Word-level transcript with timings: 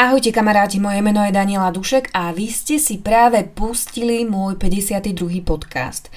Ahojte 0.00 0.32
kamaráti, 0.32 0.80
moje 0.80 1.04
meno 1.04 1.20
je 1.28 1.28
Daniela 1.28 1.68
Dušek 1.68 2.16
a 2.16 2.32
vy 2.32 2.48
ste 2.48 2.80
si 2.80 3.04
práve 3.04 3.44
pustili 3.44 4.24
môj 4.24 4.56
52. 4.56 5.44
podcast. 5.44 6.08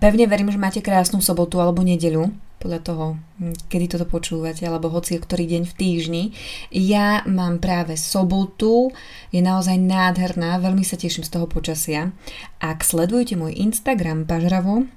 Pevne 0.00 0.24
verím, 0.24 0.48
že 0.48 0.56
máte 0.56 0.80
krásnu 0.80 1.20
sobotu 1.20 1.60
alebo 1.60 1.84
nedeľu, 1.84 2.32
podľa 2.56 2.80
toho, 2.80 3.04
hm, 3.36 3.68
kedy 3.68 3.92
toto 3.92 4.08
počúvate, 4.08 4.64
alebo 4.64 4.88
hoci 4.88 5.20
ktorý 5.20 5.52
deň 5.52 5.62
v 5.68 5.76
týždni. 5.76 6.24
Ja 6.72 7.28
mám 7.28 7.60
práve 7.60 8.00
sobotu, 8.00 8.96
je 9.28 9.44
naozaj 9.44 9.84
nádherná, 9.84 10.56
veľmi 10.56 10.80
sa 10.80 10.96
teším 10.96 11.20
z 11.20 11.36
toho 11.36 11.44
počasia. 11.44 12.16
Ak 12.56 12.88
sledujete 12.88 13.36
môj 13.36 13.52
Instagram 13.52 14.24
pažravo, 14.24 14.88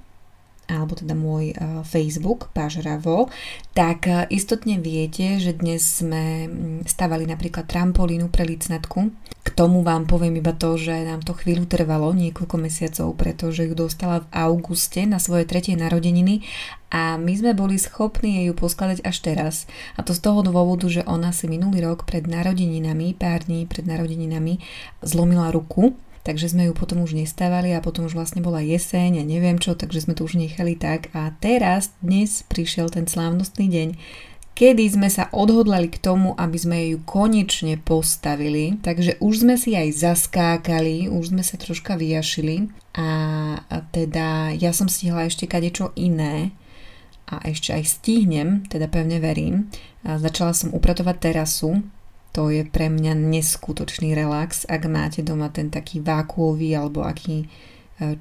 alebo 0.70 0.94
teda 0.94 1.18
môj 1.18 1.50
uh, 1.58 1.82
Facebook, 1.82 2.54
Pážravo, 2.54 3.26
tak 3.74 4.06
uh, 4.06 4.30
istotne 4.30 4.78
viete, 4.78 5.42
že 5.42 5.58
dnes 5.58 5.82
sme 5.82 6.46
mm, 6.46 6.86
stavali 6.86 7.26
napríklad 7.26 7.66
trampolínu 7.66 8.30
pre 8.30 8.46
licnatku. 8.46 9.10
K 9.40 9.48
tomu 9.56 9.82
vám 9.82 10.06
poviem 10.06 10.38
iba 10.38 10.54
to, 10.54 10.78
že 10.78 11.02
nám 11.02 11.26
to 11.26 11.34
chvíľu 11.34 11.66
trvalo, 11.66 12.14
niekoľko 12.14 12.56
mesiacov, 12.60 13.18
pretože 13.18 13.66
ju 13.66 13.74
dostala 13.74 14.22
v 14.22 14.30
auguste 14.30 15.02
na 15.08 15.18
svoje 15.18 15.48
tretie 15.48 15.74
narodeniny 15.74 16.46
a 16.90 17.16
my 17.16 17.32
sme 17.32 17.54
boli 17.54 17.78
schopní 17.78 18.42
jej 18.42 18.46
ju 18.50 18.54
poskladať 18.54 18.98
až 19.06 19.16
teraz. 19.22 19.54
A 19.94 20.02
to 20.02 20.12
z 20.12 20.20
toho 20.20 20.42
dôvodu, 20.42 20.90
že 20.90 21.06
ona 21.06 21.30
si 21.30 21.46
minulý 21.46 21.86
rok 21.86 22.04
pred 22.04 22.26
narodeninami, 22.26 23.14
pár 23.14 23.46
dní 23.46 23.64
pred 23.64 23.86
narodeninami, 23.86 24.60
zlomila 25.00 25.54
ruku 25.54 25.96
takže 26.26 26.52
sme 26.52 26.68
ju 26.68 26.72
potom 26.76 27.02
už 27.02 27.16
nestávali 27.16 27.72
a 27.72 27.84
potom 27.84 28.06
už 28.06 28.14
vlastne 28.14 28.44
bola 28.44 28.60
jeseň 28.60 29.20
a 29.20 29.24
neviem 29.24 29.56
čo, 29.56 29.76
takže 29.76 30.04
sme 30.04 30.14
to 30.16 30.24
už 30.24 30.36
nechali 30.36 30.76
tak. 30.76 31.08
A 31.16 31.32
teraz 31.40 31.92
dnes 32.04 32.44
prišiel 32.46 32.92
ten 32.92 33.08
slávnostný 33.08 33.66
deň, 33.70 33.88
kedy 34.54 34.84
sme 34.92 35.08
sa 35.08 35.32
odhodlali 35.32 35.88
k 35.88 35.96
tomu, 35.96 36.36
aby 36.36 36.58
sme 36.60 36.78
ju 36.92 36.98
konečne 37.08 37.80
postavili, 37.80 38.76
takže 38.84 39.16
už 39.18 39.48
sme 39.48 39.56
si 39.56 39.72
aj 39.72 39.96
zaskákali, 39.96 41.08
už 41.08 41.32
sme 41.32 41.40
sa 41.40 41.56
troška 41.56 41.96
vyjašili. 41.96 42.68
A 42.98 43.08
teda 43.94 44.52
ja 44.52 44.76
som 44.76 44.90
stihla 44.90 45.28
ešte 45.28 45.48
kadečo 45.48 45.96
iné, 45.96 46.52
a 47.30 47.38
ešte 47.46 47.70
aj 47.70 47.86
stihnem, 47.86 48.66
teda 48.66 48.90
pevne 48.90 49.22
verím. 49.22 49.70
Začala 50.02 50.50
som 50.50 50.74
upratovať 50.74 51.30
terasu, 51.30 51.78
to 52.30 52.50
je 52.50 52.62
pre 52.62 52.86
mňa 52.86 53.18
neskutočný 53.18 54.14
relax, 54.14 54.62
ak 54.70 54.86
máte 54.86 55.20
doma 55.26 55.50
ten 55.50 55.70
taký 55.70 55.98
vákuový 55.98 56.78
alebo 56.78 57.02
aký 57.02 57.42
e, 57.42 57.46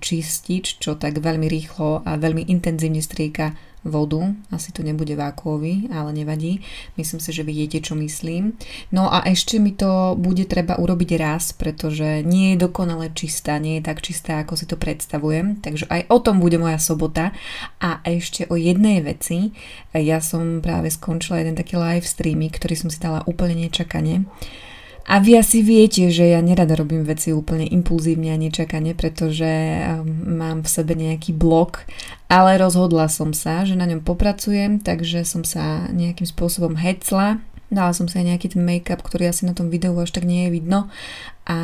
čistič, 0.01 0.81
čo 0.81 0.97
tak 0.97 1.21
veľmi 1.21 1.45
rýchlo 1.45 2.01
a 2.01 2.17
veľmi 2.17 2.49
intenzívne 2.49 3.05
strieka 3.05 3.53
vodu. 3.83 4.35
Asi 4.51 4.71
to 4.75 4.83
nebude 4.83 5.15
vákuový, 5.15 5.87
ale 5.93 6.11
nevadí. 6.11 6.59
Myslím 6.99 7.19
si, 7.23 7.31
že 7.31 7.47
vidíte, 7.47 7.79
čo 7.79 7.95
myslím. 7.95 8.59
No 8.91 9.07
a 9.07 9.23
ešte 9.23 9.59
mi 9.59 9.71
to 9.71 10.15
bude 10.19 10.45
treba 10.47 10.75
urobiť 10.75 11.09
raz, 11.15 11.55
pretože 11.55 12.23
nie 12.27 12.55
je 12.55 12.67
dokonale 12.67 13.11
čistá, 13.15 13.55
nie 13.57 13.79
je 13.79 13.87
tak 13.87 14.03
čistá, 14.03 14.43
ako 14.43 14.59
si 14.59 14.65
to 14.67 14.75
predstavujem. 14.75 15.63
Takže 15.63 15.87
aj 15.87 16.11
o 16.11 16.17
tom 16.19 16.43
bude 16.43 16.59
moja 16.59 16.79
sobota. 16.79 17.31
A 17.79 18.03
ešte 18.03 18.47
o 18.51 18.59
jednej 18.59 18.99
veci. 19.03 19.55
Ja 19.95 20.19
som 20.19 20.59
práve 20.59 20.91
skončila 20.91 21.39
jeden 21.39 21.55
taký 21.55 21.79
live 21.79 22.05
streamy, 22.05 22.51
ktorý 22.51 22.75
som 22.75 22.89
si 22.91 22.99
dala 22.99 23.23
úplne 23.25 23.55
nečakane. 23.55 24.27
A 25.07 25.23
vy 25.23 25.39
asi 25.39 25.63
viete, 25.65 26.11
že 26.11 26.31
ja 26.31 26.39
nerada 26.43 26.75
robím 26.75 27.07
veci 27.07 27.33
úplne 27.33 27.65
impulzívne 27.65 28.33
a 28.33 28.41
nečakane, 28.41 28.93
pretože 28.93 29.47
um, 29.47 30.05
mám 30.37 30.61
v 30.61 30.69
sebe 30.69 30.93
nejaký 30.93 31.33
blok, 31.33 31.85
ale 32.29 32.59
rozhodla 32.61 33.09
som 33.09 33.33
sa, 33.33 33.65
že 33.65 33.73
na 33.73 33.89
ňom 33.89 34.05
popracujem, 34.05 34.83
takže 34.83 35.25
som 35.25 35.41
sa 35.41 35.89
nejakým 35.89 36.29
spôsobom 36.29 36.77
hecla. 36.77 37.41
Dala 37.69 37.93
som 37.93 38.09
sa 38.09 38.21
aj 38.21 38.33
nejaký 38.33 38.47
ten 38.57 38.65
make-up, 38.65 39.05
ktorý 39.05 39.29
asi 39.29 39.45
na 39.45 39.53
tom 39.53 39.69
videu 39.69 39.93
až 40.01 40.09
tak 40.09 40.25
nie 40.25 40.49
je 40.49 40.57
vidno 40.57 40.89
a, 41.49 41.57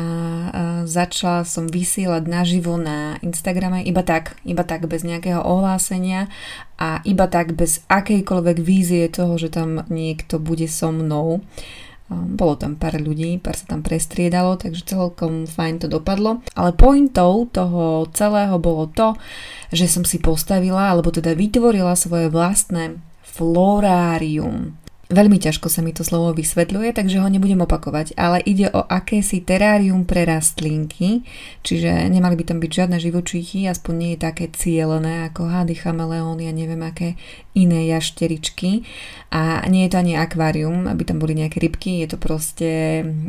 začala 0.86 1.46
som 1.46 1.70
vysielať 1.70 2.26
naživo 2.26 2.74
na 2.74 3.18
Instagrame 3.22 3.82
iba 3.86 4.02
tak, 4.02 4.38
iba 4.42 4.66
tak 4.66 4.86
bez 4.90 5.06
nejakého 5.06 5.42
ohlásenia 5.42 6.26
a 6.78 7.02
iba 7.06 7.30
tak 7.30 7.54
bez 7.54 7.82
akejkoľvek 7.90 8.58
vízie 8.58 9.06
toho, 9.10 9.38
že 9.38 9.50
tam 9.50 9.86
niekto 9.86 10.42
bude 10.42 10.66
so 10.66 10.90
mnou. 10.90 11.42
Bolo 12.06 12.54
tam 12.54 12.78
pár 12.78 13.02
ľudí, 13.02 13.42
pár 13.42 13.58
sa 13.58 13.66
tam 13.66 13.82
prestriedalo, 13.82 14.54
takže 14.54 14.86
celkom 14.86 15.50
fajn 15.50 15.82
to 15.82 15.86
dopadlo. 15.90 16.38
Ale 16.54 16.70
pointou 16.70 17.50
toho 17.50 18.06
celého 18.14 18.62
bolo 18.62 18.86
to, 18.86 19.18
že 19.74 19.90
som 19.90 20.06
si 20.06 20.22
postavila, 20.22 20.94
alebo 20.94 21.10
teda 21.10 21.34
vytvorila 21.34 21.98
svoje 21.98 22.30
vlastné 22.30 23.02
florárium. 23.26 24.78
Veľmi 25.06 25.38
ťažko 25.38 25.70
sa 25.70 25.86
mi 25.86 25.94
to 25.94 26.02
slovo 26.02 26.34
vysvetľuje, 26.34 26.90
takže 26.90 27.22
ho 27.22 27.30
nebudem 27.30 27.62
opakovať, 27.62 28.18
ale 28.18 28.42
ide 28.42 28.66
o 28.74 28.82
akési 28.82 29.38
terárium 29.38 30.02
pre 30.02 30.26
rastlinky, 30.26 31.22
čiže 31.62 32.10
nemali 32.10 32.34
by 32.34 32.42
tam 32.42 32.58
byť 32.58 32.70
žiadne 32.74 32.98
živočíchy, 32.98 33.70
aspoň 33.70 33.94
nie 33.94 34.10
je 34.18 34.24
také 34.26 34.50
cielené 34.50 35.30
ako 35.30 35.46
hady, 35.46 35.78
chameleóny 35.78 36.50
a 36.50 36.52
neviem 36.52 36.82
aké 36.82 37.14
iné 37.54 37.86
jašteričky. 37.86 38.82
A 39.30 39.62
nie 39.70 39.86
je 39.86 39.94
to 39.94 40.02
ani 40.02 40.18
akvárium, 40.18 40.90
aby 40.90 41.06
tam 41.06 41.22
boli 41.22 41.38
nejaké 41.38 41.62
rybky, 41.62 42.02
je 42.02 42.08
to 42.10 42.18
proste 42.18 42.70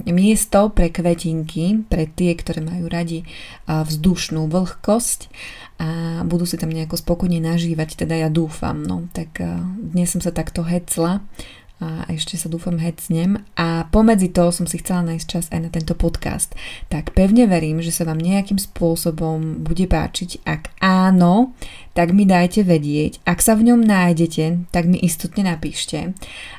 miesto 0.09 0.73
pre 0.73 0.89
kvetinky, 0.89 1.85
pre 1.85 2.09
tie, 2.09 2.33
ktoré 2.33 2.57
majú 2.65 2.89
radi 2.89 3.21
vzdušnú 3.69 4.49
vlhkosť 4.49 5.29
a 5.77 5.89
budú 6.25 6.49
si 6.49 6.57
tam 6.57 6.73
nejako 6.73 6.97
spokojne 6.97 7.38
nažívať, 7.38 8.01
teda 8.01 8.17
ja 8.17 8.33
dúfam. 8.33 8.81
No, 8.81 9.05
tak 9.13 9.38
dnes 9.77 10.09
som 10.09 10.25
sa 10.25 10.33
takto 10.33 10.65
hecla 10.65 11.21
a 11.77 12.09
ešte 12.09 12.41
sa 12.41 12.49
dúfam 12.49 12.81
hecnem 12.81 13.45
a 13.53 13.85
pomedzi 13.93 14.33
toho 14.33 14.49
som 14.49 14.65
si 14.65 14.81
chcela 14.81 15.05
nájsť 15.05 15.27
čas 15.29 15.45
aj 15.53 15.59
na 15.61 15.69
tento 15.69 15.93
podcast. 15.93 16.57
Tak 16.89 17.13
pevne 17.13 17.45
verím, 17.45 17.85
že 17.85 17.93
sa 17.93 18.07
vám 18.09 18.17
nejakým 18.17 18.57
spôsobom 18.57 19.61
bude 19.61 19.85
páčiť. 19.85 20.41
Ak 20.41 20.73
áno, 20.81 21.53
tak 21.97 22.13
mi 22.13 22.25
dajte 22.25 22.61
vedieť. 22.65 23.21
Ak 23.25 23.41
sa 23.41 23.57
v 23.57 23.73
ňom 23.73 23.81
nájdete, 23.81 24.69
tak 24.73 24.85
mi 24.85 25.01
istotne 25.01 25.49
napíšte. 25.49 26.13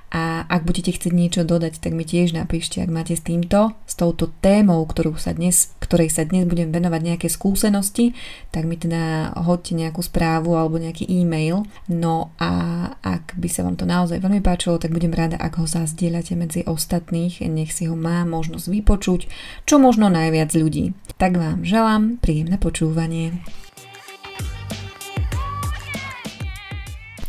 A 0.08 0.48
ak 0.48 0.64
budete 0.64 0.88
chcieť 0.96 1.12
niečo 1.12 1.44
dodať, 1.44 1.84
tak 1.84 1.92
mi 1.92 2.00
tiež 2.00 2.32
napíšte, 2.32 2.80
ak 2.80 2.88
máte 2.88 3.12
s 3.12 3.20
týmto, 3.20 3.76
s 3.84 3.92
touto 3.92 4.32
témou, 4.40 4.80
ktorú 4.88 5.20
sa 5.20 5.36
dnes, 5.36 5.76
ktorej 5.84 6.08
sa 6.08 6.24
dnes 6.24 6.48
budem 6.48 6.72
venovať 6.72 7.00
nejaké 7.04 7.28
skúsenosti, 7.28 8.16
tak 8.48 8.64
mi 8.64 8.80
teda 8.80 9.36
hoďte 9.36 9.76
nejakú 9.76 10.00
správu 10.00 10.56
alebo 10.56 10.80
nejaký 10.80 11.04
e-mail. 11.12 11.68
No 11.92 12.32
a 12.40 12.50
ak 13.04 13.36
by 13.36 13.48
sa 13.52 13.68
vám 13.68 13.76
to 13.76 13.84
naozaj 13.84 14.16
veľmi 14.16 14.40
páčilo, 14.40 14.80
tak 14.80 14.96
budem 14.96 15.07
rada, 15.12 15.36
ak 15.40 15.60
ho 15.60 15.66
zazdieľate 15.66 16.34
medzi 16.38 16.60
ostatných, 16.64 17.44
nech 17.46 17.72
si 17.72 17.86
ho 17.88 17.96
má 17.96 18.24
možnosť 18.24 18.66
vypočuť, 18.68 19.20
čo 19.64 19.76
možno 19.76 20.08
najviac 20.08 20.52
ľudí. 20.52 20.96
Tak 21.18 21.36
vám 21.36 21.66
želám 21.66 22.22
príjemné 22.22 22.56
počúvanie. 22.56 23.42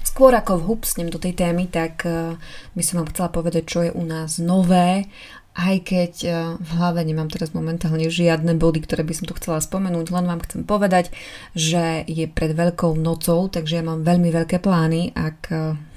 Skôr 0.03 0.35
ako 0.35 0.59
vhupsnem 0.59 1.07
do 1.07 1.15
tej 1.15 1.31
témy, 1.31 1.71
tak 1.71 2.03
eh, 2.03 2.35
by 2.75 2.83
som 2.83 2.99
vám 2.99 3.15
chcela 3.15 3.31
povedať, 3.31 3.63
čo 3.63 3.79
je 3.87 3.91
u 3.95 4.03
nás 4.03 4.35
nové, 4.43 5.07
aj 5.55 5.75
keď 5.83 6.13
eh, 6.27 6.33
v 6.59 6.69
hlave 6.75 7.07
nemám 7.07 7.31
teraz 7.31 7.55
momentálne 7.55 8.11
žiadne 8.11 8.55
body, 8.59 8.83
ktoré 8.83 9.07
by 9.07 9.13
som 9.15 9.25
tu 9.31 9.33
chcela 9.39 9.63
spomenúť, 9.63 10.11
len 10.11 10.27
vám 10.27 10.43
chcem 10.43 10.67
povedať, 10.67 11.15
že 11.55 12.03
je 12.03 12.27
pred 12.27 12.51
Veľkou 12.51 12.99
nocou, 12.99 13.47
takže 13.47 13.79
ja 13.79 13.83
mám 13.83 14.03
veľmi 14.03 14.27
veľké 14.27 14.59
plány, 14.59 15.15
ak, 15.15 15.39
hm, 15.47 15.88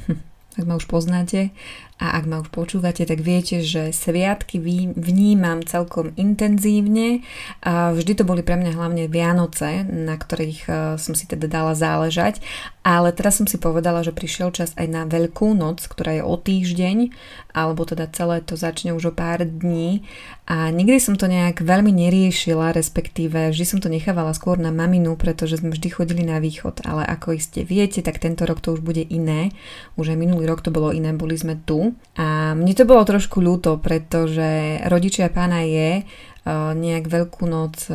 ak 0.59 0.65
ma 0.69 0.77
už 0.77 0.85
poznáte 0.85 1.51
a 2.03 2.19
ak 2.19 2.27
ma 2.27 2.43
už 2.43 2.51
počúvate, 2.51 3.07
tak 3.07 3.23
viete, 3.23 3.63
že 3.63 3.95
sviatky 3.95 4.59
vnímam 4.99 5.63
celkom 5.63 6.11
intenzívne. 6.19 7.23
Vždy 7.63 8.19
to 8.19 8.27
boli 8.27 8.43
pre 8.43 8.59
mňa 8.59 8.75
hlavne 8.75 9.07
Vianoce, 9.07 9.87
na 9.87 10.19
ktorých 10.19 10.61
e, 10.67 10.71
som 10.99 11.15
si 11.15 11.31
teda 11.31 11.47
dala 11.47 11.79
záležať. 11.79 12.43
Ale 12.83 13.15
teraz 13.15 13.39
som 13.39 13.47
si 13.47 13.55
povedala, 13.63 14.03
že 14.03 14.11
prišiel 14.11 14.51
čas 14.51 14.75
aj 14.75 14.91
na 14.91 15.03
Veľkú 15.07 15.55
noc, 15.55 15.87
ktorá 15.87 16.19
je 16.19 16.27
o 16.27 16.35
týždeň, 16.35 17.15
alebo 17.55 17.87
teda 17.87 18.11
celé 18.11 18.43
to 18.43 18.59
začne 18.59 18.91
už 18.91 19.15
o 19.15 19.17
pár 19.17 19.47
dní. 19.47 20.03
A 20.51 20.75
nikdy 20.75 20.99
som 20.99 21.15
to 21.15 21.31
nejak 21.31 21.63
veľmi 21.63 21.95
neriešila, 21.95 22.75
respektíve 22.75 23.55
vždy 23.55 23.63
som 23.63 23.79
to 23.79 23.87
nechávala 23.87 24.35
skôr 24.35 24.59
na 24.59 24.75
maminu, 24.75 25.15
pretože 25.15 25.63
sme 25.63 25.71
vždy 25.71 25.89
chodili 25.95 26.27
na 26.27 26.43
východ. 26.43 26.83
Ale 26.83 27.07
ako 27.07 27.39
iste 27.39 27.63
viete, 27.63 28.03
tak 28.03 28.19
tento 28.19 28.43
rok 28.43 28.59
to 28.59 28.75
už 28.75 28.83
bude 28.83 29.07
iné. 29.07 29.55
Už 29.95 30.11
aj 30.11 30.19
minulý 30.19 30.51
rok 30.51 30.67
to 30.67 30.75
bolo 30.75 30.91
iné, 30.91 31.15
boli 31.15 31.39
sme 31.39 31.63
tu. 31.63 31.92
A 32.17 32.53
mne 32.53 32.73
to 32.77 32.85
bolo 32.85 33.03
trošku 33.05 33.41
ľúto, 33.41 33.81
pretože 33.81 34.83
rodičia 34.87 35.33
pána 35.33 35.65
je 35.65 36.05
nejak 36.75 37.07
veľkú 37.07 37.47
noc 37.47 37.87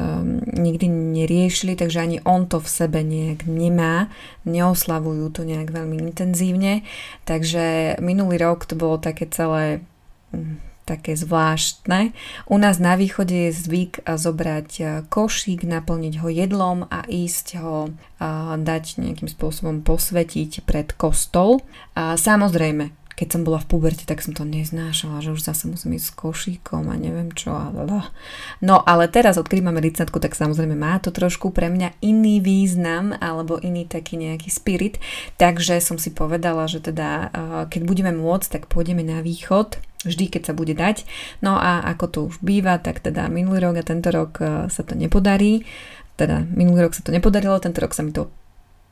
nikdy 0.55 0.88
neriešili, 0.88 1.75
takže 1.75 1.99
ani 1.99 2.17
on 2.23 2.47
to 2.47 2.63
v 2.63 2.69
sebe 2.71 3.03
nejak 3.03 3.44
nemá, 3.44 4.07
neoslavujú 4.47 5.35
to 5.35 5.44
nejak 5.44 5.67
veľmi 5.67 5.99
intenzívne, 5.99 6.88
takže 7.27 7.99
minulý 7.99 8.39
rok 8.39 8.63
to 8.63 8.79
bolo 8.79 9.03
také 9.03 9.27
celé 9.27 9.83
hm, 10.31 10.63
také 10.88 11.19
zvláštne. 11.19 12.15
U 12.47 12.55
nás 12.55 12.79
na 12.79 12.95
východe 12.95 13.35
je 13.35 13.51
zvyk 13.51 14.07
zobrať 14.07 15.03
košík, 15.11 15.67
naplniť 15.67 16.23
ho 16.23 16.31
jedlom 16.31 16.88
a 16.88 17.03
ísť 17.03 17.59
ho 17.59 17.91
dať 18.55 19.03
nejakým 19.03 19.27
spôsobom 19.27 19.83
posvetiť 19.83 20.63
pred 20.63 20.95
kostol. 20.95 21.59
A 21.99 22.15
samozrejme, 22.15 22.95
keď 23.17 23.27
som 23.33 23.41
bola 23.41 23.57
v 23.57 23.65
puberte, 23.65 24.05
tak 24.05 24.21
som 24.21 24.37
to 24.37 24.45
neznášala, 24.45 25.25
že 25.25 25.33
už 25.33 25.41
zase 25.41 25.65
musím 25.65 25.97
ísť 25.97 26.05
s 26.05 26.13
košíkom 26.13 26.85
a 26.85 26.95
neviem 27.01 27.33
čo. 27.33 27.49
No 28.61 28.75
ale 28.85 29.09
teraz, 29.09 29.41
odkedy 29.41 29.65
máme 29.65 29.81
licnatku, 29.81 30.21
tak 30.21 30.37
samozrejme 30.37 30.77
má 30.77 31.01
to 31.01 31.09
trošku 31.09 31.49
pre 31.49 31.73
mňa 31.73 31.97
iný 32.05 32.37
význam 32.45 33.17
alebo 33.17 33.57
iný 33.57 33.89
taký 33.89 34.21
nejaký 34.21 34.53
spirit. 34.53 35.01
Takže 35.41 35.81
som 35.81 35.97
si 35.97 36.13
povedala, 36.13 36.69
že 36.69 36.77
teda 36.77 37.33
keď 37.73 37.81
budeme 37.89 38.13
môcť, 38.13 38.47
tak 38.53 38.63
pôjdeme 38.69 39.01
na 39.01 39.25
východ 39.25 39.81
vždy, 40.05 40.29
keď 40.29 40.41
sa 40.45 40.53
bude 40.53 40.77
dať. 40.77 41.01
No 41.41 41.57
a 41.57 41.81
ako 41.89 42.05
to 42.05 42.19
už 42.29 42.37
býva, 42.45 42.77
tak 42.77 43.01
teda 43.01 43.33
minulý 43.33 43.65
rok 43.65 43.81
a 43.81 43.83
tento 43.83 44.13
rok 44.13 44.37
sa 44.69 44.81
to 44.85 44.93
nepodarí. 44.93 45.65
Teda 46.21 46.45
minulý 46.45 46.85
rok 46.85 46.93
sa 46.93 47.01
to 47.01 47.09
nepodarilo, 47.09 47.57
tento 47.57 47.81
rok 47.81 47.97
sa 47.97 48.05
mi 48.05 48.13
to 48.13 48.29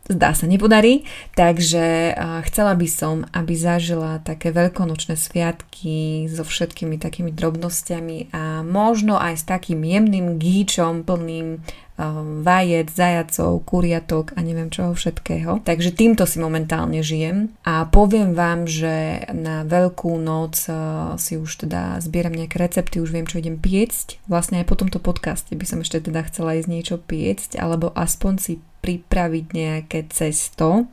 zdá 0.06 0.38
sa 0.38 0.46
nepodarí, 0.46 1.02
takže 1.34 2.14
chcela 2.46 2.78
by 2.78 2.88
som, 2.90 3.26
aby 3.34 3.58
zažila 3.58 4.22
také 4.22 4.54
veľkonočné 4.54 5.18
sviatky 5.18 6.30
so 6.30 6.46
všetkými 6.46 7.02
takými 7.02 7.34
drobnosťami 7.34 8.30
a 8.30 8.62
možno 8.62 9.18
aj 9.18 9.42
s 9.42 9.44
takým 9.50 9.82
jemným 9.82 10.38
gíčom 10.38 11.02
plným 11.02 11.66
vajec, 12.44 12.92
zajacov, 12.92 13.64
kuriatok 13.64 14.36
a 14.36 14.44
neviem 14.44 14.68
čoho 14.68 14.92
všetkého. 14.92 15.64
Takže 15.64 15.96
týmto 15.96 16.28
si 16.28 16.44
momentálne 16.44 17.00
žijem 17.00 17.56
a 17.64 17.88
poviem 17.88 18.36
vám, 18.36 18.68
že 18.68 19.24
na 19.32 19.64
veľkú 19.64 20.12
noc 20.20 20.68
si 21.16 21.34
už 21.40 21.68
teda 21.68 22.04
zbieram 22.04 22.36
nejaké 22.36 22.60
recepty, 22.60 23.00
už 23.00 23.16
viem, 23.16 23.24
čo 23.24 23.40
idem 23.40 23.56
piecť. 23.56 24.20
Vlastne 24.28 24.60
aj 24.60 24.68
po 24.68 24.76
tomto 24.76 25.00
podcaste 25.00 25.56
by 25.56 25.64
som 25.64 25.80
ešte 25.80 26.04
teda 26.04 26.28
chcela 26.28 26.60
ísť 26.60 26.68
niečo 26.68 26.96
piecť 27.00 27.56
alebo 27.56 27.96
aspoň 27.96 28.34
si 28.44 28.54
pripraviť 28.84 29.46
nejaké 29.56 30.06
cesto, 30.12 30.92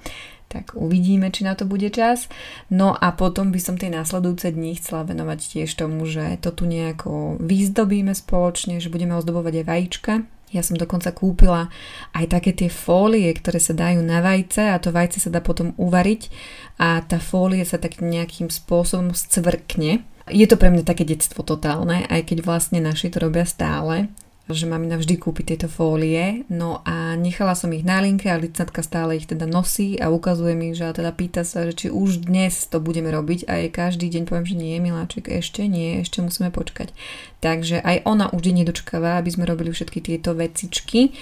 tak 0.53 0.77
uvidíme, 0.77 1.33
či 1.33 1.49
na 1.49 1.57
to 1.57 1.65
bude 1.65 1.89
čas. 1.97 2.29
No 2.69 2.93
a 2.93 3.17
potom 3.17 3.51
by 3.51 3.61
som 3.61 3.81
tie 3.81 3.89
následujúce 3.89 4.53
dni 4.53 4.77
chcela 4.77 5.03
venovať 5.09 5.41
tiež 5.41 5.73
tomu, 5.73 6.05
že 6.05 6.37
to 6.45 6.53
tu 6.53 6.69
nejako 6.69 7.41
vyzdobíme 7.41 8.13
spoločne, 8.13 8.77
že 8.77 8.93
budeme 8.93 9.17
ozdobovať 9.17 9.65
aj 9.65 9.67
vajíčka. 9.67 10.13
Ja 10.53 10.61
som 10.61 10.77
dokonca 10.77 11.11
kúpila 11.17 11.73
aj 12.13 12.29
také 12.29 12.53
tie 12.53 12.69
fólie, 12.69 13.33
ktoré 13.33 13.57
sa 13.57 13.73
dajú 13.73 14.05
na 14.05 14.21
vajce 14.21 14.69
a 14.69 14.77
to 14.77 14.93
vajce 14.93 15.25
sa 15.25 15.33
dá 15.33 15.41
potom 15.41 15.73
uvariť 15.81 16.29
a 16.77 17.01
tá 17.01 17.17
fólie 17.17 17.65
sa 17.65 17.81
tak 17.81 18.05
nejakým 18.05 18.53
spôsobom 18.53 19.17
scvrkne. 19.17 20.05
Je 20.29 20.47
to 20.47 20.61
pre 20.61 20.71
mňa 20.71 20.87
také 20.87 21.09
detstvo 21.09 21.43
totálne, 21.43 22.05
aj 22.07 22.29
keď 22.29 22.47
vlastne 22.47 22.79
naši 22.79 23.11
to 23.11 23.19
robia 23.25 23.49
stále 23.49 24.13
že 24.55 24.71
mám 24.71 24.85
navždy 24.87 25.19
kúpiť 25.19 25.57
tieto 25.57 25.69
fólie. 25.69 26.47
No 26.53 26.85
a 26.85 27.17
nechala 27.17 27.57
som 27.57 27.73
ich 27.73 27.83
na 27.83 27.99
linke 27.99 28.31
a 28.31 28.39
licnatka 28.39 28.85
stále 28.85 29.19
ich 29.19 29.27
teda 29.27 29.49
nosí 29.49 29.97
a 29.99 30.13
ukazuje 30.13 30.55
mi, 30.55 30.77
že 30.77 30.89
teda 30.93 31.11
pýta 31.13 31.43
sa, 31.43 31.67
že 31.67 31.75
či 31.75 31.87
už 31.89 32.29
dnes 32.29 32.69
to 32.69 32.79
budeme 32.79 33.11
robiť 33.11 33.49
a 33.49 33.65
jej 33.65 33.71
každý 33.73 34.07
deň 34.13 34.23
poviem, 34.29 34.47
že 34.47 34.57
nie, 34.57 34.77
miláček, 34.79 35.29
ešte 35.29 35.67
nie, 35.67 36.05
ešte 36.05 36.23
musíme 36.23 36.55
počkať. 36.55 36.95
Takže 37.43 37.83
aj 37.83 38.07
ona 38.07 38.31
už 38.31 38.41
deň 38.41 38.55
nedočkáva, 38.63 39.19
aby 39.19 39.31
sme 39.35 39.49
robili 39.49 39.75
všetky 39.75 39.99
tieto 39.99 40.37
vecičky. 40.37 41.17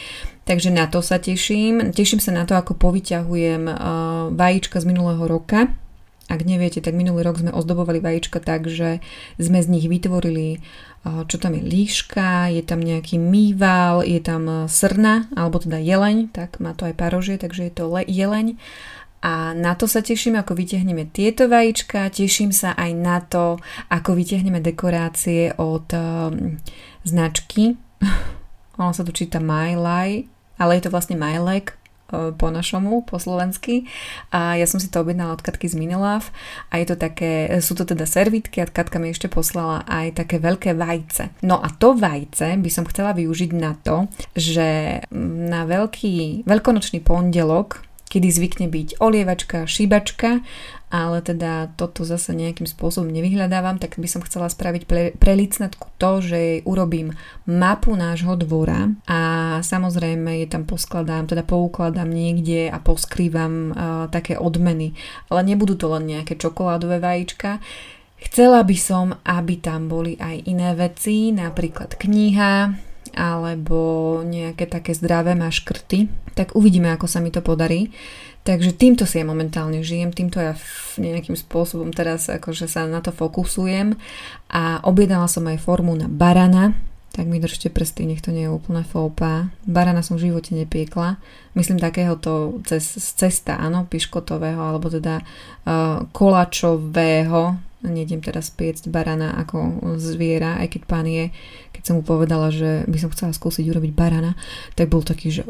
Takže 0.44 0.74
na 0.74 0.90
to 0.90 1.00
sa 1.00 1.16
teším. 1.16 1.94
Teším 1.94 2.20
sa 2.20 2.34
na 2.34 2.44
to, 2.44 2.58
ako 2.58 2.76
povyťahujem 2.76 3.64
uh, 3.70 3.76
vajíčka 4.34 4.82
z 4.82 4.88
minulého 4.90 5.24
roka, 5.24 5.72
ak 6.30 6.46
neviete, 6.46 6.78
tak 6.78 6.94
minulý 6.94 7.26
rok 7.26 7.42
sme 7.42 7.50
ozdobovali 7.50 7.98
vajíčka 7.98 8.38
tak, 8.38 8.70
že 8.70 9.02
sme 9.34 9.58
z 9.58 9.66
nich 9.66 9.90
vytvorili 9.90 10.62
čo 11.00 11.36
tam 11.40 11.56
je 11.56 11.64
líška, 11.64 12.52
je 12.52 12.60
tam 12.60 12.84
nejaký 12.84 13.16
mýval, 13.16 14.04
je 14.04 14.20
tam 14.20 14.44
e, 14.44 14.56
srna, 14.68 15.32
alebo 15.32 15.56
teda 15.56 15.80
jeleň, 15.80 16.28
tak 16.28 16.60
má 16.60 16.76
to 16.76 16.84
aj 16.84 16.94
parožie, 16.96 17.40
takže 17.40 17.68
je 17.68 17.72
to 17.72 17.84
le- 17.88 18.04
jeleň. 18.04 18.60
A 19.20 19.52
na 19.52 19.76
to 19.76 19.84
sa 19.84 20.00
teším, 20.00 20.36
ako 20.36 20.56
vytiahneme 20.56 21.08
tieto 21.08 21.48
vajíčka, 21.48 22.08
teším 22.12 22.52
sa 22.52 22.72
aj 22.76 22.90
na 22.96 23.20
to, 23.20 23.60
ako 23.92 24.16
vytiahneme 24.16 24.64
dekorácie 24.64 25.56
od 25.60 25.88
um, 25.92 26.56
značky. 27.04 27.76
ono 28.80 28.92
sa 28.96 29.04
tu 29.04 29.12
číta 29.12 29.36
My 29.40 29.76
Lai, 29.76 30.24
ale 30.56 30.80
je 30.80 30.88
to 30.88 30.92
vlastne 30.92 31.20
Mylek, 31.20 31.79
E, 31.79 31.79
po 32.10 32.46
našomu, 32.50 33.06
po 33.06 33.16
slovensky. 33.16 33.86
A 34.34 34.58
ja 34.58 34.66
som 34.66 34.82
si 34.82 34.90
to 34.90 35.00
objednala 35.00 35.38
od 35.38 35.44
Katky 35.44 35.70
z 35.70 35.78
Minilav 35.78 36.28
a 36.68 36.82
je 36.82 36.86
to 36.90 36.96
také, 36.98 37.48
sú 37.62 37.78
to 37.78 37.86
teda 37.86 38.04
servitky 38.04 38.60
a 38.60 38.70
Katka 38.70 38.98
mi 38.98 39.14
ešte 39.14 39.30
poslala 39.30 39.86
aj 39.86 40.26
také 40.26 40.42
veľké 40.42 40.74
vajce. 40.74 41.42
No 41.46 41.62
a 41.62 41.70
to 41.70 41.94
vajce 41.94 42.58
by 42.58 42.70
som 42.70 42.84
chcela 42.86 43.14
využiť 43.14 43.50
na 43.54 43.78
to, 43.78 44.10
že 44.34 45.00
na 45.14 45.62
veľký, 45.64 46.44
veľkonočný 46.44 47.00
pondelok 47.02 47.90
kedy 48.10 48.26
zvykne 48.26 48.66
byť 48.66 48.98
olievačka, 48.98 49.70
šíbačka 49.70 50.42
ale 50.90 51.22
teda 51.22 51.70
toto 51.78 52.02
zase 52.02 52.34
nejakým 52.34 52.66
spôsobom 52.66 53.06
nevyhľadávam, 53.08 53.78
tak 53.78 53.96
by 53.96 54.10
som 54.10 54.26
chcela 54.26 54.50
spraviť 54.50 54.82
pre, 54.90 55.14
pre 55.14 55.32
licnatku 55.38 55.86
to, 55.96 56.18
že 56.18 56.36
jej 56.36 56.58
urobím 56.66 57.14
mapu 57.46 57.94
nášho 57.94 58.34
dvora 58.34 58.90
a 59.06 59.20
samozrejme 59.62 60.42
je 60.42 60.46
tam 60.50 60.66
poskladám, 60.66 61.30
teda 61.30 61.46
poukladám 61.46 62.10
niekde 62.10 62.66
a 62.66 62.82
poskrývam 62.82 63.52
uh, 63.70 63.74
také 64.10 64.34
odmeny, 64.34 64.98
ale 65.30 65.46
nebudú 65.46 65.78
to 65.78 65.86
len 65.94 66.10
nejaké 66.10 66.34
čokoládové 66.34 66.98
vajíčka, 66.98 67.62
Chcela 68.20 68.60
by 68.60 68.76
som, 68.76 69.16
aby 69.24 69.64
tam 69.64 69.88
boli 69.88 70.12
aj 70.20 70.44
iné 70.44 70.76
veci, 70.76 71.32
napríklad 71.32 71.96
kniha, 71.96 72.68
alebo 73.16 74.20
nejaké 74.22 74.68
také 74.70 74.94
zdravé 74.94 75.34
maškrty, 75.34 76.06
tak 76.36 76.54
uvidíme, 76.54 76.92
ako 76.94 77.10
sa 77.10 77.18
mi 77.18 77.32
to 77.34 77.42
podarí. 77.42 77.90
Takže 78.50 78.74
týmto 78.74 79.06
si 79.06 79.22
ja 79.22 79.22
momentálne 79.22 79.78
žijem, 79.78 80.10
týmto 80.10 80.42
ja 80.42 80.58
nejakým 80.98 81.38
spôsobom 81.38 81.94
teraz 81.94 82.26
akože 82.26 82.66
sa 82.66 82.82
na 82.82 82.98
to 82.98 83.14
fokusujem 83.14 83.94
a 84.50 84.82
objednala 84.82 85.30
som 85.30 85.46
aj 85.46 85.62
formu 85.62 85.94
na 85.94 86.10
barana, 86.10 86.74
tak 87.14 87.30
mi 87.30 87.38
držte 87.38 87.70
prsty, 87.70 88.10
nech 88.10 88.18
to 88.18 88.34
nie 88.34 88.50
je 88.50 88.54
úplne 88.54 88.82
fópa. 88.82 89.54
Barana 89.70 90.02
som 90.02 90.18
v 90.18 90.34
živote 90.34 90.58
nepiekla. 90.58 91.22
Myslím 91.54 91.78
takéhoto 91.78 92.58
cez, 92.66 92.90
cesta, 92.98 93.54
áno, 93.54 93.86
piškotového, 93.86 94.58
alebo 94.58 94.90
teda 94.90 95.22
uh, 95.22 96.10
kolačového. 96.10 97.54
Nejdem 97.86 98.18
teraz 98.18 98.50
piecť 98.50 98.90
barana 98.90 99.38
ako 99.46 99.94
zviera, 100.02 100.58
aj 100.58 100.74
keď 100.74 100.82
pán 100.90 101.06
je, 101.06 101.30
keď 101.70 101.82
som 101.86 101.94
mu 101.98 102.02
povedala, 102.02 102.50
že 102.50 102.82
by 102.90 102.98
som 102.98 103.14
chcela 103.14 103.30
skúsiť 103.30 103.70
urobiť 103.70 103.94
barana, 103.94 104.34
tak 104.74 104.90
bol 104.90 105.06
taký, 105.06 105.30
že 105.30 105.46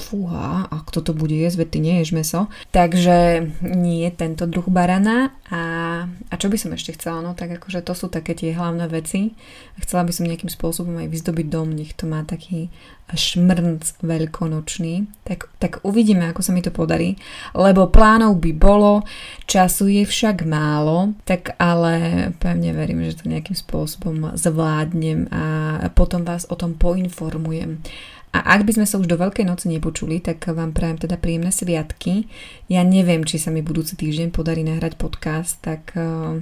fúha, 0.00 0.64
a 0.66 0.76
kto 0.88 1.04
to 1.04 1.12
bude 1.12 1.36
jesť, 1.36 1.62
veď 1.62 1.68
ty 1.68 1.78
neješ 1.84 2.10
meso. 2.16 2.40
Takže 2.72 3.46
nie 3.60 4.08
tento 4.10 4.48
druh 4.48 4.66
barana. 4.66 5.36
A, 5.52 5.62
a 6.08 6.34
čo 6.40 6.48
by 6.48 6.56
som 6.56 6.72
ešte 6.72 6.96
chcela? 6.96 7.20
No 7.20 7.36
tak 7.36 7.60
akože 7.60 7.84
to 7.84 7.92
sú 7.92 8.08
také 8.08 8.32
tie 8.32 8.56
hlavné 8.56 8.88
veci. 8.88 9.36
Chcela 9.78 10.08
by 10.08 10.12
som 10.16 10.24
nejakým 10.24 10.48
spôsobom 10.48 10.96
aj 10.98 11.12
vyzdobiť 11.12 11.46
dom, 11.52 11.70
nech 11.76 11.92
to 11.92 12.08
má 12.08 12.24
taký 12.24 12.72
šmrnc 13.10 14.02
veľkonočný. 14.02 15.10
Tak, 15.26 15.50
tak 15.58 15.72
uvidíme, 15.82 16.30
ako 16.30 16.42
sa 16.46 16.54
mi 16.54 16.62
to 16.62 16.70
podarí. 16.70 17.18
Lebo 17.54 17.90
plánov 17.90 18.38
by 18.38 18.52
bolo, 18.54 19.02
času 19.50 19.90
je 19.90 20.04
však 20.06 20.46
málo, 20.46 21.18
tak 21.26 21.58
ale 21.58 22.30
pevne 22.38 22.70
verím, 22.70 23.02
že 23.06 23.22
to 23.22 23.30
nejakým 23.30 23.58
spôsobom 23.58 24.34
zvládnem 24.38 25.26
a 25.34 25.42
potom 25.90 26.22
vás 26.22 26.46
o 26.46 26.54
tom 26.54 26.78
poinformujem. 26.78 27.82
A 28.30 28.58
ak 28.58 28.62
by 28.62 28.78
sme 28.78 28.86
sa 28.86 29.02
už 29.02 29.10
do 29.10 29.18
Veľkej 29.18 29.42
noci 29.42 29.66
nepočuli, 29.66 30.22
tak 30.22 30.46
vám 30.46 30.70
prajem 30.70 31.02
teda 31.02 31.18
príjemné 31.18 31.50
sviatky. 31.50 32.30
Ja 32.70 32.86
neviem, 32.86 33.26
či 33.26 33.42
sa 33.42 33.50
mi 33.50 33.58
budúci 33.58 33.98
týždeň 33.98 34.30
podarí 34.30 34.62
nahrať 34.62 34.94
podcast, 34.94 35.58
tak, 35.58 35.98
eh, 35.98 36.38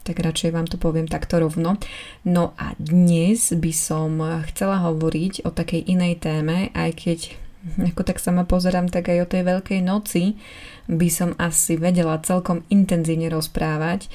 tak 0.00 0.16
radšej 0.16 0.56
vám 0.56 0.64
to 0.64 0.80
poviem 0.80 1.04
takto 1.04 1.36
rovno. 1.36 1.76
No 2.24 2.56
a 2.56 2.72
dnes 2.80 3.52
by 3.52 3.72
som 3.74 4.16
chcela 4.48 4.80
hovoriť 4.88 5.44
o 5.44 5.52
takej 5.52 5.92
inej 5.92 6.24
téme, 6.24 6.72
aj 6.72 6.90
keď 6.96 7.18
ako 7.90 8.02
tak 8.06 8.22
sama 8.22 8.46
pozerám, 8.46 8.86
tak 8.86 9.10
aj 9.10 9.26
o 9.26 9.30
tej 9.30 9.42
Veľkej 9.42 9.80
noci 9.82 10.38
by 10.86 11.08
som 11.10 11.34
asi 11.36 11.74
vedela 11.74 12.22
celkom 12.22 12.62
intenzívne 12.70 13.26
rozprávať, 13.26 14.06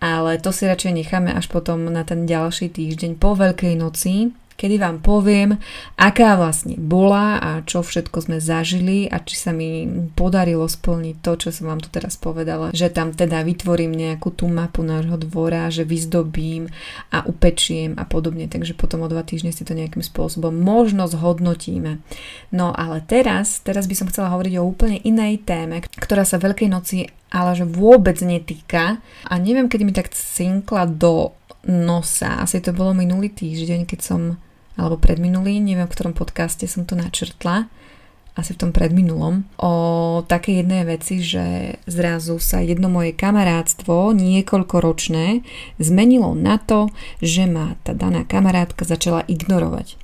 ale 0.00 0.40
to 0.40 0.50
si 0.52 0.64
radšej 0.64 1.04
necháme 1.04 1.30
až 1.32 1.52
potom 1.52 1.84
na 1.88 2.04
ten 2.08 2.24
ďalší 2.24 2.72
týždeň 2.72 3.20
po 3.20 3.36
Veľkej 3.36 3.76
noci, 3.76 4.32
kedy 4.64 4.80
vám 4.80 5.04
poviem, 5.04 5.60
aká 6.00 6.40
vlastne 6.40 6.80
bola 6.80 7.36
a 7.36 7.50
čo 7.68 7.84
všetko 7.84 8.24
sme 8.24 8.40
zažili 8.40 9.04
a 9.12 9.20
či 9.20 9.36
sa 9.36 9.52
mi 9.52 9.84
podarilo 10.16 10.64
splniť 10.64 11.20
to, 11.20 11.32
čo 11.36 11.48
som 11.52 11.68
vám 11.68 11.84
tu 11.84 11.92
teraz 11.92 12.16
povedala, 12.16 12.72
že 12.72 12.88
tam 12.88 13.12
teda 13.12 13.44
vytvorím 13.44 13.92
nejakú 13.92 14.32
tú 14.32 14.48
mapu 14.48 14.80
nášho 14.80 15.20
dvora, 15.20 15.68
že 15.68 15.84
vyzdobím 15.84 16.72
a 17.12 17.28
upečiem 17.28 18.00
a 18.00 18.08
podobne, 18.08 18.48
takže 18.48 18.72
potom 18.72 19.04
o 19.04 19.08
dva 19.12 19.20
týždne 19.20 19.52
si 19.52 19.68
to 19.68 19.76
nejakým 19.76 20.00
spôsobom 20.00 20.56
možno 20.56 21.04
zhodnotíme. 21.12 22.00
No 22.48 22.72
ale 22.72 23.04
teraz, 23.04 23.60
teraz 23.60 23.84
by 23.84 23.92
som 24.00 24.08
chcela 24.08 24.32
hovoriť 24.32 24.56
o 24.56 24.64
úplne 24.64 24.96
inej 25.04 25.44
téme, 25.44 25.84
ktorá 26.00 26.24
sa 26.24 26.40
Veľkej 26.40 26.72
noci 26.72 27.04
ale 27.34 27.58
že 27.58 27.66
vôbec 27.66 28.14
netýka 28.22 29.02
a 29.26 29.34
neviem, 29.42 29.66
kedy 29.66 29.82
mi 29.82 29.90
tak 29.90 30.14
cinkla 30.14 30.86
do 30.86 31.34
nosa. 31.66 32.38
Asi 32.40 32.60
to 32.60 32.70
bolo 32.70 32.94
minulý 32.94 33.32
týždeň, 33.32 33.88
keď 33.88 34.00
som, 34.00 34.38
alebo 34.74 34.98
predminulý, 34.98 35.62
neviem 35.62 35.86
v 35.86 35.94
ktorom 35.94 36.14
podcaste 36.14 36.66
som 36.66 36.82
to 36.82 36.98
načrtla. 36.98 37.70
asi 38.34 38.50
v 38.50 38.66
tom 38.66 38.70
predminulom, 38.74 39.46
o 39.62 39.72
také 40.26 40.58
jednej 40.58 40.82
veci, 40.82 41.22
že 41.22 41.78
zrazu 41.86 42.42
sa 42.42 42.58
jedno 42.58 42.90
moje 42.90 43.14
kamarátstvo 43.14 44.10
niekoľkoročné 44.10 45.46
zmenilo 45.78 46.34
na 46.34 46.58
to, 46.58 46.90
že 47.22 47.46
ma 47.46 47.78
tá 47.86 47.94
daná 47.94 48.26
kamarátka 48.26 48.82
začala 48.82 49.22
ignorovať. 49.30 50.03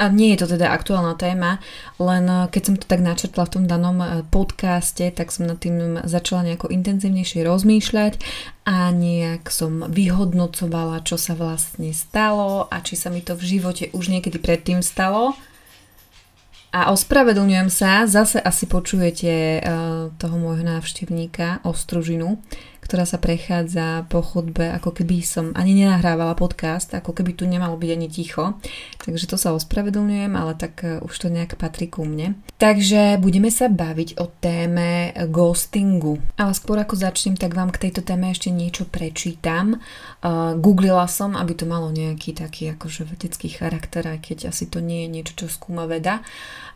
A 0.00 0.08
nie 0.08 0.32
je 0.32 0.44
to 0.44 0.56
teda 0.56 0.72
aktuálna 0.72 1.14
téma, 1.20 1.60
len 2.00 2.24
eh, 2.24 2.48
keď 2.48 2.62
som 2.62 2.74
to 2.80 2.86
tak 2.88 3.00
načrtla 3.04 3.44
v 3.46 3.52
tom 3.52 3.64
danom 3.68 3.96
eh, 4.00 4.24
podcaste, 4.28 5.08
tak 5.12 5.30
som 5.30 5.46
nad 5.48 5.60
tým 5.60 6.00
začala 6.04 6.48
nejako 6.48 6.72
intenzívnejšie 6.72 7.44
rozmýšľať 7.44 8.18
a 8.66 8.94
nejak 8.94 9.50
som 9.50 9.84
vyhodnocovala, 9.90 11.02
čo 11.02 11.18
sa 11.18 11.34
vlastne 11.34 11.90
stalo 11.90 12.70
a 12.70 12.78
či 12.80 12.94
sa 12.94 13.10
mi 13.10 13.20
to 13.20 13.34
v 13.34 13.58
živote 13.58 13.90
už 13.90 14.08
niekedy 14.08 14.38
predtým 14.38 14.80
stalo. 14.80 15.34
A 16.72 16.88
ospravedlňujem 16.88 17.68
sa, 17.68 18.08
zase 18.08 18.40
asi 18.40 18.64
počujete 18.64 19.60
uh, 19.60 20.08
toho 20.16 20.36
môjho 20.40 20.64
návštevníka, 20.64 21.60
Ostružinu, 21.68 22.40
ktorá 22.82 23.06
sa 23.06 23.22
prechádza 23.22 24.10
po 24.10 24.20
chodbe, 24.26 24.66
ako 24.74 24.90
keby 24.90 25.22
som 25.22 25.54
ani 25.54 25.78
nenahrávala 25.78 26.34
podcast, 26.34 26.90
ako 26.90 27.14
keby 27.14 27.38
tu 27.38 27.46
nemalo 27.46 27.78
byť 27.78 27.90
ani 27.94 28.08
ticho. 28.10 28.58
Takže 28.98 29.30
to 29.30 29.38
sa 29.38 29.54
ospravedlňujem, 29.54 30.34
ale 30.34 30.58
tak 30.58 30.82
uh, 30.82 30.98
už 31.06 31.14
to 31.14 31.30
nejak 31.30 31.54
patrí 31.54 31.86
ku 31.86 32.02
mne. 32.02 32.34
Takže 32.58 33.22
budeme 33.22 33.54
sa 33.54 33.70
baviť 33.70 34.18
o 34.18 34.26
téme 34.26 35.14
ghostingu. 35.30 36.18
Ale 36.34 36.52
skôr 36.58 36.82
ako 36.82 36.98
začnem, 36.98 37.38
tak 37.38 37.54
vám 37.54 37.70
k 37.70 37.88
tejto 37.88 38.02
téme 38.02 38.34
ešte 38.34 38.50
niečo 38.50 38.82
prečítam. 38.90 39.78
Uh, 40.18 40.58
googlila 40.58 41.06
som, 41.06 41.38
aby 41.38 41.54
to 41.54 41.70
malo 41.70 41.94
nejaký 41.94 42.34
taký 42.34 42.74
akože 42.74 43.06
vedecký 43.06 43.46
charakter, 43.46 44.02
aj 44.02 44.26
keď 44.26 44.38
asi 44.50 44.66
to 44.66 44.82
nie 44.82 45.06
je 45.06 45.08
niečo, 45.08 45.32
čo 45.38 45.46
skúma 45.46 45.86
veda. 45.86 46.26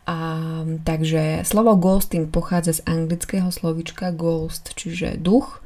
A, 0.07 0.63
takže 0.87 1.43
slovo 1.43 1.75
ghosting 1.75 2.31
pochádza 2.31 2.79
z 2.79 2.87
anglického 2.87 3.51
slovička 3.51 4.15
ghost, 4.15 4.71
čiže 4.79 5.19
duch 5.19 5.66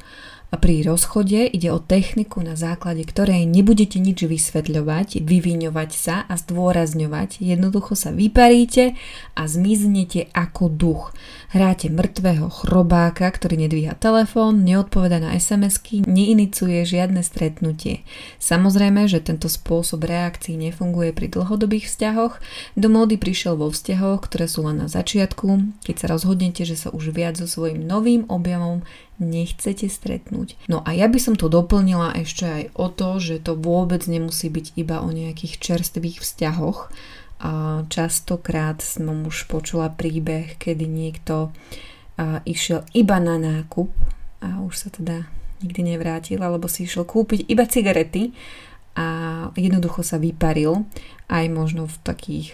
a 0.50 0.58
pri 0.58 0.82
rozchode 0.82 1.46
ide 1.46 1.70
o 1.70 1.78
techniku, 1.78 2.42
na 2.42 2.58
základe 2.58 3.06
ktorej 3.06 3.46
nebudete 3.46 4.02
nič 4.02 4.26
vysvetľovať, 4.26 5.22
vyviňovať 5.22 5.90
sa 5.94 6.26
a 6.26 6.34
zdôrazňovať. 6.34 7.38
Jednoducho 7.38 7.94
sa 7.94 8.10
vyparíte 8.10 8.98
a 9.38 9.42
zmiznete 9.46 10.26
ako 10.34 10.66
duch. 10.66 11.14
Hráte 11.50 11.90
mŕtvého 11.90 12.46
chrobáka, 12.46 13.26
ktorý 13.26 13.66
nedvíha 13.66 13.98
telefón, 13.98 14.62
neodpoveda 14.62 15.18
na 15.18 15.34
SMS-ky, 15.34 16.06
neiniciuje 16.06 16.86
žiadne 16.86 17.26
stretnutie. 17.26 18.06
Samozrejme, 18.38 19.10
že 19.10 19.18
tento 19.18 19.50
spôsob 19.50 20.06
reakcií 20.06 20.54
nefunguje 20.54 21.10
pri 21.10 21.26
dlhodobých 21.26 21.90
vzťahoch. 21.90 22.38
Do 22.78 22.86
módy 22.86 23.18
prišiel 23.18 23.58
vo 23.58 23.74
vzťahoch, 23.74 24.30
ktoré 24.30 24.46
sú 24.46 24.62
len 24.62 24.78
na 24.78 24.86
začiatku, 24.86 25.82
keď 25.82 25.96
sa 25.98 26.06
rozhodnete, 26.14 26.62
že 26.62 26.78
sa 26.78 26.94
už 26.94 27.10
viac 27.10 27.34
so 27.34 27.50
svojím 27.50 27.82
novým 27.82 28.30
objemom 28.30 28.86
nechcete 29.18 29.90
stretnúť. 29.90 30.54
No 30.70 30.86
a 30.86 30.94
ja 30.94 31.10
by 31.10 31.18
som 31.18 31.34
to 31.34 31.50
doplnila 31.50 32.14
ešte 32.14 32.46
aj 32.46 32.62
o 32.78 32.86
to, 32.94 33.18
že 33.18 33.42
to 33.42 33.58
vôbec 33.58 34.06
nemusí 34.06 34.46
byť 34.46 34.78
iba 34.78 35.02
o 35.02 35.10
nejakých 35.10 35.58
čerstvých 35.58 36.22
vzťahoch. 36.22 36.94
Častokrát 37.88 38.84
som 38.84 39.24
už 39.24 39.48
počula 39.48 39.88
príbeh, 39.88 40.60
kedy 40.60 40.84
niekto 40.84 41.56
išiel 42.44 42.84
iba 42.92 43.16
na 43.16 43.40
nákup 43.40 43.88
a 44.44 44.60
už 44.60 44.74
sa 44.76 44.88
teda 44.92 45.24
nikdy 45.64 45.96
nevrátil, 45.96 46.40
alebo 46.44 46.68
si 46.68 46.84
išiel 46.84 47.08
kúpiť 47.08 47.48
iba 47.48 47.64
cigarety 47.64 48.36
a 48.96 49.06
jednoducho 49.56 50.04
sa 50.04 50.20
vyparil 50.20 50.84
aj 51.32 51.44
možno 51.48 51.88
v 51.88 51.96
takých 52.04 52.48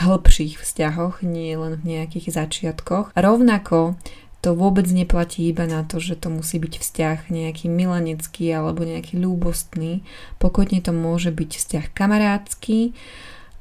hĺbších 0.00 0.64
vzťahoch, 0.64 1.20
nie 1.20 1.52
len 1.52 1.76
v 1.76 2.00
nejakých 2.00 2.32
začiatkoch. 2.32 3.12
Rovnako 3.12 4.00
to 4.40 4.56
vôbec 4.56 4.88
neplatí 4.88 5.52
iba 5.52 5.68
na 5.68 5.84
to, 5.84 6.00
že 6.00 6.16
to 6.16 6.32
musí 6.32 6.56
byť 6.56 6.80
vzťah 6.80 7.18
nejaký 7.28 7.68
milanecký 7.68 8.48
alebo 8.48 8.88
nejaký 8.88 9.20
ľúbostný. 9.20 10.00
Pokojne 10.40 10.80
to 10.80 10.96
môže 10.96 11.28
byť 11.28 11.50
vzťah 11.60 11.86
kamarátsky 11.92 12.96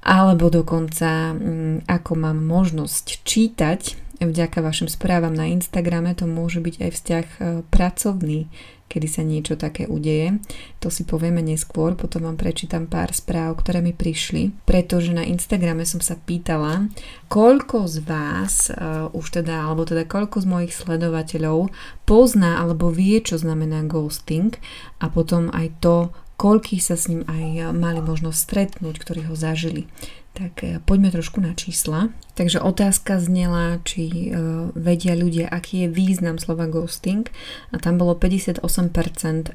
alebo 0.04 0.48
dokonca, 0.48 1.36
mm, 1.36 1.88
ako 1.88 2.12
mám 2.16 2.40
možnosť 2.40 3.24
čítať 3.28 4.10
vďaka 4.28 4.60
vašim 4.60 4.92
správam 4.92 5.32
na 5.32 5.48
Instagrame, 5.48 6.12
to 6.12 6.28
môže 6.28 6.60
byť 6.60 6.76
aj 6.84 6.92
vzťah 6.92 7.26
e, 7.26 7.40
pracovný, 7.72 8.52
kedy 8.90 9.08
sa 9.08 9.24
niečo 9.24 9.56
také 9.56 9.86
udeje. 9.86 10.42
To 10.84 10.90
si 10.92 11.06
povieme 11.06 11.40
neskôr, 11.40 11.94
potom 11.96 12.26
vám 12.26 12.36
prečítam 12.36 12.90
pár 12.90 13.14
správ, 13.16 13.62
ktoré 13.62 13.80
mi 13.80 13.94
prišli, 13.94 14.52
pretože 14.66 15.14
na 15.14 15.24
Instagrame 15.24 15.86
som 15.86 16.02
sa 16.02 16.18
pýtala, 16.18 16.90
koľko 17.30 17.86
z 17.86 17.98
vás 18.04 18.74
uh, 18.74 19.14
už 19.14 19.40
teda, 19.40 19.70
alebo 19.70 19.86
teda 19.86 20.10
koľko 20.10 20.42
z 20.42 20.48
mojich 20.50 20.74
sledovateľov 20.74 21.70
pozná 22.10 22.58
alebo 22.58 22.90
vie, 22.90 23.22
čo 23.22 23.38
znamená 23.38 23.86
ghosting 23.86 24.58
a 24.98 25.06
potom 25.14 25.54
aj 25.54 25.70
to, 25.86 26.10
koľkých 26.40 26.80
sa 26.80 26.96
s 26.96 27.12
ním 27.12 27.28
aj 27.28 27.76
mali 27.76 28.00
možnosť 28.00 28.40
stretnúť, 28.40 28.96
ktorí 28.96 29.28
ho 29.28 29.36
zažili. 29.36 29.92
Tak 30.32 30.64
e, 30.64 30.80
poďme 30.80 31.12
trošku 31.12 31.44
na 31.44 31.52
čísla. 31.52 32.16
Takže 32.40 32.64
otázka 32.64 33.20
znela, 33.20 33.84
či 33.84 34.32
uh, 34.32 34.72
vedia 34.72 35.12
ľudia, 35.12 35.52
aký 35.52 35.84
je 35.84 35.90
význam 35.92 36.40
slova 36.40 36.72
ghosting 36.72 37.28
a 37.76 37.76
tam 37.76 38.00
bolo 38.00 38.16
58% 38.16 38.64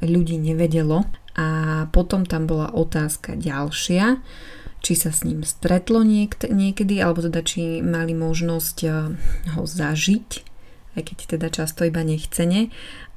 ľudí 0.05 0.37
nevedelo 0.37 1.09
a 1.33 1.49
potom 1.89 2.29
tam 2.29 2.45
bola 2.45 2.69
otázka 2.77 3.41
ďalšia, 3.41 4.21
či 4.85 4.93
sa 4.93 5.17
s 5.17 5.25
ním 5.25 5.49
stretlo 5.49 6.05
niekt- 6.05 6.53
niekedy, 6.53 7.01
alebo 7.01 7.25
teda 7.25 7.41
či 7.41 7.81
mali 7.81 8.13
možnosť 8.13 8.77
ho 9.57 9.63
zažiť, 9.65 10.29
aj 11.01 11.03
keď 11.09 11.17
teda 11.25 11.49
často 11.49 11.89
iba 11.89 12.05
nechcene 12.05 12.69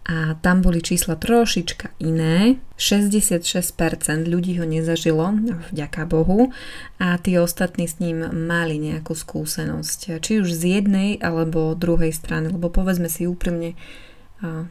a 0.08 0.40
tam 0.40 0.64
boli 0.64 0.80
čísla 0.80 1.20
trošička 1.20 2.00
iné. 2.00 2.64
66% 2.80 3.76
ľudí 4.24 4.56
ho 4.56 4.64
nezažilo, 4.64 5.36
vďaka 5.76 6.08
Bohu, 6.08 6.56
a 6.96 7.20
tí 7.20 7.36
ostatní 7.36 7.92
s 7.92 8.00
ním 8.00 8.24
mali 8.24 8.80
nejakú 8.80 9.12
skúsenosť. 9.12 10.24
Či 10.24 10.32
už 10.40 10.48
z 10.56 10.80
jednej 10.80 11.20
alebo 11.20 11.76
druhej 11.76 12.16
strany, 12.16 12.48
lebo 12.56 12.72
povedzme 12.72 13.12
si 13.12 13.28
úprimne, 13.28 13.76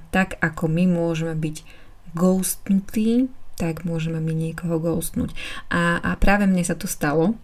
tak 0.09 0.41
ako 0.41 0.73
my 0.73 0.89
môžeme 0.89 1.37
byť 1.37 1.57
ghostnutí, 2.17 3.29
tak 3.61 3.85
môžeme 3.85 4.21
my 4.21 4.33
niekoho 4.33 4.81
ghostnúť. 4.81 5.37
A, 5.69 6.01
a 6.01 6.11
práve 6.17 6.49
mne 6.49 6.65
sa 6.65 6.77
to 6.77 6.89
stalo, 6.89 7.37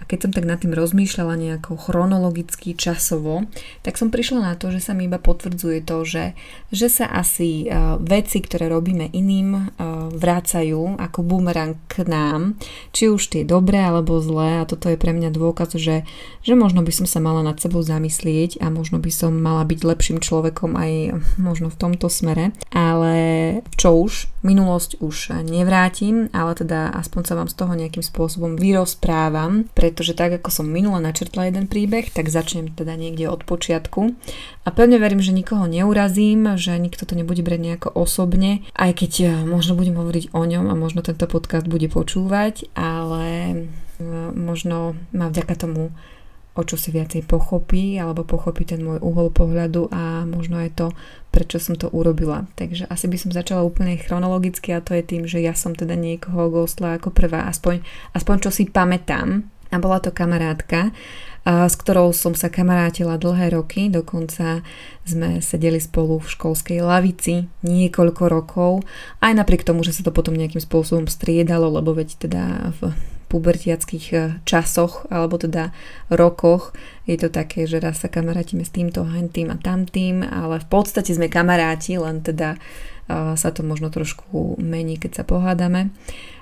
a 0.00 0.02
keď 0.08 0.18
som 0.26 0.32
tak 0.32 0.48
nad 0.48 0.56
tým 0.56 0.72
rozmýšľala 0.72 1.36
nejako 1.36 1.76
chronologicky, 1.76 2.72
časovo, 2.72 3.44
tak 3.84 4.00
som 4.00 4.08
prišla 4.08 4.40
na 4.40 4.54
to, 4.56 4.72
že 4.72 4.80
sa 4.80 4.96
mi 4.96 5.04
iba 5.04 5.20
potvrdzuje 5.20 5.84
to, 5.84 6.08
že, 6.08 6.24
že 6.72 6.88
sa 6.88 7.06
asi 7.12 7.68
uh, 7.68 8.00
veci, 8.00 8.40
ktoré 8.40 8.72
robíme 8.72 9.12
iným, 9.12 9.48
uh, 9.52 10.08
vrácajú 10.08 10.96
ako 10.96 11.20
bumerang 11.20 11.76
k 11.92 12.08
nám, 12.08 12.56
či 12.96 13.12
už 13.12 13.28
tie 13.28 13.42
dobré 13.44 13.84
alebo 13.84 14.16
zlé. 14.24 14.64
A 14.64 14.68
toto 14.68 14.88
je 14.88 14.96
pre 14.96 15.12
mňa 15.12 15.28
dôkaz, 15.34 15.76
že, 15.76 16.08
že 16.40 16.54
možno 16.56 16.80
by 16.80 16.92
som 16.94 17.04
sa 17.04 17.20
mala 17.20 17.44
nad 17.44 17.60
sebou 17.60 17.84
zamyslieť 17.84 18.64
a 18.64 18.72
možno 18.72 18.96
by 18.96 19.12
som 19.12 19.36
mala 19.36 19.68
byť 19.68 19.80
lepším 19.84 20.18
človekom 20.24 20.80
aj 20.80 21.20
možno 21.36 21.68
v 21.68 21.76
tomto 21.76 22.08
smere, 22.08 22.56
ale 22.72 23.12
čo 23.76 23.92
už, 24.00 24.32
minulosť 24.40 25.04
už 25.04 25.44
nevrátim, 25.44 26.32
ale 26.32 26.56
teda 26.56 26.88
aspoň 26.96 27.22
sa 27.28 27.34
vám 27.36 27.48
z 27.52 27.56
toho 27.60 27.72
nejakým 27.76 28.04
spôsobom 28.04 28.56
vyrozprávam, 28.56 29.68
pre 29.76 29.89
pretože 29.90 30.14
tak 30.14 30.38
ako 30.38 30.48
som 30.54 30.66
minule 30.70 31.02
načrtla 31.02 31.50
jeden 31.50 31.66
príbeh, 31.66 32.08
tak 32.14 32.30
začnem 32.30 32.70
teda 32.70 32.94
niekde 32.94 33.26
od 33.26 33.42
počiatku 33.42 34.14
a 34.62 34.68
pevne 34.70 35.02
verím, 35.02 35.18
že 35.18 35.34
nikoho 35.34 35.66
neurazím, 35.66 36.54
že 36.54 36.78
nikto 36.78 37.04
to 37.04 37.18
nebude 37.18 37.42
brať 37.42 37.60
nejako 37.60 37.88
osobne, 37.90 38.62
aj 38.78 39.02
keď 39.02 39.12
eh, 39.20 39.30
možno 39.42 39.74
budem 39.74 39.98
hovoriť 39.98 40.30
o 40.30 40.42
ňom 40.46 40.70
a 40.70 40.78
možno 40.78 41.02
tento 41.02 41.26
podcast 41.26 41.66
bude 41.66 41.90
počúvať, 41.90 42.70
ale 42.78 43.26
eh, 43.98 44.30
možno 44.32 44.94
ma 45.10 45.26
vďaka 45.26 45.58
tomu 45.58 45.90
o 46.58 46.62
čo 46.66 46.74
si 46.74 46.90
viacej 46.90 47.24
pochopí 47.30 47.96
alebo 47.96 48.26
pochopí 48.26 48.66
ten 48.66 48.82
môj 48.82 48.98
uhol 49.00 49.30
pohľadu 49.30 49.88
a 49.94 50.26
možno 50.26 50.58
aj 50.58 50.70
to, 50.74 50.86
prečo 51.30 51.62
som 51.62 51.78
to 51.78 51.86
urobila. 51.88 52.50
Takže 52.58 52.90
asi 52.90 53.06
by 53.06 53.16
som 53.16 53.30
začala 53.30 53.62
úplne 53.62 53.94
chronologicky 53.96 54.74
a 54.74 54.82
to 54.82 54.92
je 54.98 55.02
tým, 55.06 55.24
že 55.30 55.38
ja 55.38 55.54
som 55.54 55.78
teda 55.78 55.94
niekoho 55.94 56.50
ghostla 56.50 56.98
ako 56.98 57.14
prvá, 57.14 57.46
aspoň, 57.46 57.86
aspoň 58.12 58.36
čo 58.44 58.50
si 58.50 58.66
pamätám, 58.66 59.46
a 59.70 59.76
bola 59.78 60.02
to 60.02 60.10
kamarátka, 60.10 60.90
s 61.46 61.74
ktorou 61.80 62.12
som 62.12 62.36
sa 62.36 62.52
kamarátila 62.52 63.16
dlhé 63.16 63.56
roky, 63.56 63.88
dokonca 63.88 64.60
sme 65.08 65.40
sedeli 65.40 65.80
spolu 65.80 66.20
v 66.20 66.28
školskej 66.28 66.84
lavici 66.84 67.48
niekoľko 67.64 68.24
rokov, 68.28 68.84
aj 69.24 69.32
napriek 69.32 69.64
tomu, 69.64 69.80
že 69.80 69.96
sa 69.96 70.04
to 70.04 70.12
potom 70.12 70.36
nejakým 70.36 70.60
spôsobom 70.60 71.08
striedalo, 71.08 71.72
lebo 71.72 71.96
veď 71.96 72.28
teda 72.28 72.44
v 72.76 72.92
pubertiackých 73.30 74.06
e, 74.10 74.18
časoch 74.42 75.06
alebo 75.06 75.38
teda 75.38 75.70
rokoch 76.10 76.74
je 77.06 77.14
to 77.14 77.30
také, 77.30 77.62
že 77.64 77.78
raz 77.78 78.02
sa 78.02 78.10
kamarátime 78.10 78.66
s 78.66 78.74
týmto, 78.74 79.06
tým 79.06 79.54
a 79.54 79.56
tamtým, 79.56 80.26
ale 80.26 80.58
v 80.58 80.66
podstate 80.66 81.14
sme 81.14 81.30
kamaráti, 81.30 81.94
len 81.94 82.20
teda 82.26 82.58
sa 83.10 83.50
to 83.50 83.66
možno 83.66 83.90
trošku 83.90 84.54
mení, 84.62 84.94
keď 84.94 85.22
sa 85.22 85.24
pohádame. 85.26 85.90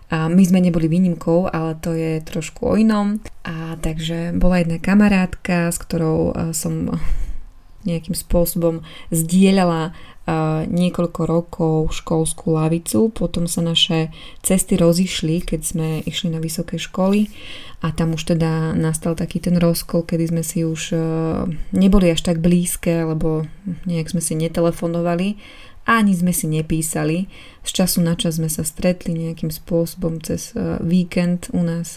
A 0.09 0.33
my 0.33 0.41
sme 0.41 0.65
neboli 0.65 0.89
výnimkou, 0.89 1.53
ale 1.53 1.77
to 1.85 1.93
je 1.93 2.25
trošku 2.25 2.65
o 2.65 2.75
inom. 2.81 3.21
A 3.45 3.77
takže 3.81 4.33
bola 4.33 4.65
jedna 4.65 4.81
kamarátka, 4.81 5.69
s 5.69 5.77
ktorou 5.77 6.33
som 6.57 6.97
nejakým 7.89 8.17
spôsobom 8.17 8.81
zdieľala 9.13 9.93
niekoľko 10.69 11.21
rokov 11.25 11.75
školskú 12.05 12.61
lavicu, 12.61 13.09
potom 13.09 13.49
sa 13.49 13.65
naše 13.65 14.13
cesty 14.45 14.77
rozišli, 14.77 15.41
keď 15.41 15.61
sme 15.65 15.89
išli 16.05 16.29
na 16.29 16.37
vysoké 16.37 16.77
školy. 16.77 17.33
A 17.81 17.95
tam 17.95 18.13
už 18.13 18.37
teda 18.37 18.77
nastal 18.77 19.17
taký 19.17 19.41
ten 19.41 19.57
rozkol, 19.57 20.05
kedy 20.05 20.29
sme 20.29 20.43
si 20.45 20.69
už 20.69 20.93
neboli 21.73 22.13
až 22.13 22.29
tak 22.29 22.45
blízke, 22.45 23.09
lebo 23.09 23.49
nejak 23.89 24.13
sme 24.13 24.21
si 24.21 24.37
netelefonovali 24.37 25.41
ani 25.89 26.13
sme 26.13 26.37
si 26.37 26.45
nepísali. 26.45 27.25
Z 27.65 27.71
času 27.73 28.05
na 28.05 28.13
čas 28.13 28.37
sme 28.37 28.53
sa 28.53 28.61
stretli 28.61 29.17
nejakým 29.17 29.49
spôsobom 29.49 30.21
cez 30.21 30.53
víkend 30.85 31.49
u 31.57 31.65
nás 31.65 31.97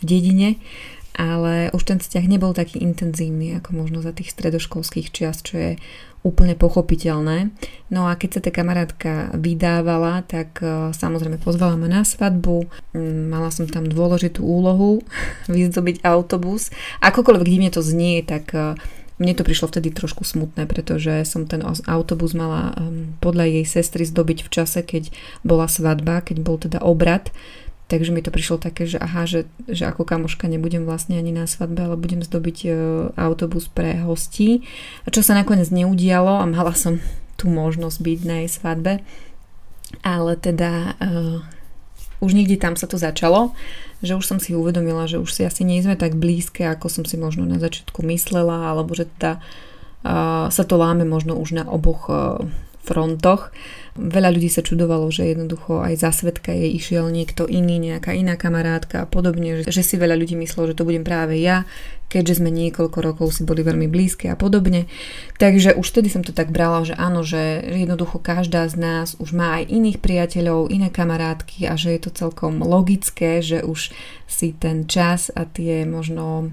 v 0.00 0.04
dedine 0.04 0.60
ale 1.20 1.68
už 1.74 1.82
ten 1.84 1.98
vzťah 1.98 2.24
nebol 2.30 2.54
taký 2.54 2.80
intenzívny 2.80 3.58
ako 3.60 3.76
možno 3.76 3.98
za 4.00 4.14
tých 4.14 4.30
stredoškolských 4.32 5.10
čias, 5.10 5.44
čo 5.44 5.58
je 5.58 5.72
úplne 6.20 6.52
pochopiteľné. 6.52 7.48
No 7.88 8.04
a 8.04 8.16
keď 8.16 8.30
sa 8.30 8.40
tá 8.44 8.50
kamarátka 8.52 9.32
vydávala, 9.36 10.20
tak 10.28 10.60
uh, 10.60 10.92
samozrejme 10.92 11.40
pozvala 11.40 11.80
ma 11.80 11.88
na 11.88 12.04
svadbu, 12.04 12.68
um, 12.68 13.32
mala 13.32 13.48
som 13.48 13.64
tam 13.64 13.88
dôležitú 13.88 14.44
úlohu 14.44 15.00
vyzdobiť 15.52 16.04
autobus. 16.04 16.68
Akokoľvek 17.00 17.48
divne 17.48 17.70
to 17.72 17.80
znie, 17.80 18.20
tak 18.20 18.52
mne 19.20 19.36
to 19.36 19.44
prišlo 19.44 19.68
vtedy 19.68 19.92
trošku 19.92 20.24
smutné, 20.24 20.64
pretože 20.64 21.28
som 21.28 21.44
ten 21.44 21.60
autobus 21.64 22.32
mala 22.32 22.72
podľa 23.20 23.60
jej 23.60 23.66
sestry 23.68 24.08
zdobiť 24.08 24.48
v 24.48 24.50
čase, 24.50 24.80
keď 24.80 25.12
bola 25.44 25.68
svadba, 25.68 26.24
keď 26.24 26.36
bol 26.40 26.56
teda 26.56 26.80
obrad 26.80 27.28
Takže 27.90 28.14
mi 28.14 28.22
to 28.22 28.30
prišlo 28.30 28.62
také, 28.62 28.86
že 28.86 29.02
aha, 29.02 29.26
že, 29.26 29.50
že 29.66 29.82
ako 29.82 30.06
kamoška 30.06 30.46
nebudem 30.46 30.86
vlastne 30.86 31.18
ani 31.18 31.34
na 31.34 31.50
svadbe, 31.50 31.90
ale 31.90 31.98
budem 31.98 32.22
zdobiť 32.22 32.58
e, 32.62 32.68
autobus 33.18 33.66
pre 33.66 33.98
hostí. 34.06 34.62
A 35.02 35.10
čo 35.10 35.26
sa 35.26 35.34
nakoniec 35.34 35.74
neudialo 35.74 36.38
a 36.38 36.46
mala 36.46 36.70
som 36.78 37.02
tú 37.34 37.50
možnosť 37.50 37.98
byť 37.98 38.20
na 38.30 38.36
jej 38.46 38.50
svadbe. 38.54 39.02
Ale 40.06 40.38
teda 40.38 40.70
e, 40.70 40.90
už 42.20 42.36
niekde 42.36 42.60
tam 42.60 42.76
sa 42.76 42.84
to 42.84 43.00
začalo, 43.00 43.56
že 44.04 44.16
už 44.16 44.24
som 44.24 44.38
si 44.40 44.52
uvedomila, 44.52 45.08
že 45.08 45.20
už 45.20 45.32
si 45.32 45.42
asi 45.44 45.64
nie 45.64 45.80
sme 45.80 45.96
tak 45.96 46.16
blízke, 46.16 46.64
ako 46.68 46.92
som 46.92 47.04
si 47.08 47.16
možno 47.16 47.48
na 47.48 47.56
začiatku 47.56 48.00
myslela, 48.04 48.72
alebo 48.72 48.92
že 48.92 49.08
teda 49.16 49.40
uh, 49.40 50.52
sa 50.52 50.64
to 50.64 50.76
láme 50.76 51.08
možno 51.08 51.36
už 51.36 51.56
na 51.56 51.64
oboch 51.68 52.08
uh, 52.12 52.40
frontoch. 52.84 53.52
Veľa 53.98 54.30
ľudí 54.30 54.46
sa 54.52 54.62
čudovalo, 54.62 55.10
že 55.10 55.30
jednoducho 55.30 55.82
aj 55.82 55.94
za 55.98 56.10
svetka 56.14 56.54
jej 56.54 56.70
išiel 56.74 57.10
niekto 57.10 57.48
iný, 57.48 57.80
nejaká 57.80 58.14
iná 58.14 58.38
kamarátka 58.38 59.02
a 59.02 59.10
podobne, 59.10 59.64
že, 59.64 59.72
že 59.72 59.82
si 59.82 59.98
veľa 59.98 60.14
ľudí 60.18 60.38
myslelo, 60.38 60.70
že 60.70 60.78
to 60.78 60.86
budem 60.86 61.02
práve 61.02 61.40
ja, 61.40 61.66
keďže 62.10 62.42
sme 62.42 62.50
niekoľko 62.50 62.98
rokov 63.06 63.38
si 63.38 63.46
boli 63.46 63.62
veľmi 63.62 63.86
blízke 63.86 64.26
a 64.26 64.34
podobne. 64.34 64.90
Takže 65.38 65.78
už 65.78 65.86
vtedy 65.94 66.10
som 66.10 66.26
to 66.26 66.34
tak 66.34 66.50
brala, 66.50 66.82
že 66.82 66.98
áno, 66.98 67.22
že 67.22 67.62
jednoducho 67.62 68.18
každá 68.18 68.66
z 68.66 68.82
nás 68.82 69.14
už 69.22 69.30
má 69.30 69.62
aj 69.62 69.70
iných 69.70 70.02
priateľov, 70.02 70.74
iné 70.74 70.90
kamarátky 70.90 71.70
a 71.70 71.78
že 71.78 71.94
je 71.94 72.00
to 72.02 72.10
celkom 72.10 72.66
logické, 72.66 73.38
že 73.38 73.62
už 73.62 73.94
si 74.26 74.54
ten 74.58 74.90
čas 74.90 75.30
a 75.34 75.46
tie 75.46 75.86
možno 75.86 76.50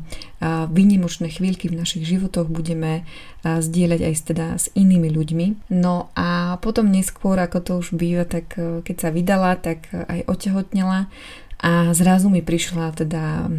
výnimočné 0.69 1.33
chvíľky 1.33 1.73
v 1.73 1.81
našich 1.81 2.05
životoch 2.05 2.45
budeme 2.53 3.01
zdieľať 3.41 4.01
aj 4.05 4.13
teda 4.29 4.47
s 4.61 4.69
inými 4.77 5.09
ľuďmi. 5.09 5.73
No 5.73 6.13
a 6.13 6.61
potom 6.61 6.93
neskôr, 6.93 7.26
ako 7.35 7.59
to 7.59 7.71
už 7.83 7.99
býva, 7.99 8.23
tak 8.23 8.55
e, 8.55 8.79
keď 8.87 8.95
sa 8.95 9.09
vydala, 9.11 9.59
tak 9.59 9.91
aj 9.91 10.23
otehotnela 10.31 11.11
a 11.59 11.91
zrazu 11.91 12.31
mi 12.31 12.39
prišla 12.39 12.95
teda 12.95 13.51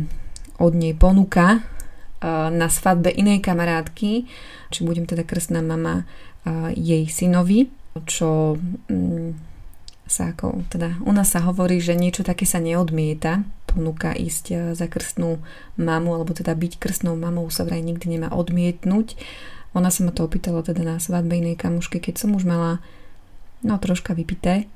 od 0.58 0.72
nej 0.74 0.94
ponuka 0.94 1.66
na 2.50 2.66
svadbe 2.66 3.10
inej 3.10 3.42
kamarátky, 3.42 4.26
či 4.70 4.80
budem 4.82 5.06
teda 5.06 5.22
krstná 5.22 5.62
mama 5.62 6.02
jej 6.74 7.06
synovi, 7.06 7.70
čo 8.06 8.58
mm, 8.90 9.34
sa 10.08 10.32
ako, 10.32 10.64
teda 10.72 10.98
u 11.04 11.12
nás 11.12 11.30
sa 11.30 11.44
hovorí, 11.44 11.78
že 11.78 11.98
niečo 11.98 12.24
také 12.24 12.48
sa 12.48 12.58
neodmieta, 12.58 13.44
ponúka 13.68 14.16
ísť 14.16 14.74
za 14.74 14.86
krstnú 14.88 15.38
mamu, 15.76 16.16
alebo 16.16 16.32
teda 16.32 16.56
byť 16.56 16.80
krstnou 16.80 17.14
mamou 17.14 17.46
sa 17.52 17.68
vraj 17.68 17.84
nikdy 17.84 18.18
nemá 18.18 18.32
odmietnúť. 18.32 19.14
Ona 19.76 19.92
sa 19.92 20.08
ma 20.08 20.10
to 20.10 20.24
opýtala 20.24 20.64
teda 20.64 20.80
na 20.80 20.96
svadbe 20.96 21.36
inej 21.36 21.60
kamušky, 21.60 22.00
keď 22.00 22.24
som 22.24 22.32
už 22.32 22.48
mala 22.48 22.80
no 23.62 23.78
troška 23.78 24.14
vypité. 24.14 24.66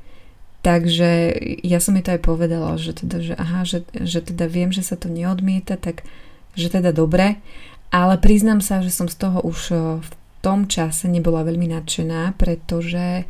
Takže 0.62 1.34
ja 1.66 1.82
som 1.82 1.98
jej 1.98 2.06
to 2.06 2.14
aj 2.14 2.22
povedala, 2.22 2.78
že 2.78 2.94
teda, 2.94 3.18
že 3.18 3.34
aha, 3.34 3.66
že, 3.66 3.82
že 3.98 4.22
teda 4.22 4.46
viem, 4.46 4.70
že 4.70 4.86
sa 4.86 4.94
to 4.94 5.10
neodmieta, 5.10 5.74
tak 5.74 6.06
že 6.54 6.70
teda 6.70 6.94
dobre, 6.94 7.42
ale 7.90 8.14
priznám 8.16 8.62
sa, 8.62 8.78
že 8.78 8.94
som 8.94 9.10
z 9.10 9.16
toho 9.18 9.42
už 9.42 9.58
e, 9.68 9.76
v 10.00 10.10
tom 10.40 10.70
čase 10.70 11.10
nebola 11.10 11.42
veľmi 11.42 11.66
nadšená, 11.66 12.38
pretože 12.38 13.26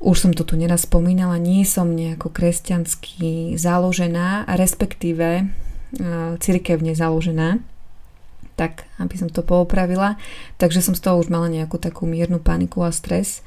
už 0.00 0.16
som 0.16 0.32
to 0.36 0.44
tu 0.44 0.54
neraz 0.54 0.84
spomínala, 0.88 1.40
nie 1.40 1.64
som 1.64 1.90
nejako 1.92 2.32
kresťansky 2.32 3.56
založená, 3.60 4.48
respektíve 4.48 5.28
e, 5.40 5.44
cirkevne 6.38 6.96
založená, 6.96 7.60
tak 8.54 8.86
aby 9.02 9.14
som 9.18 9.28
to 9.28 9.42
poopravila. 9.42 10.20
Takže 10.60 10.80
som 10.84 10.94
z 10.94 11.02
toho 11.02 11.20
už 11.20 11.28
mala 11.28 11.50
nejakú 11.50 11.80
takú 11.80 12.06
miernu 12.06 12.38
paniku 12.38 12.84
a 12.84 12.94
stres. 12.94 13.42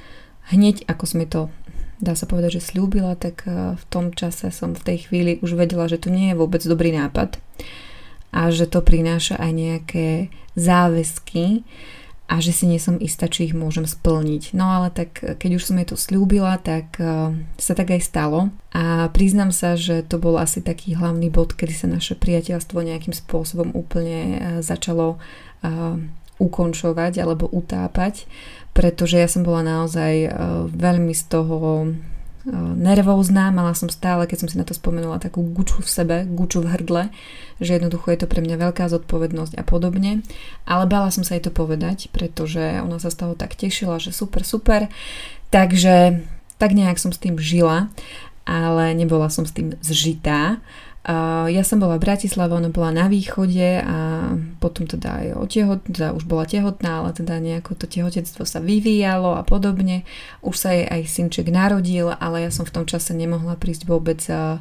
Hneď 0.48 0.88
ako 0.88 1.06
mi 1.20 1.28
to 1.28 1.52
dá 1.98 2.14
sa 2.14 2.30
povedať, 2.30 2.62
že 2.62 2.68
slúbila, 2.74 3.18
tak 3.18 3.46
e, 3.46 3.74
v 3.74 3.84
tom 3.90 4.14
čase 4.14 4.54
som 4.54 4.78
v 4.78 4.86
tej 4.86 4.98
chvíli 5.10 5.42
už 5.42 5.58
vedela, 5.58 5.90
že 5.90 5.98
to 5.98 6.14
nie 6.14 6.34
je 6.34 6.40
vôbec 6.40 6.62
dobrý 6.62 6.94
nápad 6.94 7.42
a 8.30 8.54
že 8.54 8.70
to 8.70 8.86
prináša 8.86 9.40
aj 9.40 9.52
nejaké 9.56 10.08
záväzky 10.54 11.66
a 12.28 12.44
že 12.44 12.52
si 12.52 12.68
nie 12.68 12.78
som 12.78 13.00
istá, 13.00 13.32
či 13.32 13.50
ich 13.50 13.56
môžem 13.56 13.88
splniť. 13.88 14.52
No 14.52 14.68
ale 14.68 14.92
tak 14.92 15.24
keď 15.24 15.58
už 15.58 15.64
som 15.64 15.80
jej 15.80 15.88
to 15.88 15.96
slúbila, 15.96 16.60
tak 16.60 17.00
uh, 17.00 17.32
sa 17.56 17.72
tak 17.72 17.96
aj 17.96 18.04
stalo 18.04 18.52
a 18.76 19.08
priznam 19.16 19.56
sa, 19.56 19.80
že 19.80 20.04
to 20.04 20.20
bol 20.20 20.36
asi 20.36 20.60
taký 20.60 21.00
hlavný 21.00 21.32
bod, 21.32 21.56
kedy 21.56 21.72
sa 21.72 21.88
naše 21.88 22.20
priateľstvo 22.20 22.84
nejakým 22.84 23.16
spôsobom 23.16 23.72
úplne 23.72 24.60
začalo 24.60 25.24
ukončovať 26.38 27.14
alebo 27.18 27.50
utápať, 27.50 28.30
pretože 28.74 29.20
ja 29.20 29.28
som 29.30 29.44
bola 29.44 29.62
naozaj 29.62 30.32
veľmi 30.72 31.14
z 31.14 31.24
toho 31.28 31.92
nervózna, 32.80 33.52
mala 33.52 33.76
som 33.76 33.92
stále, 33.92 34.24
keď 34.24 34.38
som 34.40 34.50
si 34.50 34.56
na 34.56 34.64
to 34.64 34.72
spomenula, 34.72 35.20
takú 35.20 35.44
guču 35.44 35.84
v 35.84 35.90
sebe, 35.92 36.18
guču 36.24 36.64
v 36.64 36.72
hrdle, 36.72 37.04
že 37.60 37.76
jednoducho 37.76 38.08
je 38.08 38.24
to 38.24 38.28
pre 38.32 38.40
mňa 38.40 38.56
veľká 38.56 38.88
zodpovednosť 38.88 39.60
a 39.60 39.68
podobne. 39.68 40.24
Ale 40.64 40.88
bala 40.88 41.12
som 41.12 41.28
sa 41.28 41.36
jej 41.36 41.44
to 41.44 41.52
povedať, 41.52 42.08
pretože 42.16 42.80
ona 42.80 43.04
sa 43.04 43.12
z 43.12 43.20
toho 43.20 43.34
tak 43.36 43.60
tešila, 43.60 44.00
že 44.00 44.16
super, 44.16 44.48
super. 44.48 44.88
Takže 45.52 46.24
tak 46.56 46.72
nejak 46.72 46.96
som 46.96 47.12
s 47.12 47.20
tým 47.20 47.36
žila, 47.36 47.92
ale 48.48 48.96
nebola 48.96 49.28
som 49.28 49.44
s 49.44 49.52
tým 49.52 49.76
zžitá. 49.84 50.64
Uh, 51.08 51.48
ja 51.48 51.64
som 51.64 51.80
bola 51.80 51.96
v 51.96 52.04
Bratislave, 52.04 52.52
ona 52.52 52.68
bola 52.68 52.92
na 52.92 53.08
východe 53.08 53.80
a 53.80 54.32
potom 54.60 54.90
teda 54.90 55.24
aj 55.24 55.28
otehot, 55.40 55.80
teda 55.88 56.12
už 56.12 56.28
bola 56.28 56.44
tehotná, 56.44 57.00
ale 57.00 57.16
teda 57.16 57.40
nejako 57.40 57.80
to 57.80 57.88
tehotenstvo 57.88 58.44
sa 58.44 58.60
vyvíjalo 58.60 59.40
a 59.40 59.46
podobne. 59.48 60.04
Už 60.44 60.56
sa 60.58 60.76
jej 60.76 60.84
aj 60.84 61.08
synček 61.08 61.48
narodil, 61.48 62.12
ale 62.12 62.44
ja 62.44 62.52
som 62.52 62.68
v 62.68 62.76
tom 62.76 62.86
čase 62.90 63.16
nemohla 63.16 63.56
prísť 63.56 63.88
vôbec 63.88 64.20
uh, 64.28 64.60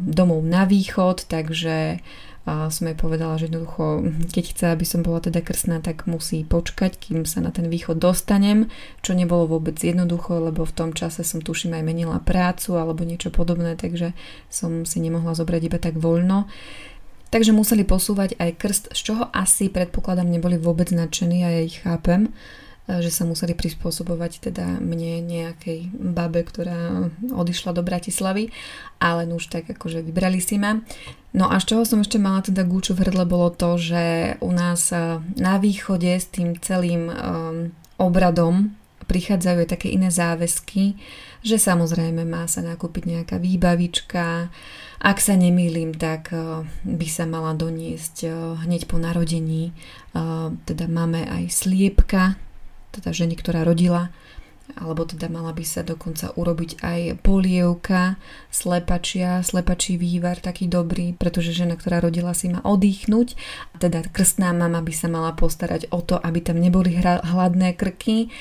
domov 0.00 0.40
na 0.48 0.64
východ, 0.64 1.28
takže 1.28 2.00
a 2.46 2.70
som 2.70 2.86
jej 2.86 2.94
povedala, 2.94 3.34
že 3.42 3.50
jednoducho, 3.50 4.06
keď 4.30 4.44
chce, 4.54 4.64
aby 4.70 4.86
som 4.86 5.02
bola 5.02 5.18
teda 5.18 5.42
krsná, 5.42 5.82
tak 5.82 6.06
musí 6.06 6.46
počkať, 6.46 6.94
kým 6.94 7.26
sa 7.26 7.42
na 7.42 7.50
ten 7.50 7.66
východ 7.66 7.98
dostanem, 7.98 8.70
čo 9.02 9.18
nebolo 9.18 9.50
vôbec 9.50 9.74
jednoducho, 9.74 10.38
lebo 10.38 10.62
v 10.62 10.76
tom 10.78 10.90
čase 10.94 11.26
som 11.26 11.42
tuším 11.42 11.74
aj 11.74 11.82
menila 11.82 12.22
prácu 12.22 12.78
alebo 12.78 13.02
niečo 13.02 13.34
podobné, 13.34 13.74
takže 13.74 14.14
som 14.46 14.86
si 14.86 15.02
nemohla 15.02 15.34
zobrať 15.34 15.62
iba 15.66 15.78
tak 15.82 15.98
voľno. 15.98 16.46
Takže 17.34 17.50
museli 17.50 17.82
posúvať 17.82 18.38
aj 18.38 18.50
krst, 18.54 18.84
z 18.94 19.00
čoho 19.02 19.26
asi 19.34 19.66
predpokladám 19.66 20.30
neboli 20.30 20.54
vôbec 20.54 20.94
nadšení 20.94 21.42
a 21.42 21.50
ja 21.50 21.60
ich 21.66 21.82
chápem, 21.82 22.30
že 22.86 23.10
sa 23.10 23.26
museli 23.26 23.58
prispôsobovať 23.58 24.50
teda 24.50 24.78
mne 24.78 25.26
nejakej 25.26 25.90
babe, 25.90 26.46
ktorá 26.46 27.10
odišla 27.34 27.74
do 27.74 27.82
Bratislavy, 27.82 28.54
ale 29.02 29.26
no 29.26 29.42
už 29.42 29.50
tak 29.50 29.66
akože 29.66 30.06
vybrali 30.06 30.38
si 30.38 30.56
ma. 30.56 30.78
No 31.34 31.50
a 31.50 31.58
z 31.58 31.74
čoho 31.74 31.82
som 31.82 32.00
ešte 32.00 32.22
mala 32.22 32.46
teda 32.46 32.62
gúču 32.62 32.94
v 32.94 33.04
hrdle 33.04 33.26
bolo 33.26 33.50
to, 33.50 33.74
že 33.76 34.36
u 34.38 34.50
nás 34.54 34.94
eh, 34.94 35.18
na 35.36 35.58
východe 35.58 36.08
s 36.08 36.30
tým 36.30 36.56
celým 36.62 37.10
um, 37.10 37.14
obradom 37.98 38.72
prichádzajú 39.06 39.58
aj 39.62 39.70
také 39.70 39.88
iné 39.94 40.10
záväzky, 40.10 40.98
že 41.46 41.62
samozrejme 41.62 42.26
má 42.26 42.50
sa 42.50 42.58
nakúpiť 42.58 43.02
nejaká 43.06 43.36
výbavička, 43.38 44.50
ak 44.98 45.18
sa 45.22 45.38
nemýlim, 45.38 45.94
tak 45.94 46.34
by 46.82 47.06
sa 47.06 47.22
mala 47.22 47.54
doniesť 47.54 48.26
hneď 48.66 48.90
po 48.90 48.98
narodení. 48.98 49.70
Teda 50.66 50.90
máme 50.90 51.22
aj 51.22 51.52
sliepka, 51.54 52.34
teda 52.96 53.12
ženy, 53.12 53.36
ktorá 53.36 53.62
rodila 53.62 54.08
alebo 54.74 55.06
teda 55.06 55.30
mala 55.30 55.54
by 55.54 55.62
sa 55.62 55.86
dokonca 55.86 56.34
urobiť 56.34 56.82
aj 56.82 57.00
polievka, 57.22 58.18
slepačia, 58.50 59.38
slepačí 59.46 59.94
vývar 59.94 60.42
taký 60.42 60.66
dobrý, 60.66 61.14
pretože 61.14 61.54
žena, 61.54 61.78
ktorá 61.78 62.02
rodila 62.02 62.34
si 62.34 62.50
má 62.50 62.58
oddychnúť 62.66 63.38
teda 63.78 64.02
krstná 64.10 64.50
mama 64.50 64.82
by 64.82 64.90
sa 64.90 65.06
mala 65.06 65.38
postarať 65.38 65.86
o 65.94 66.02
to, 66.02 66.18
aby 66.18 66.42
tam 66.42 66.58
neboli 66.58 66.98
hladné 66.98 67.78
krky. 67.78 68.34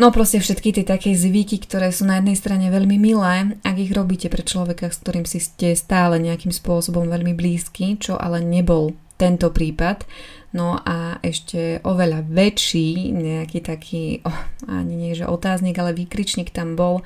No 0.00 0.08
proste 0.08 0.40
všetky 0.40 0.72
tie 0.72 0.84
také 0.88 1.12
zvyky, 1.12 1.60
ktoré 1.68 1.92
sú 1.92 2.08
na 2.08 2.16
jednej 2.16 2.32
strane 2.32 2.72
veľmi 2.72 2.96
milé, 2.96 3.60
ak 3.60 3.76
ich 3.76 3.92
robíte 3.92 4.32
pre 4.32 4.40
človeka, 4.40 4.88
s 4.88 5.04
ktorým 5.04 5.28
si 5.28 5.36
ste 5.36 5.76
stále 5.76 6.16
nejakým 6.16 6.48
spôsobom 6.48 7.04
veľmi 7.12 7.36
blízky, 7.36 8.00
čo 8.00 8.16
ale 8.16 8.40
nebol 8.40 8.96
tento 9.20 9.52
prípad, 9.52 10.08
No 10.52 10.76
a 10.76 11.16
ešte 11.24 11.80
oveľa 11.80 12.28
väčší, 12.28 13.08
nejaký 13.16 13.58
taký, 13.64 14.04
oh, 14.28 14.40
ani 14.68 14.94
nie 15.00 15.12
že 15.16 15.24
otáznik, 15.24 15.80
ale 15.80 15.96
výkričník 15.96 16.52
tam 16.52 16.76
bol, 16.76 17.00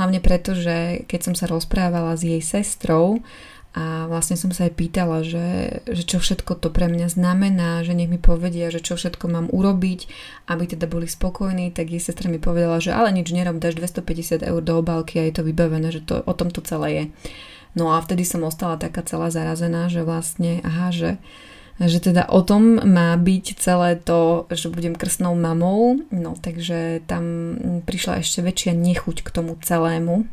hlavne 0.00 0.24
preto, 0.24 0.56
že 0.56 1.04
keď 1.04 1.20
som 1.20 1.34
sa 1.36 1.50
rozprávala 1.52 2.16
s 2.16 2.24
jej 2.24 2.40
sestrou 2.40 3.20
a 3.76 4.08
vlastne 4.08 4.40
som 4.40 4.48
sa 4.48 4.64
aj 4.64 4.72
pýtala, 4.80 5.20
že, 5.20 5.80
že 5.84 6.02
čo 6.08 6.16
všetko 6.16 6.56
to 6.56 6.72
pre 6.72 6.88
mňa 6.88 7.12
znamená, 7.12 7.84
že 7.84 7.92
nech 7.92 8.08
mi 8.08 8.16
povedia, 8.16 8.72
že 8.72 8.80
čo 8.80 8.96
všetko 8.96 9.28
mám 9.28 9.46
urobiť, 9.52 10.00
aby 10.48 10.64
teda 10.64 10.88
boli 10.88 11.04
spokojní, 11.04 11.76
tak 11.76 11.92
jej 11.92 12.00
sestra 12.00 12.32
mi 12.32 12.40
povedala, 12.40 12.80
že 12.80 12.96
ale 12.96 13.12
nič 13.12 13.28
nerob, 13.28 13.60
dáš 13.60 13.76
250 13.76 14.40
eur 14.40 14.60
do 14.64 14.80
obálky 14.80 15.20
a 15.20 15.28
je 15.28 15.36
to 15.36 15.44
vybavené, 15.44 15.92
že 15.92 16.00
to, 16.00 16.24
o 16.24 16.32
tom 16.32 16.48
to 16.48 16.64
celé 16.64 16.88
je. 16.90 17.04
No 17.76 17.92
a 17.92 18.00
vtedy 18.00 18.24
som 18.24 18.40
ostala 18.48 18.80
taká 18.80 19.04
celá 19.04 19.28
zarazená, 19.28 19.92
že 19.92 20.00
vlastne, 20.00 20.64
aha, 20.64 20.88
že, 20.88 21.20
že 21.78 22.02
teda 22.02 22.26
o 22.26 22.42
tom 22.42 22.82
má 22.82 23.14
byť 23.14 23.44
celé 23.62 23.94
to, 23.94 24.50
že 24.50 24.66
budem 24.66 24.98
krstnou 24.98 25.38
mamou, 25.38 26.02
no 26.10 26.34
takže 26.34 27.06
tam 27.06 27.54
prišla 27.86 28.26
ešte 28.26 28.42
väčšia 28.42 28.74
nechuť 28.74 29.22
k 29.22 29.30
tomu 29.30 29.54
celému. 29.62 30.26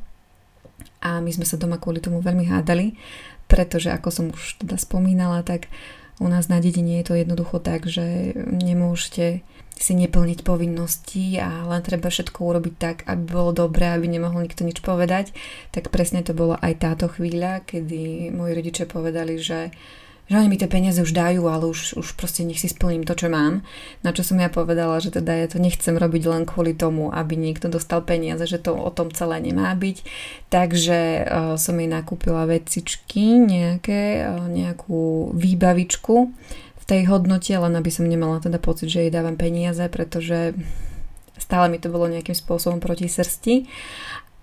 A 1.06 1.22
my 1.22 1.30
sme 1.30 1.46
sa 1.46 1.62
doma 1.62 1.78
kvôli 1.78 2.02
tomu 2.02 2.18
veľmi 2.18 2.50
hádali, 2.50 2.98
pretože 3.46 3.94
ako 3.94 4.10
som 4.10 4.26
už 4.34 4.66
teda 4.66 4.82
spomínala, 4.82 5.46
tak 5.46 5.70
u 6.18 6.26
nás 6.26 6.50
na 6.50 6.58
dedine 6.58 6.98
je 7.04 7.14
to 7.14 7.14
jednoducho 7.14 7.62
tak, 7.62 7.86
že 7.86 8.34
nemôžete 8.50 9.46
si 9.76 9.92
neplniť 9.92 10.48
povinnosti 10.48 11.36
a 11.36 11.68
len 11.68 11.84
treba 11.84 12.08
všetko 12.08 12.40
urobiť 12.40 12.76
tak, 12.80 12.98
aby 13.06 13.24
bolo 13.28 13.52
dobré, 13.52 13.92
aby 13.92 14.08
nemohol 14.08 14.48
nikto 14.48 14.64
nič 14.64 14.80
povedať, 14.80 15.36
tak 15.76 15.92
presne 15.92 16.24
to 16.24 16.32
bolo 16.32 16.56
aj 16.58 16.80
táto 16.80 17.12
chvíľa, 17.12 17.68
kedy 17.68 18.32
moji 18.32 18.52
rodičia 18.56 18.88
povedali, 18.88 19.36
že 19.36 19.76
že 20.26 20.42
oni 20.42 20.50
mi 20.50 20.58
tie 20.58 20.66
peniaze 20.66 20.98
už 20.98 21.14
dajú, 21.14 21.46
ale 21.46 21.70
už, 21.70 22.02
už 22.02 22.18
proste 22.18 22.42
nech 22.42 22.58
si 22.58 22.66
splním 22.66 23.06
to, 23.06 23.14
čo 23.14 23.30
mám. 23.30 23.62
Na 24.02 24.10
čo 24.10 24.26
som 24.26 24.42
ja 24.42 24.50
povedala, 24.50 24.98
že 24.98 25.14
teda 25.14 25.38
ja 25.38 25.46
to 25.46 25.62
nechcem 25.62 25.94
robiť 26.02 26.24
len 26.26 26.44
kvôli 26.50 26.74
tomu, 26.74 27.14
aby 27.14 27.38
niekto 27.38 27.70
dostal 27.70 28.02
peniaze, 28.02 28.42
že 28.50 28.58
to 28.58 28.74
o 28.74 28.90
tom 28.90 29.14
celé 29.14 29.38
nemá 29.38 29.70
byť. 29.78 29.98
Takže 30.50 31.00
uh, 31.00 31.56
som 31.62 31.78
jej 31.78 31.86
nakúpila 31.86 32.50
vecičky, 32.50 33.38
nejaké, 33.38 34.26
uh, 34.26 34.50
nejakú 34.50 35.30
výbavičku 35.38 36.16
v 36.82 36.84
tej 36.90 37.02
hodnote, 37.06 37.54
len 37.54 37.78
aby 37.78 37.94
som 37.94 38.10
nemala 38.10 38.42
teda 38.42 38.58
pocit, 38.58 38.90
že 38.90 39.06
jej 39.06 39.14
dávam 39.14 39.38
peniaze, 39.38 39.86
pretože 39.94 40.58
stále 41.38 41.70
mi 41.70 41.78
to 41.78 41.94
bolo 41.94 42.10
nejakým 42.10 42.34
spôsobom 42.34 42.82
proti 42.82 43.06
srsti. 43.06 43.70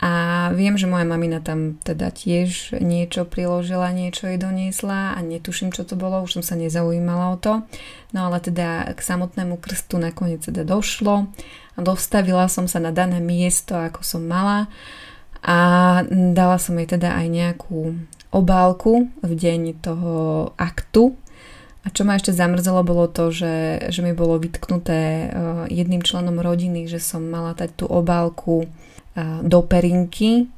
A 0.02 0.50
viem, 0.50 0.74
že 0.74 0.90
moja 0.90 1.06
mamina 1.06 1.38
tam 1.38 1.78
teda 1.78 2.10
tiež 2.10 2.74
niečo 2.82 3.22
priložila, 3.22 3.94
niečo 3.94 4.26
jej 4.26 4.34
doniesla 4.34 5.14
a 5.14 5.18
netuším, 5.22 5.70
čo 5.70 5.86
to 5.86 5.94
bolo, 5.94 6.26
už 6.26 6.42
som 6.42 6.44
sa 6.44 6.58
nezaujímala 6.58 7.30
o 7.30 7.36
to. 7.38 7.62
No 8.10 8.26
ale 8.26 8.42
teda 8.42 8.90
k 8.92 8.98
samotnému 8.98 9.62
krstu 9.62 10.02
nakoniec 10.02 10.42
teda 10.42 10.66
došlo 10.66 11.30
a 11.74 11.78
dostavila 11.78 12.50
som 12.50 12.66
sa 12.66 12.82
na 12.82 12.90
dané 12.90 13.22
miesto, 13.22 13.78
ako 13.78 14.02
som 14.02 14.26
mala 14.26 14.66
a 15.38 16.02
dala 16.10 16.58
som 16.58 16.74
jej 16.82 16.98
teda 16.98 17.14
aj 17.22 17.26
nejakú 17.30 17.94
obálku 18.34 19.06
v 19.22 19.32
deň 19.38 19.86
toho 19.86 20.50
aktu, 20.58 21.14
a 21.82 21.90
čo 21.90 22.06
ma 22.06 22.14
ešte 22.14 22.30
zamrzelo 22.30 22.86
bolo 22.86 23.10
to, 23.10 23.34
že, 23.34 23.86
že 23.90 24.00
mi 24.06 24.14
bolo 24.14 24.38
vytknuté 24.38 25.00
eh, 25.02 25.26
jedným 25.66 26.02
členom 26.02 26.38
rodiny, 26.38 26.86
že 26.86 27.02
som 27.02 27.26
mala 27.26 27.58
dať 27.58 27.74
tú 27.74 27.84
obálku 27.90 28.70
do 29.18 29.60
perinky, 29.64 30.48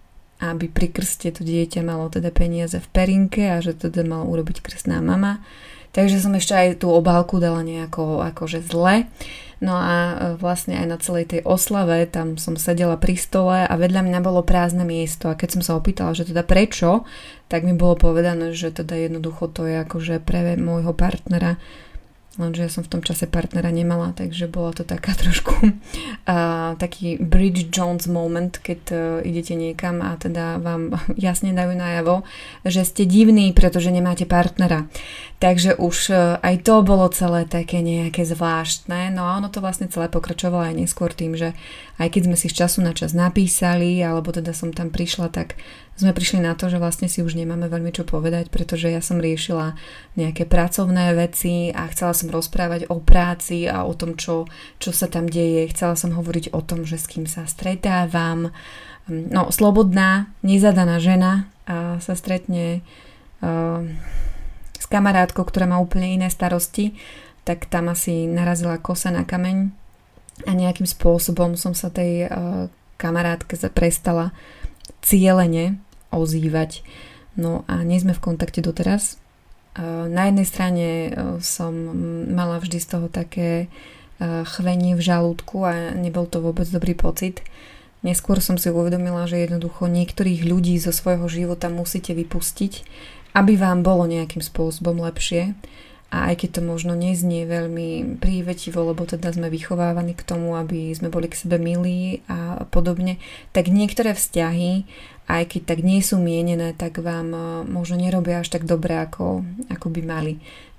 aby 0.42 0.66
pri 0.70 0.90
krste 0.90 1.30
to 1.30 1.42
dieťa 1.46 1.80
malo 1.86 2.10
teda 2.10 2.34
peniaze 2.34 2.76
v 2.78 2.88
perinke 2.90 3.50
a 3.50 3.62
že 3.62 3.74
teda 3.74 4.02
malo 4.02 4.28
urobiť 4.30 4.62
krstná 4.62 4.98
mama. 4.98 5.42
Takže 5.94 6.18
som 6.18 6.34
ešte 6.34 6.58
aj 6.58 6.82
tú 6.82 6.90
obálku 6.90 7.38
dala 7.38 7.62
nejako 7.62 8.26
akože 8.34 8.66
zle. 8.66 9.06
No 9.62 9.78
a 9.78 9.94
e, 9.94 10.14
vlastne 10.42 10.74
aj 10.74 10.86
na 10.90 10.98
celej 10.98 11.30
tej 11.30 11.40
oslave 11.46 12.10
tam 12.10 12.34
som 12.34 12.58
sedela 12.58 12.98
pri 12.98 13.14
stole 13.14 13.62
a 13.62 13.74
vedľa 13.78 14.02
mňa 14.02 14.18
bolo 14.18 14.42
prázdne 14.42 14.82
miesto 14.82 15.30
a 15.30 15.38
keď 15.38 15.48
som 15.54 15.62
sa 15.62 15.72
opýtala, 15.78 16.10
že 16.10 16.26
teda 16.26 16.42
prečo, 16.42 17.06
tak 17.46 17.62
mi 17.62 17.78
bolo 17.78 17.94
povedané, 17.94 18.50
že 18.58 18.74
teda 18.74 18.98
jednoducho 19.06 19.46
to 19.54 19.70
je 19.70 19.86
akože 19.86 20.18
pre 20.18 20.58
môjho 20.58 20.90
partnera 20.90 21.62
lenže 22.38 22.66
ja 22.66 22.70
som 22.70 22.82
v 22.82 22.92
tom 22.92 23.02
čase 23.02 23.30
partnera 23.30 23.70
nemala, 23.70 24.10
takže 24.16 24.50
bola 24.50 24.74
to 24.74 24.82
taká 24.82 25.14
trošku 25.22 25.52
uh, 25.54 26.74
taký 26.76 27.18
Bridge 27.22 27.70
Jones 27.70 28.10
moment, 28.10 28.54
keď 28.58 28.80
uh, 28.90 28.98
idete 29.22 29.54
niekam 29.54 30.02
a 30.02 30.18
teda 30.18 30.58
vám 30.58 30.98
jasne 31.16 31.54
dajú 31.54 31.74
najavo, 31.76 32.26
že 32.66 32.82
ste 32.82 33.06
divní, 33.06 33.54
pretože 33.54 33.94
nemáte 33.94 34.26
partnera. 34.26 34.90
Takže 35.38 35.76
už 35.76 35.96
uh, 36.10 36.16
aj 36.40 36.64
to 36.64 36.80
bolo 36.82 37.06
celé 37.12 37.44
také 37.44 37.84
nejaké 37.84 38.24
zvláštne, 38.24 39.12
no 39.12 39.28
a 39.28 39.36
ono 39.38 39.52
to 39.52 39.62
vlastne 39.62 39.90
celé 39.90 40.08
pokračovalo 40.08 40.72
aj 40.72 40.74
neskôr 40.78 41.12
tým, 41.12 41.36
že 41.36 41.52
aj 42.00 42.10
keď 42.10 42.22
sme 42.26 42.36
si 42.38 42.50
z 42.50 42.64
času 42.64 42.82
na 42.82 42.96
čas 42.96 43.14
napísali, 43.14 44.02
alebo 44.02 44.34
teda 44.34 44.50
som 44.50 44.74
tam 44.74 44.90
prišla, 44.90 45.30
tak 45.30 45.54
sme 45.94 46.11
prišli 46.11 46.42
na 46.42 46.59
to, 46.59 46.66
že 46.66 46.83
vlastne 46.83 47.07
si 47.07 47.22
už 47.22 47.38
nemáme 47.38 47.70
veľmi 47.70 47.94
čo 47.94 48.02
povedať, 48.02 48.50
pretože 48.50 48.90
ja 48.90 48.98
som 48.98 49.22
riešila 49.22 49.78
nejaké 50.18 50.42
pracovné 50.42 51.14
veci 51.14 51.70
a 51.70 51.87
chcela 51.94 52.11
som 52.11 52.35
rozprávať 52.35 52.90
o 52.90 52.98
práci 52.98 53.70
a 53.70 53.87
o 53.87 53.94
tom, 53.94 54.18
čo, 54.18 54.50
čo 54.83 54.90
sa 54.90 55.07
tam 55.07 55.30
deje. 55.30 55.70
Chcela 55.70 55.94
som 55.94 56.11
hovoriť 56.11 56.50
o 56.50 56.61
tom, 56.66 56.83
že 56.83 56.98
s 56.98 57.07
kým 57.07 57.30
sa 57.30 57.46
stretávam. 57.46 58.50
No, 59.07 59.54
slobodná, 59.54 60.26
nezadaná 60.42 60.98
žena 60.98 61.46
a 61.70 62.02
sa 62.02 62.18
stretne 62.18 62.83
uh, 63.38 63.87
s 64.74 64.87
kamarátkou, 64.90 65.46
ktorá 65.46 65.70
má 65.70 65.78
úplne 65.78 66.11
iné 66.11 66.26
starosti, 66.26 66.98
tak 67.46 67.70
tam 67.70 67.92
asi 67.92 68.26
narazila 68.26 68.83
kosa 68.83 69.14
na 69.14 69.22
kameň 69.22 69.70
a 70.42 70.50
nejakým 70.50 70.90
spôsobom 70.90 71.54
som 71.54 71.70
sa 71.70 71.87
tej 71.87 72.26
uh, 72.26 72.66
kamarátke 72.98 73.54
prestala 73.70 74.35
cieľene 75.04 75.78
ozývať. 76.08 76.80
No 77.36 77.62
a 77.68 77.84
nie 77.84 78.00
sme 78.00 78.16
v 78.16 78.24
kontakte 78.24 78.64
doteraz. 78.64 79.20
Uh, 79.74 80.06
na 80.08 80.30
jednej 80.30 80.46
strane 80.46 80.86
uh, 81.10 81.12
som 81.44 81.74
mala 82.30 82.62
vždy 82.62 82.78
z 82.80 82.86
toho 82.88 83.06
také 83.10 83.66
uh, 83.66 84.46
chvenie 84.48 84.94
v 84.96 85.02
žalúdku 85.02 85.66
a 85.66 85.92
nebol 85.92 86.24
to 86.24 86.40
vôbec 86.40 86.64
dobrý 86.70 86.96
pocit. 86.96 87.42
Neskôr 88.06 88.38
som 88.38 88.60
si 88.60 88.68
uvedomila, 88.68 89.24
že 89.24 89.40
jednoducho 89.42 89.88
niektorých 89.88 90.44
ľudí 90.44 90.76
zo 90.76 90.92
svojho 90.92 91.26
života 91.26 91.72
musíte 91.72 92.12
vypustiť, 92.12 92.84
aby 93.34 93.58
vám 93.58 93.82
bolo 93.82 94.06
nejakým 94.06 94.44
spôsobom 94.44 95.02
lepšie 95.02 95.56
a 96.12 96.30
aj 96.30 96.46
keď 96.46 96.60
to 96.60 96.62
možno 96.62 96.92
neznie 96.94 97.42
veľmi 97.42 98.20
prívetivo, 98.22 98.86
lebo 98.86 99.02
teda 99.02 99.34
sme 99.34 99.50
vychovávaní 99.50 100.14
k 100.14 100.22
tomu, 100.22 100.54
aby 100.54 100.94
sme 100.94 101.10
boli 101.10 101.26
k 101.26 101.38
sebe 101.38 101.58
milí 101.58 102.22
a 102.30 102.62
podobne, 102.70 103.18
tak 103.50 103.66
niektoré 103.66 104.14
vzťahy, 104.14 104.86
aj 105.26 105.42
keď 105.50 105.62
tak 105.74 105.80
nie 105.80 106.04
sú 106.04 106.20
mienené, 106.20 106.76
tak 106.76 107.00
vám 107.00 107.28
e, 107.32 107.40
možno 107.66 107.96
nerobia 107.96 108.44
až 108.44 108.52
tak 108.52 108.68
dobre, 108.68 108.94
ako, 109.00 109.42
ako 109.72 109.86
by 109.88 110.00
mali. 110.04 110.34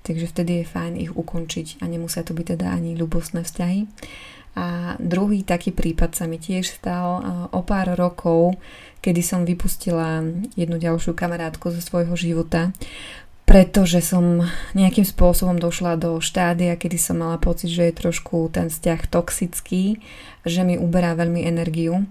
Takže 0.06 0.30
vtedy 0.30 0.62
je 0.62 0.70
fajn 0.70 0.92
ich 1.02 1.12
ukončiť 1.12 1.82
a 1.82 1.90
nemusia 1.90 2.22
to 2.22 2.30
byť 2.30 2.46
teda 2.54 2.70
ani 2.70 2.94
ľubostné 2.94 3.42
vzťahy. 3.42 3.90
A 4.56 4.96
druhý 4.96 5.44
taký 5.44 5.74
prípad 5.74 6.16
sa 6.16 6.24
mi 6.24 6.38
tiež 6.38 6.78
stal 6.78 7.08
e, 7.18 7.22
o 7.52 7.60
pár 7.66 7.92
rokov, 7.98 8.54
kedy 9.02 9.20
som 9.20 9.42
vypustila 9.42 10.22
jednu 10.54 10.78
ďalšiu 10.78 11.12
kamarátku 11.12 11.68
zo 11.74 11.82
svojho 11.82 12.14
života 12.14 12.70
pretože 13.46 14.02
som 14.02 14.42
nejakým 14.74 15.06
spôsobom 15.06 15.56
došla 15.56 15.94
do 15.96 16.18
štádia, 16.18 16.74
kedy 16.74 16.98
som 16.98 17.22
mala 17.22 17.38
pocit, 17.38 17.70
že 17.70 17.88
je 17.88 17.94
trošku 17.94 18.50
ten 18.50 18.66
vzťah 18.66 19.00
toxický, 19.06 20.02
že 20.42 20.66
mi 20.66 20.74
uberá 20.74 21.14
veľmi 21.14 21.46
energiu. 21.46 22.04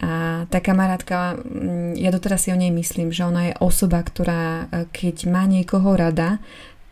A 0.00 0.44
tá 0.48 0.64
kamarátka, 0.64 1.36
mm, 1.36 2.00
ja 2.00 2.08
doteraz 2.08 2.48
si 2.48 2.50
o 2.50 2.56
nej 2.56 2.72
myslím, 2.72 3.12
že 3.12 3.28
ona 3.28 3.52
je 3.52 3.60
osoba, 3.60 4.00
ktorá 4.00 4.64
e, 4.72 4.88
keď 4.88 5.28
má 5.28 5.44
niekoho 5.44 5.92
rada, 5.92 6.40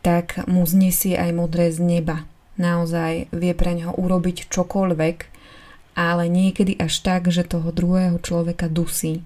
tak 0.05 0.45
mu 0.45 0.69
znesie 0.69 1.17
aj 1.17 1.33
modré 1.33 1.73
z 1.73 1.81
neba. 1.81 2.29
Naozaj 2.61 3.33
vie 3.33 3.53
pre 3.57 3.73
neho 3.73 3.97
urobiť 3.97 4.53
čokoľvek, 4.53 5.17
ale 5.97 6.29
niekedy 6.29 6.77
až 6.77 7.01
tak, 7.01 7.33
že 7.33 7.49
toho 7.49 7.73
druhého 7.73 8.21
človeka 8.21 8.69
dusí. 8.69 9.25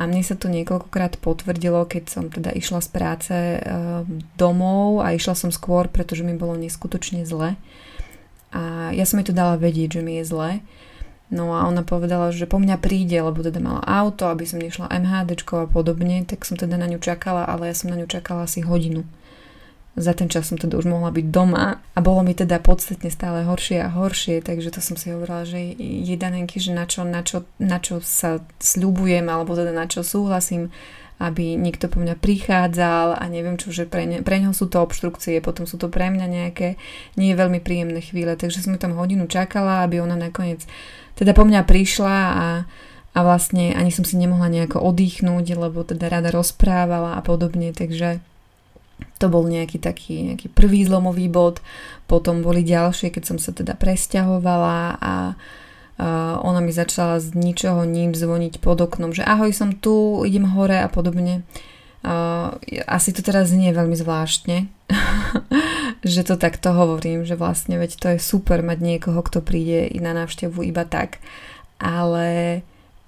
A 0.00 0.08
mne 0.08 0.24
sa 0.24 0.32
to 0.32 0.48
niekoľkokrát 0.48 1.20
potvrdilo, 1.20 1.84
keď 1.84 2.04
som 2.08 2.24
teda 2.32 2.56
išla 2.56 2.80
z 2.80 2.88
práce 2.88 3.36
eh, 3.36 3.60
domov 4.40 5.04
a 5.04 5.12
išla 5.12 5.36
som 5.36 5.52
skôr, 5.52 5.92
pretože 5.92 6.24
mi 6.24 6.32
bolo 6.32 6.56
neskutočne 6.56 7.28
zle. 7.28 7.60
A 8.50 8.90
ja 8.96 9.04
som 9.04 9.20
jej 9.20 9.28
to 9.28 9.36
dala 9.36 9.60
vedieť, 9.60 10.00
že 10.00 10.02
mi 10.02 10.16
je 10.18 10.24
zle. 10.24 10.50
No 11.30 11.54
a 11.54 11.68
ona 11.68 11.86
povedala, 11.86 12.34
že 12.34 12.50
po 12.50 12.58
mňa 12.58 12.82
príde, 12.82 13.14
lebo 13.22 13.38
teda 13.44 13.62
mala 13.62 13.86
auto, 13.86 14.26
aby 14.26 14.42
som 14.48 14.58
nešla 14.58 14.90
MHD 14.90 15.38
a 15.54 15.70
podobne, 15.70 16.26
tak 16.26 16.42
som 16.42 16.58
teda 16.58 16.74
na 16.74 16.90
ňu 16.90 16.98
čakala, 16.98 17.46
ale 17.46 17.70
ja 17.70 17.74
som 17.78 17.94
na 17.94 18.00
ňu 18.00 18.10
čakala 18.10 18.50
asi 18.50 18.66
hodinu. 18.66 19.06
Za 19.98 20.14
ten 20.14 20.30
čas 20.30 20.46
som 20.46 20.54
teda 20.54 20.78
už 20.78 20.86
mohla 20.86 21.10
byť 21.10 21.26
doma 21.34 21.82
a 21.82 21.98
bolo 21.98 22.22
mi 22.22 22.30
teda 22.30 22.62
podstatne 22.62 23.10
stále 23.10 23.42
horšie 23.42 23.82
a 23.82 23.90
horšie, 23.90 24.38
takže 24.38 24.70
to 24.70 24.80
som 24.80 24.94
si 24.94 25.10
hovorila, 25.10 25.42
že 25.42 25.74
jedanenky, 25.82 26.62
že 26.62 26.70
na 26.70 26.86
čo, 26.86 27.02
na 27.02 27.26
čo, 27.26 27.42
na 27.58 27.82
čo 27.82 27.98
sa 27.98 28.38
sľubujem, 28.62 29.26
alebo 29.26 29.58
teda 29.58 29.74
na 29.74 29.90
čo 29.90 30.06
súhlasím, 30.06 30.70
aby 31.20 31.58
niekto 31.58 31.92
po 31.92 32.00
mňa 32.00 32.16
prichádzal 32.16 33.20
a 33.20 33.24
neviem 33.28 33.60
čo, 33.60 33.68
že 33.74 33.84
pre, 33.84 34.08
ne, 34.08 34.24
pre 34.24 34.40
neho 34.40 34.56
sú 34.56 34.72
to 34.72 34.80
obštrukcie, 34.80 35.42
potom 35.44 35.68
sú 35.68 35.76
to 35.76 35.92
pre 35.92 36.08
mňa 36.08 36.26
nejaké 36.26 36.80
nie 37.20 37.36
veľmi 37.36 37.60
príjemné 37.60 38.00
chvíle, 38.00 38.38
takže 38.40 38.64
som 38.64 38.78
tam 38.80 38.96
hodinu 38.96 39.28
čakala, 39.28 39.84
aby 39.84 40.00
ona 40.00 40.16
nakoniec 40.16 40.64
teda 41.20 41.36
po 41.36 41.44
mňa 41.44 41.68
prišla 41.68 42.16
a, 42.16 42.46
a 43.12 43.18
vlastne 43.20 43.76
ani 43.76 43.92
som 43.92 44.08
si 44.08 44.16
nemohla 44.16 44.48
nejako 44.48 44.80
oddychnúť, 44.80 45.46
lebo 45.60 45.84
teda 45.84 46.08
rada 46.08 46.32
rozprávala 46.32 47.18
a 47.18 47.20
podobne, 47.20 47.76
takže 47.76 48.24
to 49.20 49.26
bol 49.28 49.44
nejaký 49.44 49.76
taký 49.76 50.32
nejaký 50.32 50.48
prvý 50.52 50.84
zlomový 50.88 51.28
bod. 51.28 51.60
Potom 52.08 52.40
boli 52.40 52.64
ďalšie, 52.64 53.12
keď 53.12 53.22
som 53.34 53.38
sa 53.38 53.52
teda 53.52 53.76
presťahovala 53.76 54.98
a 54.98 55.14
uh, 56.00 56.34
ona 56.40 56.64
mi 56.64 56.72
začala 56.72 57.20
z 57.20 57.36
ničoho 57.36 57.84
ním 57.84 58.16
zvoniť 58.16 58.58
pod 58.64 58.80
oknom, 58.80 59.12
že 59.12 59.22
ahoj 59.22 59.52
som 59.52 59.76
tu, 59.76 60.24
idem 60.24 60.48
hore 60.48 60.80
a 60.80 60.88
podobne. 60.88 61.44
Uh, 62.00 62.56
asi 62.88 63.12
to 63.12 63.20
teraz 63.20 63.52
znie 63.52 63.76
veľmi 63.76 63.92
zvláštne, 63.92 64.72
že 66.16 66.22
to 66.24 66.40
takto 66.40 66.72
hovorím, 66.72 67.28
že 67.28 67.36
vlastne 67.36 67.76
veď 67.76 67.90
to 68.00 68.06
je 68.16 68.18
super 68.18 68.64
mať 68.64 68.80
niekoho, 68.80 69.20
kto 69.20 69.44
príde 69.44 69.92
na 70.00 70.16
návštevu 70.16 70.64
iba 70.64 70.88
tak, 70.88 71.20
ale 71.76 72.60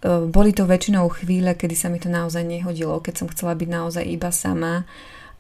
uh, 0.05 0.29
boli 0.29 0.53
to 0.53 0.69
väčšinou 0.69 1.09
chvíle, 1.09 1.57
kedy 1.57 1.73
sa 1.73 1.89
mi 1.89 2.05
to 2.05 2.13
naozaj 2.13 2.45
nehodilo, 2.45 3.01
keď 3.01 3.25
som 3.25 3.33
chcela 3.33 3.57
byť 3.57 3.69
naozaj 3.73 4.05
iba 4.05 4.29
sama 4.29 4.85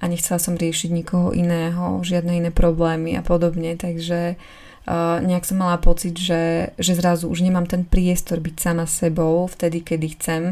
a 0.03 0.05
nechcela 0.11 0.43
som 0.43 0.59
riešiť 0.59 0.91
nikoho 0.91 1.31
iného, 1.31 2.03
žiadne 2.03 2.43
iné 2.43 2.51
problémy 2.51 3.15
a 3.15 3.23
podobne, 3.23 3.79
takže 3.79 4.35
uh, 4.35 5.23
nejak 5.23 5.47
som 5.47 5.62
mala 5.62 5.79
pocit, 5.79 6.19
že, 6.19 6.75
že 6.75 6.99
zrazu 6.99 7.31
už 7.31 7.47
nemám 7.47 7.71
ten 7.71 7.87
priestor 7.87 8.43
byť 8.43 8.57
sama 8.59 8.91
sebou 8.91 9.47
vtedy, 9.47 9.79
kedy 9.79 10.19
chcem. 10.19 10.43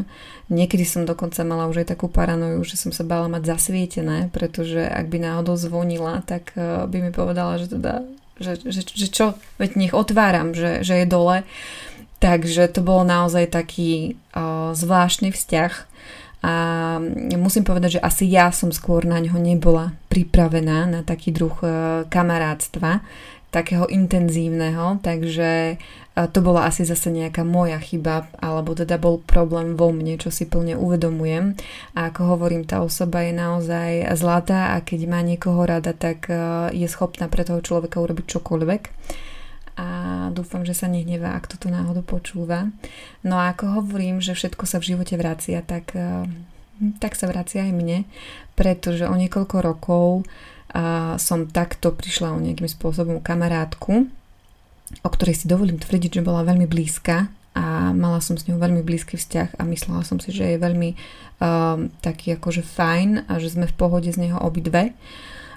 Niekedy 0.47 0.87
som 0.87 1.03
dokonca 1.03 1.43
mala 1.43 1.67
už 1.67 1.83
aj 1.83 1.91
takú 1.91 2.07
paranoju, 2.07 2.63
že 2.63 2.79
som 2.79 2.95
sa 2.95 3.03
bála 3.03 3.27
mať 3.27 3.51
zasvietené, 3.51 4.31
pretože 4.31 4.87
ak 4.87 5.11
by 5.11 5.19
náhodou 5.19 5.59
zvonila, 5.59 6.23
tak 6.23 6.55
uh, 6.55 6.87
by 6.87 7.03
mi 7.03 7.11
povedala, 7.11 7.59
že 7.59 7.75
teda, 7.75 8.07
že, 8.39 8.55
že, 8.63 8.87
že 8.87 9.07
čo, 9.11 9.35
veď 9.59 9.75
nech 9.75 9.91
otváram, 9.91 10.55
že, 10.55 10.79
že 10.79 11.03
je 11.03 11.05
dole. 11.11 11.43
Takže 12.23 12.71
to 12.71 12.85
bolo 12.85 13.03
naozaj 13.03 13.51
taký 13.51 14.15
uh, 14.31 14.71
zvláštny 14.77 15.35
vzťah 15.35 15.91
a 16.41 16.53
musím 17.37 17.61
povedať, 17.61 17.97
že 17.97 18.03
asi 18.03 18.25
ja 18.25 18.49
som 18.49 18.73
skôr 18.73 19.05
na 19.05 19.21
ňo 19.21 19.37
nebola 19.37 19.93
pripravená 20.09 20.89
na 20.89 21.05
taký 21.05 21.29
druh 21.29 21.53
kamarátstva, 22.09 23.05
takého 23.53 23.85
intenzívneho, 23.91 24.97
takže 25.05 25.77
to 26.11 26.39
bola 26.43 26.67
asi 26.67 26.87
zase 26.87 27.11
nejaká 27.11 27.43
moja 27.43 27.79
chyba, 27.79 28.27
alebo 28.39 28.75
teda 28.75 28.95
bol 28.99 29.19
problém 29.23 29.75
vo 29.75 29.91
mne, 29.91 30.19
čo 30.19 30.31
si 30.31 30.47
plne 30.47 30.75
uvedomujem. 30.79 31.55
A 31.95 32.11
ako 32.11 32.35
hovorím, 32.35 32.63
tá 32.67 32.83
osoba 32.83 33.23
je 33.23 33.33
naozaj 33.35 33.91
zlatá 34.15 34.75
a 34.75 34.83
keď 34.83 34.99
má 35.07 35.19
niekoho 35.23 35.63
rada, 35.67 35.91
tak 35.95 36.31
je 36.71 36.87
schopná 36.87 37.27
pre 37.27 37.43
toho 37.47 37.59
človeka 37.63 37.99
urobiť 37.99 38.39
čokoľvek. 38.39 38.81
A 39.81 40.29
dúfam, 40.29 40.61
že 40.61 40.77
sa 40.77 40.85
nehnevá, 40.85 41.33
ak 41.33 41.49
toto 41.49 41.65
náhodou 41.73 42.05
počúva. 42.05 42.69
No 43.25 43.41
a 43.41 43.49
ako 43.49 43.81
hovorím, 43.81 44.21
že 44.21 44.37
všetko 44.37 44.69
sa 44.69 44.77
v 44.77 44.93
živote 44.93 45.17
vracia, 45.17 45.65
tak, 45.65 45.97
tak 47.01 47.17
sa 47.17 47.25
vracia 47.25 47.65
aj 47.65 47.73
mne, 47.73 48.05
pretože 48.53 49.09
o 49.09 49.15
niekoľko 49.17 49.57
rokov 49.57 50.29
a 50.71 51.17
som 51.19 51.51
takto 51.51 51.91
prišla 51.91 52.31
o 52.31 52.39
nejakým 52.39 52.69
spôsobom 52.69 53.19
kamarátku, 53.19 54.07
o 55.03 55.09
ktorej 55.09 55.43
si 55.43 55.45
dovolím 55.51 55.81
tvrdiť, 55.81 56.21
že 56.21 56.25
bola 56.25 56.47
veľmi 56.47 56.63
blízka 56.63 57.27
a 57.51 57.91
mala 57.91 58.23
som 58.23 58.39
s 58.39 58.47
ňou 58.47 58.55
veľmi 58.55 58.79
blízky 58.79 59.19
vzťah 59.19 59.59
a 59.59 59.63
myslela 59.67 60.07
som 60.07 60.23
si, 60.23 60.31
že 60.31 60.55
je 60.55 60.63
veľmi 60.63 60.95
um, 60.95 61.91
taký 61.99 62.39
akože 62.39 62.63
fajn 62.63 63.27
a 63.27 63.33
že 63.43 63.51
sme 63.51 63.67
v 63.67 63.75
pohode 63.75 64.07
z 64.07 64.15
neho 64.15 64.39
obidve. 64.39 64.95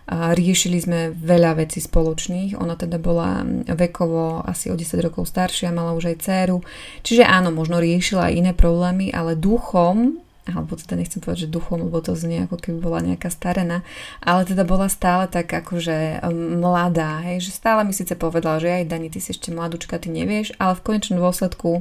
A 0.04 0.36
riešili 0.36 0.76
sme 0.76 1.16
veľa 1.16 1.56
vecí 1.64 1.80
spoločných. 1.80 2.60
Ona 2.60 2.76
teda 2.76 3.00
bola 3.00 3.40
vekovo 3.64 4.44
asi 4.44 4.68
o 4.68 4.76
10 4.76 5.00
rokov 5.00 5.24
staršia, 5.32 5.72
mala 5.72 5.96
už 5.96 6.12
aj 6.12 6.20
dceru. 6.20 6.60
Čiže 7.00 7.24
áno, 7.24 7.48
možno 7.48 7.80
riešila 7.80 8.28
aj 8.28 8.36
iné 8.36 8.52
problémy, 8.52 9.08
ale 9.08 9.32
duchom 9.32 10.20
alebo 10.44 10.76
teda 10.76 11.00
nechcem 11.00 11.24
povedať, 11.24 11.48
že 11.48 11.54
duchom, 11.56 11.88
lebo 11.88 12.04
to 12.04 12.12
znie 12.12 12.44
ako 12.44 12.60
keby 12.60 12.78
bola 12.84 13.00
nejaká 13.00 13.32
starená, 13.32 13.80
ale 14.20 14.44
teda 14.44 14.68
bola 14.68 14.92
stále 14.92 15.24
tak 15.24 15.48
akože 15.48 16.20
um, 16.20 16.60
mladá, 16.60 17.24
hej, 17.24 17.48
že 17.48 17.56
stále 17.56 17.80
mi 17.80 17.96
síce 17.96 18.12
povedala, 18.12 18.60
že 18.60 18.68
aj 18.68 18.92
Dani, 18.92 19.08
ty 19.08 19.24
si 19.24 19.32
ešte 19.32 19.48
mladúčka, 19.48 19.96
ty 19.96 20.12
nevieš, 20.12 20.52
ale 20.60 20.76
v 20.76 20.84
konečnom 20.84 21.16
dôsledku 21.16 21.80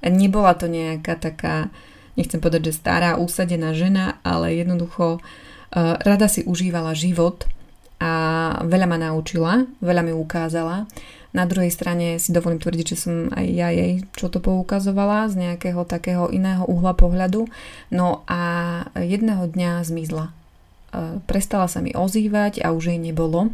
nebola 0.00 0.56
to 0.56 0.72
nejaká 0.72 1.20
taká, 1.20 1.68
nechcem 2.16 2.40
povedať, 2.40 2.72
že 2.72 2.80
stará, 2.80 3.20
úsadená 3.20 3.76
žena, 3.76 4.16
ale 4.24 4.56
jednoducho 4.56 5.20
uh, 5.20 6.00
rada 6.00 6.32
si 6.32 6.48
užívala 6.48 6.96
život 6.96 7.44
a 7.98 8.12
veľa 8.62 8.86
ma 8.86 8.98
naučila, 8.98 9.66
veľa 9.82 10.02
mi 10.06 10.14
ukázala 10.14 10.86
na 11.36 11.44
druhej 11.44 11.68
strane 11.68 12.16
si 12.16 12.32
dovolím 12.32 12.56
tvrdiť, 12.56 12.86
že 12.88 12.96
som 12.96 13.28
aj 13.36 13.46
ja 13.52 13.68
jej 13.68 14.00
čo 14.16 14.32
to 14.32 14.40
poukazovala 14.40 15.28
z 15.28 15.36
nejakého 15.36 15.84
takého 15.84 16.32
iného 16.32 16.64
uhla 16.64 16.96
pohľadu. 16.96 17.44
No 17.92 18.24
a 18.24 18.40
jedného 18.96 19.44
dňa 19.52 19.84
zmizla. 19.84 20.32
E, 20.32 20.32
prestala 21.28 21.68
sa 21.68 21.84
mi 21.84 21.92
ozývať 21.92 22.64
a 22.64 22.72
už 22.72 22.96
jej 22.96 23.00
nebolo. 23.00 23.52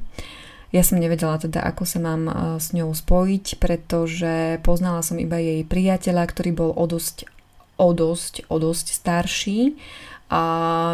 Ja 0.70 0.82
som 0.86 1.02
nevedela 1.02 1.34
teda, 1.38 1.66
ako 1.66 1.82
sa 1.82 1.98
mám 1.98 2.30
e, 2.30 2.34
s 2.62 2.70
ňou 2.70 2.94
spojiť, 2.94 3.58
pretože 3.58 4.62
poznala 4.62 5.02
som 5.02 5.18
iba 5.18 5.42
jej 5.42 5.66
priateľa, 5.66 6.30
ktorý 6.30 6.50
bol 6.54 6.70
o 6.78 6.86
dosť, 6.86 7.26
o 7.74 7.90
dosť, 7.90 8.46
o 8.54 8.56
dosť 8.62 8.86
starší 8.94 9.74
a 10.32 10.42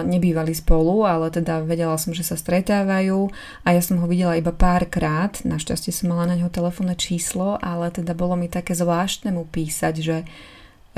nebývali 0.05 0.55
spolu, 0.55 1.07
ale 1.07 1.31
teda 1.31 1.63
vedela 1.63 1.95
som, 1.97 2.11
že 2.11 2.27
sa 2.27 2.35
stretávajú 2.35 3.31
a 3.63 3.69
ja 3.73 3.83
som 3.83 4.03
ho 4.03 4.07
videla 4.11 4.35
iba 4.35 4.51
párkrát, 4.51 5.33
našťastie 5.47 5.95
som 5.95 6.11
mala 6.11 6.31
na 6.31 6.35
neho 6.41 6.51
telefónne 6.51 6.99
číslo, 6.99 7.57
ale 7.63 7.95
teda 7.95 8.13
bolo 8.13 8.35
mi 8.35 8.51
také 8.51 8.75
zvláštne 8.75 9.31
mu 9.31 9.47
písať, 9.47 9.95
že 9.99 10.19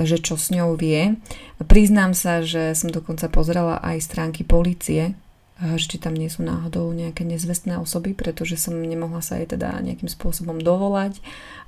že 0.00 0.16
čo 0.16 0.40
s 0.40 0.48
ňou 0.48 0.72
vie. 0.80 1.20
Priznám 1.60 2.16
sa, 2.16 2.40
že 2.40 2.72
som 2.72 2.88
dokonca 2.88 3.28
pozrela 3.28 3.76
aj 3.84 4.00
stránky 4.00 4.40
policie, 4.40 5.12
že 5.60 5.84
či 5.84 6.00
tam 6.00 6.16
nie 6.16 6.32
sú 6.32 6.42
náhodou 6.42 6.90
nejaké 6.90 7.28
nezvestné 7.28 7.76
osoby, 7.76 8.16
pretože 8.16 8.56
som 8.56 8.72
nemohla 8.72 9.20
sa 9.20 9.36
jej 9.36 9.46
teda 9.52 9.84
nejakým 9.84 10.08
spôsobom 10.08 10.58
dovolať. 10.58 11.20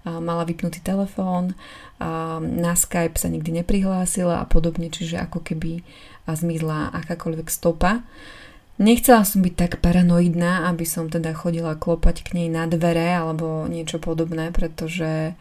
Mala 0.08 0.48
vypnutý 0.48 0.80
telefón, 0.80 1.52
na 2.40 2.72
Skype 2.74 3.20
sa 3.20 3.28
nikdy 3.28 3.60
neprihlásila 3.60 4.40
a 4.40 4.48
podobne, 4.48 4.88
čiže 4.88 5.20
ako 5.20 5.44
keby 5.44 5.84
a 6.24 6.32
zmizla 6.32 6.92
akákoľvek 6.92 7.48
stopa. 7.52 8.00
Nechcela 8.74 9.22
som 9.22 9.38
byť 9.38 9.54
tak 9.54 9.72
paranoidná, 9.78 10.66
aby 10.66 10.82
som 10.82 11.06
teda 11.06 11.30
chodila 11.30 11.78
klopať 11.78 12.26
k 12.26 12.28
nej 12.42 12.48
na 12.50 12.66
dvere 12.66 13.06
alebo 13.14 13.70
niečo 13.70 14.02
podobné, 14.02 14.50
pretože 14.50 15.38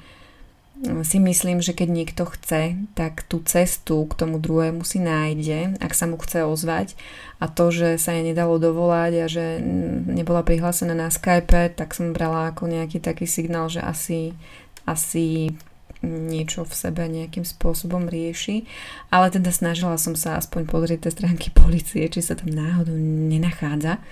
mm, 0.77 1.01
si 1.01 1.17
myslím, 1.17 1.57
že 1.57 1.73
keď 1.73 1.89
niekto 1.89 2.29
chce, 2.29 2.77
tak 2.93 3.25
tú 3.25 3.41
cestu 3.41 4.05
k 4.05 4.13
tomu 4.13 4.37
druhému 4.37 4.85
si 4.85 5.01
nájde, 5.01 5.81
ak 5.81 5.97
sa 5.97 6.05
mu 6.05 6.21
chce 6.21 6.45
ozvať. 6.45 6.93
A 7.41 7.49
to, 7.49 7.73
že 7.73 7.97
sa 7.97 8.13
jej 8.13 8.21
nedalo 8.21 8.61
dovolať 8.61 9.13
a 9.17 9.25
že 9.25 9.57
mm, 9.57 10.13
nebola 10.13 10.45
prihlásená 10.45 10.93
na 10.93 11.09
Skype, 11.09 11.73
tak 11.73 11.97
som 11.97 12.13
brala 12.13 12.53
ako 12.53 12.69
nejaký 12.69 13.01
taký 13.01 13.25
signál, 13.25 13.65
že 13.65 13.81
asi, 13.81 14.37
asi 14.85 15.57
niečo 16.03 16.67
v 16.67 16.73
sebe 16.75 17.07
nejakým 17.07 17.47
spôsobom 17.47 18.11
rieši, 18.11 18.67
ale 19.09 19.31
teda 19.31 19.49
snažila 19.49 19.95
som 19.95 20.13
sa 20.13 20.37
aspoň 20.37 20.67
pozrieť 20.67 21.07
tie 21.07 21.11
stránky 21.15 21.47
policie, 21.63 22.05
či 22.11 22.19
sa 22.19 22.35
tam 22.35 22.51
náhodou 22.51 22.95
nenachádza. 22.99 24.03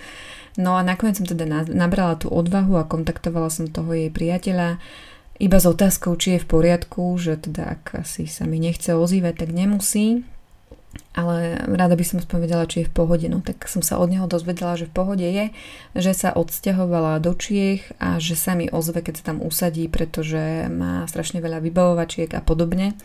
No 0.60 0.76
a 0.76 0.84
nakoniec 0.84 1.16
som 1.16 1.28
teda 1.28 1.48
nabrala 1.72 2.20
tú 2.20 2.28
odvahu 2.28 2.76
a 2.76 2.88
kontaktovala 2.88 3.48
som 3.48 3.72
toho 3.72 3.96
jej 3.96 4.12
priateľa 4.12 4.84
iba 5.42 5.58
s 5.58 5.66
otázkou, 5.66 6.20
či 6.20 6.38
je 6.38 6.44
v 6.44 6.50
poriadku, 6.50 7.16
že 7.18 7.40
teda 7.40 7.80
ak 7.80 8.04
asi 8.04 8.28
sa 8.28 8.44
mi 8.44 8.60
nechce 8.60 8.94
ozývať, 8.94 9.48
tak 9.48 9.50
nemusí, 9.56 10.28
ale 11.12 11.60
rada 11.68 12.00
by 12.00 12.06
som 12.08 12.24
aspoň 12.24 12.38
vedela, 12.48 12.64
či 12.64 12.84
je 12.84 12.88
v 12.88 12.96
pohode. 12.96 13.28
No 13.28 13.44
tak 13.44 13.68
som 13.68 13.84
sa 13.84 14.00
od 14.00 14.08
neho 14.08 14.32
dozvedela, 14.32 14.80
že 14.80 14.88
v 14.88 14.96
pohode 14.96 15.28
je, 15.28 15.52
že 15.92 16.16
sa 16.16 16.32
odsťahovala 16.32 17.20
do 17.20 17.36
Čiech 17.36 17.84
a 18.00 18.16
že 18.16 18.40
sa 18.40 18.56
mi 18.56 18.72
ozve, 18.72 19.04
keď 19.04 19.20
sa 19.20 19.24
tam 19.36 19.44
usadí, 19.44 19.92
pretože 19.92 20.72
má 20.72 21.04
strašne 21.12 21.44
veľa 21.44 21.60
vybavovačiek 21.60 22.32
a 22.32 22.40
podobne. 22.40 22.96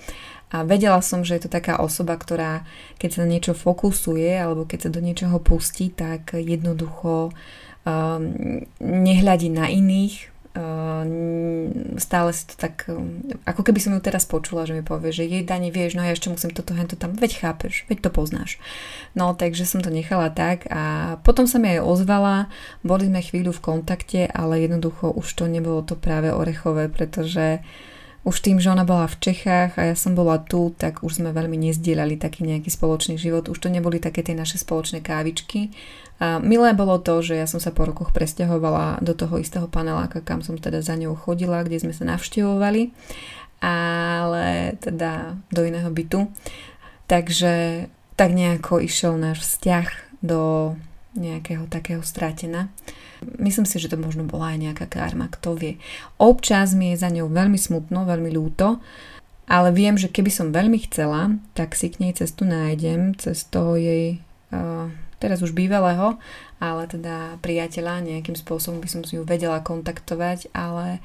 A 0.54 0.62
vedela 0.62 1.02
som, 1.02 1.26
že 1.26 1.34
je 1.34 1.50
to 1.50 1.50
taká 1.50 1.82
osoba, 1.82 2.14
ktorá 2.14 2.62
keď 3.02 3.10
sa 3.10 3.20
na 3.26 3.34
niečo 3.34 3.58
fokusuje 3.58 4.30
alebo 4.38 4.62
keď 4.62 4.86
sa 4.86 4.90
do 4.94 5.02
niečoho 5.02 5.42
pustí, 5.42 5.90
tak 5.90 6.38
jednoducho 6.38 7.34
um, 7.82 8.22
nehľadí 8.78 9.50
na 9.50 9.66
iných, 9.66 10.35
stále 12.00 12.30
si 12.32 12.44
to 12.48 12.54
tak, 12.56 12.88
ako 13.44 13.60
keby 13.60 13.78
som 13.80 13.92
ju 13.92 14.00
teraz 14.00 14.24
počula, 14.24 14.64
že 14.64 14.72
mi 14.72 14.80
povie, 14.80 15.12
že 15.12 15.28
jej 15.28 15.44
Dani, 15.44 15.68
vieš, 15.68 15.96
no 15.96 16.02
ja 16.04 16.16
ešte 16.16 16.32
musím 16.32 16.56
toto, 16.56 16.72
hento 16.72 16.96
tam, 16.96 17.12
veď 17.12 17.44
chápeš, 17.44 17.84
veď 17.92 18.08
to 18.08 18.10
poznáš. 18.10 18.56
No, 19.12 19.36
takže 19.36 19.68
som 19.68 19.84
to 19.84 19.92
nechala 19.92 20.32
tak 20.32 20.64
a 20.72 21.16
potom 21.20 21.44
sa 21.44 21.60
mi 21.60 21.76
aj 21.76 21.84
ozvala, 21.84 22.48
boli 22.80 23.08
sme 23.08 23.20
chvíľu 23.20 23.52
v 23.56 23.64
kontakte, 23.64 24.20
ale 24.32 24.64
jednoducho 24.64 25.12
už 25.12 25.26
to 25.36 25.44
nebolo 25.44 25.84
to 25.84 25.96
práve 25.96 26.32
orechové, 26.32 26.88
pretože 26.88 27.60
už 28.26 28.42
tým, 28.42 28.58
že 28.58 28.74
ona 28.74 28.82
bola 28.82 29.06
v 29.06 29.22
Čechách 29.22 29.78
a 29.78 29.94
ja 29.94 29.94
som 29.94 30.18
bola 30.18 30.42
tu, 30.42 30.74
tak 30.74 31.06
už 31.06 31.22
sme 31.22 31.30
veľmi 31.30 31.54
nezdielali 31.54 32.18
taký 32.18 32.42
nejaký 32.42 32.74
spoločný 32.74 33.14
život. 33.14 33.46
Už 33.46 33.62
to 33.62 33.70
neboli 33.70 34.02
také 34.02 34.26
tie 34.26 34.34
naše 34.34 34.58
spoločné 34.58 34.98
kávičky. 34.98 35.70
A 36.18 36.42
milé 36.42 36.74
bolo 36.74 36.98
to, 36.98 37.22
že 37.22 37.38
ja 37.38 37.46
som 37.46 37.62
sa 37.62 37.70
po 37.70 37.86
rokoch 37.86 38.10
presťahovala 38.10 38.98
do 38.98 39.14
toho 39.14 39.38
istého 39.38 39.70
paneláka, 39.70 40.26
kam 40.26 40.42
som 40.42 40.58
teda 40.58 40.82
za 40.82 40.98
ňou 40.98 41.14
chodila, 41.14 41.62
kde 41.62 41.86
sme 41.86 41.94
sa 41.94 42.02
navštevovali, 42.02 42.90
ale 43.62 44.74
teda 44.82 45.38
do 45.54 45.62
iného 45.62 45.86
bytu. 45.94 46.26
Takže 47.06 47.86
tak 48.18 48.34
nejako 48.34 48.82
išiel 48.82 49.14
náš 49.22 49.46
vzťah 49.46 49.86
do 50.18 50.74
nejakého 51.14 51.70
takého 51.70 52.02
stratena. 52.02 52.74
Myslím 53.24 53.64
si, 53.64 53.80
že 53.80 53.88
to 53.88 53.96
možno 53.96 54.28
bola 54.28 54.52
aj 54.52 54.58
nejaká 54.60 54.86
karma, 54.88 55.32
kto 55.32 55.56
vie. 55.56 55.80
Občas 56.20 56.76
mi 56.76 56.92
je 56.92 57.00
za 57.00 57.08
ňou 57.08 57.32
veľmi 57.32 57.56
smutno, 57.56 58.04
veľmi 58.04 58.28
ľúto, 58.28 58.80
ale 59.46 59.70
viem, 59.70 59.94
že 59.94 60.10
keby 60.10 60.28
som 60.28 60.50
veľmi 60.50 60.82
chcela, 60.90 61.38
tak 61.54 61.78
si 61.78 61.88
k 61.88 62.02
nej 62.02 62.12
cestu 62.18 62.42
nájdem, 62.42 63.14
cez 63.14 63.46
toho 63.46 63.78
jej 63.78 64.18
uh, 64.50 64.90
teraz 65.22 65.38
už 65.40 65.54
bývalého, 65.54 66.18
ale 66.58 66.82
teda 66.90 67.38
priateľa, 67.40 68.04
nejakým 68.04 68.34
spôsobom 68.34 68.82
by 68.82 68.88
som 68.90 69.02
si 69.06 69.16
ju 69.16 69.22
vedela 69.22 69.62
kontaktovať, 69.62 70.50
ale 70.50 70.98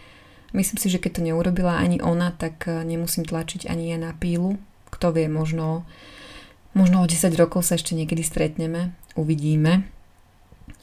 myslím 0.57 0.77
si, 0.81 0.87
že 0.89 0.97
keď 0.97 1.21
to 1.21 1.25
neurobila 1.31 1.77
ani 1.77 2.01
ona, 2.01 2.33
tak 2.33 2.65
uh, 2.65 2.81
nemusím 2.81 3.29
tlačiť 3.29 3.69
ani 3.69 3.93
ja 3.93 3.97
na 4.01 4.17
pílu. 4.17 4.57
Kto 4.89 5.13
vie, 5.13 5.29
možno, 5.29 5.87
možno 6.73 7.05
o 7.05 7.07
10 7.07 7.31
rokov 7.37 7.63
sa 7.63 7.77
ešte 7.77 7.93
niekedy 7.93 8.25
stretneme, 8.25 8.91
uvidíme. 9.13 10.00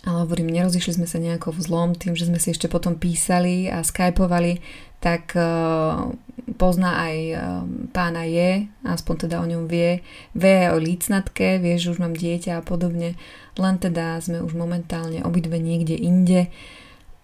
Ale 0.08 0.24
hovorím, 0.24 0.48
nerozišli 0.48 0.96
sme 0.96 1.04
sa 1.04 1.20
nejako 1.20 1.52
v 1.52 1.60
zlom 1.68 1.92
tým, 1.92 2.16
že 2.16 2.24
sme 2.24 2.40
si 2.40 2.56
ešte 2.56 2.64
potom 2.64 2.96
písali 2.96 3.68
a 3.68 3.84
skypovali, 3.84 4.64
tak 5.04 5.36
uh, 5.36 6.08
pozná 6.56 7.04
aj 7.04 7.16
uh, 7.36 7.40
pána 7.92 8.24
je, 8.24 8.72
aspoň 8.88 9.28
teda 9.28 9.36
o 9.36 9.44
ňom 9.44 9.68
vie, 9.68 10.00
vie 10.32 10.72
o 10.72 10.80
lícnatke, 10.80 11.60
vie, 11.60 11.76
že 11.76 11.92
už 11.92 12.00
mám 12.00 12.16
dieťa 12.16 12.56
a 12.56 12.64
podobne, 12.64 13.20
len 13.60 13.74
teda 13.76 14.16
sme 14.24 14.40
už 14.40 14.56
momentálne 14.56 15.20
obidve 15.28 15.60
niekde 15.60 16.00
inde 16.00 16.48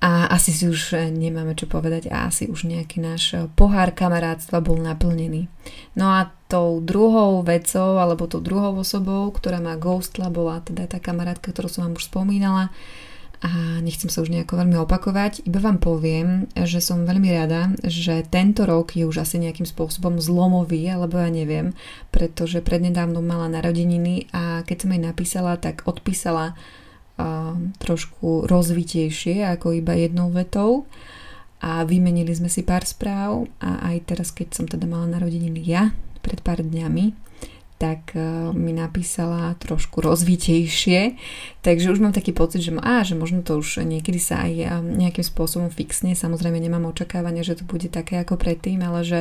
a 0.04 0.28
asi 0.28 0.52
si 0.52 0.68
už 0.68 0.92
e, 0.92 1.08
nemáme 1.08 1.56
čo 1.56 1.64
povedať 1.64 2.12
a 2.12 2.28
asi 2.28 2.44
už 2.44 2.68
nejaký 2.68 3.00
náš 3.00 3.40
pohár 3.56 3.96
kamarátstva 3.96 4.60
bol 4.60 4.76
naplnený. 4.76 5.48
No 5.96 6.12
a 6.12 6.28
tou 6.54 6.78
druhou 6.78 7.42
vecou 7.42 7.98
alebo 7.98 8.30
tou 8.30 8.38
druhou 8.38 8.78
osobou, 8.78 9.26
ktorá 9.34 9.58
ma 9.58 9.74
ghostla, 9.74 10.30
bola 10.30 10.62
teda 10.62 10.86
tá 10.86 11.02
kamarátka, 11.02 11.50
ktorú 11.50 11.66
som 11.66 11.90
vám 11.90 11.98
už 11.98 12.06
spomínala. 12.06 12.70
A 13.44 13.82
nechcem 13.82 14.08
sa 14.08 14.24
už 14.24 14.32
nejako 14.32 14.56
veľmi 14.56 14.78
opakovať, 14.86 15.44
iba 15.44 15.60
vám 15.60 15.76
poviem, 15.76 16.48
že 16.56 16.80
som 16.80 17.04
veľmi 17.04 17.28
rada, 17.34 17.74
že 17.84 18.24
tento 18.24 18.64
rok 18.64 18.96
je 18.96 19.04
už 19.04 19.20
asi 19.20 19.36
nejakým 19.36 19.68
spôsobom 19.68 20.16
zlomový, 20.16 20.88
alebo 20.88 21.20
ja 21.20 21.28
neviem, 21.28 21.76
pretože 22.08 22.64
prednedávno 22.64 23.20
mala 23.20 23.52
narodeniny 23.52 24.32
a 24.32 24.64
keď 24.64 24.76
som 24.86 24.94
jej 24.96 25.02
napísala, 25.02 25.60
tak 25.60 25.84
odpísala 25.84 26.54
a, 27.20 27.52
trošku 27.82 28.48
rozvitejšie 28.48 29.44
ako 29.58 29.76
iba 29.76 29.92
jednou 29.92 30.32
vetou. 30.32 30.86
A 31.60 31.84
vymenili 31.84 32.32
sme 32.32 32.48
si 32.48 32.64
pár 32.64 32.88
správ 32.88 33.44
a 33.60 33.92
aj 33.92 33.96
teraz, 34.08 34.28
keď 34.32 34.48
som 34.56 34.64
teda 34.64 34.88
mala 34.88 35.10
narodeniny 35.10 35.60
ja 35.60 35.92
pred 36.24 36.40
pár 36.40 36.64
dňami, 36.64 37.12
tak 37.76 38.16
uh, 38.16 38.48
mi 38.56 38.72
napísala 38.72 39.52
trošku 39.60 40.00
rozvitejšie, 40.00 41.20
takže 41.60 41.92
už 41.92 42.00
mám 42.00 42.16
taký 42.16 42.32
pocit, 42.32 42.64
že, 42.64 42.72
á, 42.80 43.04
že 43.04 43.12
možno 43.12 43.44
to 43.44 43.60
už 43.60 43.84
niekedy 43.84 44.16
sa 44.16 44.48
aj 44.48 44.80
nejakým 44.80 45.26
spôsobom 45.26 45.68
fixne, 45.68 46.16
samozrejme 46.16 46.56
nemám 46.56 46.88
očakávanie, 46.88 47.44
že 47.44 47.60
to 47.60 47.68
bude 47.68 47.92
také 47.92 48.24
ako 48.24 48.40
predtým, 48.40 48.80
ale 48.80 49.04
že, 49.04 49.20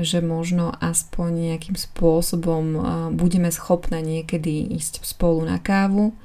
že 0.00 0.24
možno 0.24 0.72
aspoň 0.80 1.52
nejakým 1.52 1.76
spôsobom 1.76 2.64
uh, 2.74 2.86
budeme 3.12 3.52
schopné 3.52 4.00
niekedy 4.00 4.64
ísť 4.80 5.04
spolu 5.04 5.44
na 5.44 5.60
kávu, 5.60 6.16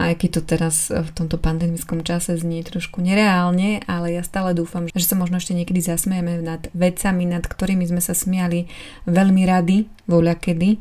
aj 0.00 0.24
keď 0.24 0.30
to 0.40 0.42
teraz 0.56 0.88
v 0.88 1.10
tomto 1.12 1.36
pandemickom 1.36 2.00
čase 2.00 2.40
znie 2.40 2.64
trošku 2.64 3.04
nereálne, 3.04 3.84
ale 3.84 4.16
ja 4.16 4.24
stále 4.24 4.56
dúfam, 4.56 4.88
že 4.88 5.04
sa 5.04 5.20
možno 5.20 5.36
ešte 5.36 5.52
niekedy 5.52 5.84
zasmejeme 5.84 6.40
nad 6.40 6.72
vecami, 6.72 7.28
nad 7.28 7.44
ktorými 7.44 7.84
sme 7.84 8.00
sa 8.00 8.16
smiali 8.16 8.72
veľmi 9.04 9.42
rady, 9.44 9.84
voľa 10.08 10.40
kedy, 10.40 10.80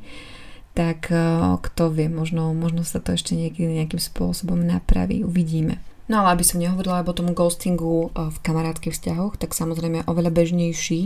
tak 0.71 1.12
eh, 1.12 1.19
kto 1.60 1.91
vie, 1.91 2.08
možno, 2.08 2.56
možno 2.56 2.88
sa 2.88 3.04
to 3.04 3.12
ešte 3.12 3.36
niekedy 3.36 3.84
nejakým 3.84 4.00
spôsobom 4.00 4.63
napraví, 4.63 5.28
uvidíme. 5.28 5.84
No 6.12 6.28
ale 6.28 6.36
aby 6.36 6.43
som 6.43 6.60
nehovorila 6.60 7.08
o 7.08 7.15
tom 7.15 7.32
ghostingu 7.32 8.12
eh, 8.12 8.28
v 8.28 8.38
kamarátskych 8.43 8.91
vzťahoch, 8.91 9.39
tak 9.39 9.56
samozrejme 9.56 10.04
oveľa 10.12 10.36
bežnejší 10.36 11.02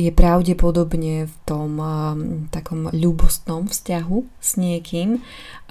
je 0.00 0.10
pravdepodobne 0.16 1.28
v 1.28 1.34
tom 1.44 1.76
um, 1.76 1.88
takom 2.48 2.88
ľubostnom 2.88 3.68
vzťahu 3.68 4.18
s 4.40 4.50
niekým. 4.56 5.20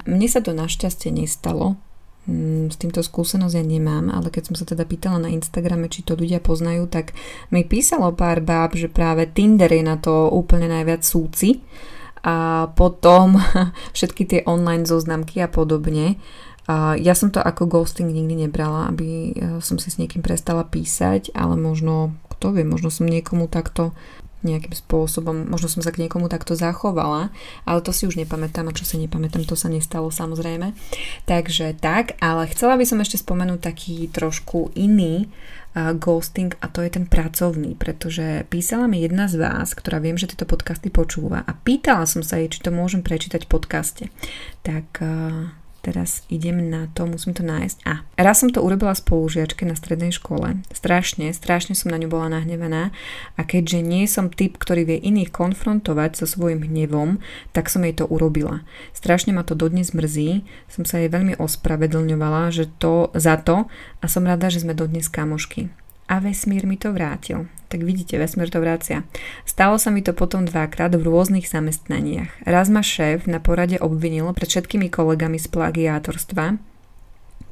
Mne 0.05 0.27
sa 0.29 0.45
to 0.45 0.53
našťastie 0.53 1.09
nestalo, 1.09 1.81
mm, 2.29 2.69
s 2.69 2.77
týmto 2.77 3.01
skúsenosť 3.01 3.57
ja 3.57 3.65
nemám, 3.65 4.13
ale 4.13 4.29
keď 4.29 4.53
som 4.53 4.55
sa 4.55 4.69
teda 4.69 4.85
pýtala 4.85 5.17
na 5.17 5.33
Instagrame, 5.33 5.89
či 5.89 6.05
to 6.05 6.13
ľudia 6.13 6.37
poznajú, 6.37 6.85
tak 6.85 7.17
mi 7.49 7.65
písalo 7.65 8.13
pár 8.13 8.45
báb, 8.45 8.77
že 8.77 8.85
práve 8.85 9.25
Tinder 9.25 9.73
je 9.73 9.81
na 9.81 9.97
to 9.97 10.29
úplne 10.29 10.69
najviac 10.69 11.01
súci 11.01 11.65
a 12.21 12.69
potom 12.77 13.41
všetky 13.97 14.29
tie 14.29 14.39
online 14.45 14.85
zoznamky 14.85 15.41
a 15.41 15.49
podobne. 15.49 16.21
Ja 16.97 17.13
som 17.13 17.29
to 17.29 17.37
ako 17.37 17.69
ghosting 17.69 18.09
nikdy 18.09 18.49
nebrala, 18.49 18.89
aby 18.89 19.07
e, 19.07 19.31
som 19.61 19.77
si 19.77 19.93
s 19.93 20.01
niekým 20.01 20.25
prestala 20.25 20.65
písať, 20.65 21.29
ale 21.37 21.53
možno, 21.53 22.17
kto 22.33 22.57
vie, 22.57 22.65
možno 22.65 22.89
som 22.89 23.05
niekomu 23.05 23.45
takto 23.45 23.93
nejakým 24.45 24.77
spôsobom, 24.77 25.49
možno 25.49 25.67
som 25.67 25.81
sa 25.81 25.89
k 25.89 26.05
niekomu 26.05 26.29
takto 26.29 26.53
zachovala, 26.53 27.33
ale 27.65 27.79
to 27.81 27.89
si 27.89 28.05
už 28.05 28.21
nepamätám 28.21 28.69
a 28.69 28.77
čo 28.77 28.85
si 28.85 29.01
nepamätám, 29.01 29.41
to 29.43 29.57
sa 29.57 29.67
nestalo 29.67 30.13
samozrejme. 30.13 30.77
Takže 31.25 31.73
tak, 31.81 32.13
ale 32.21 32.45
chcela 32.53 32.77
by 32.77 32.85
som 32.85 33.01
ešte 33.01 33.17
spomenúť 33.17 33.59
taký 33.65 34.05
trošku 34.13 34.69
iný 34.77 35.25
uh, 35.73 35.97
ghosting 35.97 36.53
a 36.61 36.69
to 36.69 36.85
je 36.85 36.93
ten 36.93 37.09
pracovný, 37.09 37.73
pretože 37.73 38.45
písala 38.53 38.85
mi 38.85 39.01
jedna 39.01 39.25
z 39.25 39.41
vás, 39.41 39.73
ktorá 39.73 39.97
viem, 39.97 40.15
že 40.15 40.29
tieto 40.29 40.45
podcasty 40.45 40.93
počúva 40.93 41.41
a 41.41 41.51
pýtala 41.57 42.05
som 42.05 42.21
sa 42.21 42.37
jej, 42.37 42.53
či 42.53 42.61
to 42.61 42.69
môžem 42.69 43.01
prečítať 43.01 43.49
v 43.49 43.51
podcaste. 43.51 44.03
Tak 44.61 45.01
uh, 45.01 45.64
Teraz 45.85 46.25
idem 46.33 46.73
na 46.73 46.89
to, 46.97 47.05
musím 47.05 47.37
to 47.37 47.45
nájsť. 47.45 47.85
A 47.85 48.01
raz 48.17 48.41
som 48.41 48.49
to 48.49 48.65
urobila 48.65 48.97
spolužiačke 48.97 49.69
na 49.69 49.77
strednej 49.77 50.09
škole. 50.09 50.57
Strašne, 50.73 51.29
strašne 51.29 51.77
som 51.77 51.93
na 51.93 52.01
ňu 52.01 52.09
bola 52.09 52.33
nahnevaná 52.33 52.89
a 53.37 53.45
keďže 53.45 53.85
nie 53.85 54.09
som 54.09 54.33
typ, 54.33 54.57
ktorý 54.57 54.81
vie 54.89 54.97
iných 54.97 55.29
konfrontovať 55.29 56.17
so 56.17 56.25
svojím 56.25 56.65
hnevom, 56.65 57.21
tak 57.53 57.69
som 57.69 57.85
jej 57.85 57.93
to 57.93 58.09
urobila. 58.09 58.65
Strašne 58.97 59.37
ma 59.37 59.45
to 59.45 59.53
dodnes 59.53 59.93
mrzí, 59.93 60.41
som 60.73 60.89
sa 60.89 60.97
jej 60.97 61.09
veľmi 61.13 61.37
ospravedlňovala 61.37 62.49
že 62.49 62.65
to, 62.81 63.13
za 63.13 63.37
to 63.37 63.69
a 64.01 64.05
som 64.09 64.25
rada, 64.25 64.49
že 64.49 64.65
sme 64.65 64.73
dodnes 64.73 65.05
kamošky 65.05 65.69
a 66.05 66.19
vesmír 66.19 66.65
mi 66.69 66.77
to 66.77 66.93
vrátil. 66.93 67.47
Tak 67.67 67.81
vidíte, 67.81 68.17
vesmír 68.21 68.53
to 68.53 68.61
vracia. 68.61 69.03
Stalo 69.43 69.81
sa 69.81 69.89
mi 69.89 70.05
to 70.05 70.13
potom 70.13 70.45
dvakrát 70.45 70.93
v 70.93 71.01
rôznych 71.01 71.49
zamestnaniach. 71.49 72.45
Raz 72.45 72.69
ma 72.69 72.85
šéf 72.85 73.25
na 73.25 73.41
porade 73.41 73.81
obvinil 73.81 74.29
pred 74.37 74.47
všetkými 74.47 74.93
kolegami 74.93 75.41
z 75.41 75.49
plagiátorstva, 75.49 76.61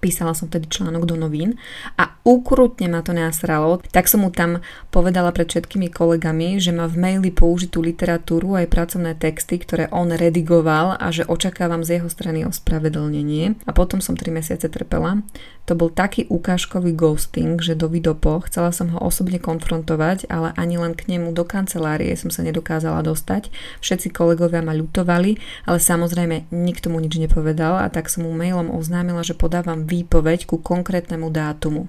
písala 0.04 0.36
som 0.36 0.52
tedy 0.52 0.68
článok 0.68 1.08
do 1.08 1.16
novín 1.16 1.56
a 1.96 2.20
ukrutne 2.28 2.92
ma 2.92 3.00
to 3.00 3.16
nasralo, 3.16 3.80
tak 3.96 4.12
som 4.12 4.28
mu 4.28 4.30
tam 4.36 4.60
povedala 4.92 5.32
pred 5.32 5.48
všetkými 5.48 5.88
kolegami, 5.88 6.60
že 6.60 6.76
má 6.76 6.92
v 6.92 7.00
maili 7.00 7.32
použitú 7.32 7.80
literatúru 7.80 8.60
aj 8.60 8.68
pracovné 8.68 9.16
texty, 9.16 9.56
ktoré 9.64 9.88
on 9.96 10.12
redigoval 10.12 11.00
a 11.00 11.08
že 11.16 11.24
očakávam 11.24 11.88
z 11.88 12.04
jeho 12.04 12.12
strany 12.12 12.44
ospravedlnenie 12.44 13.64
a 13.64 13.72
potom 13.72 14.04
som 14.04 14.20
3 14.20 14.28
mesiace 14.36 14.68
trpela. 14.68 15.24
To 15.64 15.80
bol 15.80 15.88
taký 15.88 16.28
ukážkový 16.28 16.92
ghosting, 16.92 17.56
že 17.64 17.80
do 17.80 17.88
vidopo 17.88 18.44
chcela 18.52 18.76
som 18.76 18.92
ho 18.92 19.00
osobne 19.00 19.40
konfrontovať, 19.40 20.28
ale 20.28 20.52
ani 20.60 20.76
len 20.76 20.92
k 20.92 21.08
nemu 21.08 21.32
do 21.32 21.48
kancelárie 21.48 22.12
som 22.20 22.28
sa 22.28 22.44
nedokázala 22.44 23.00
dostať. 23.00 23.48
Všetci 23.80 24.12
kolegovia 24.12 24.60
ma 24.60 24.76
ľutovali, 24.76 25.40
ale 25.64 25.80
samozrejme 25.80 26.52
nikto 26.52 26.92
mu 26.92 27.00
nič 27.00 27.16
nepovedal 27.16 27.80
a 27.80 27.88
tak 27.88 28.12
som 28.12 28.28
mu 28.28 28.36
mailom 28.36 28.76
oznámila, 28.76 29.24
že 29.24 29.40
podávam 29.40 29.88
výpoveď 29.94 30.50
ku 30.50 30.58
konkrétnemu 30.58 31.30
dátumu. 31.30 31.86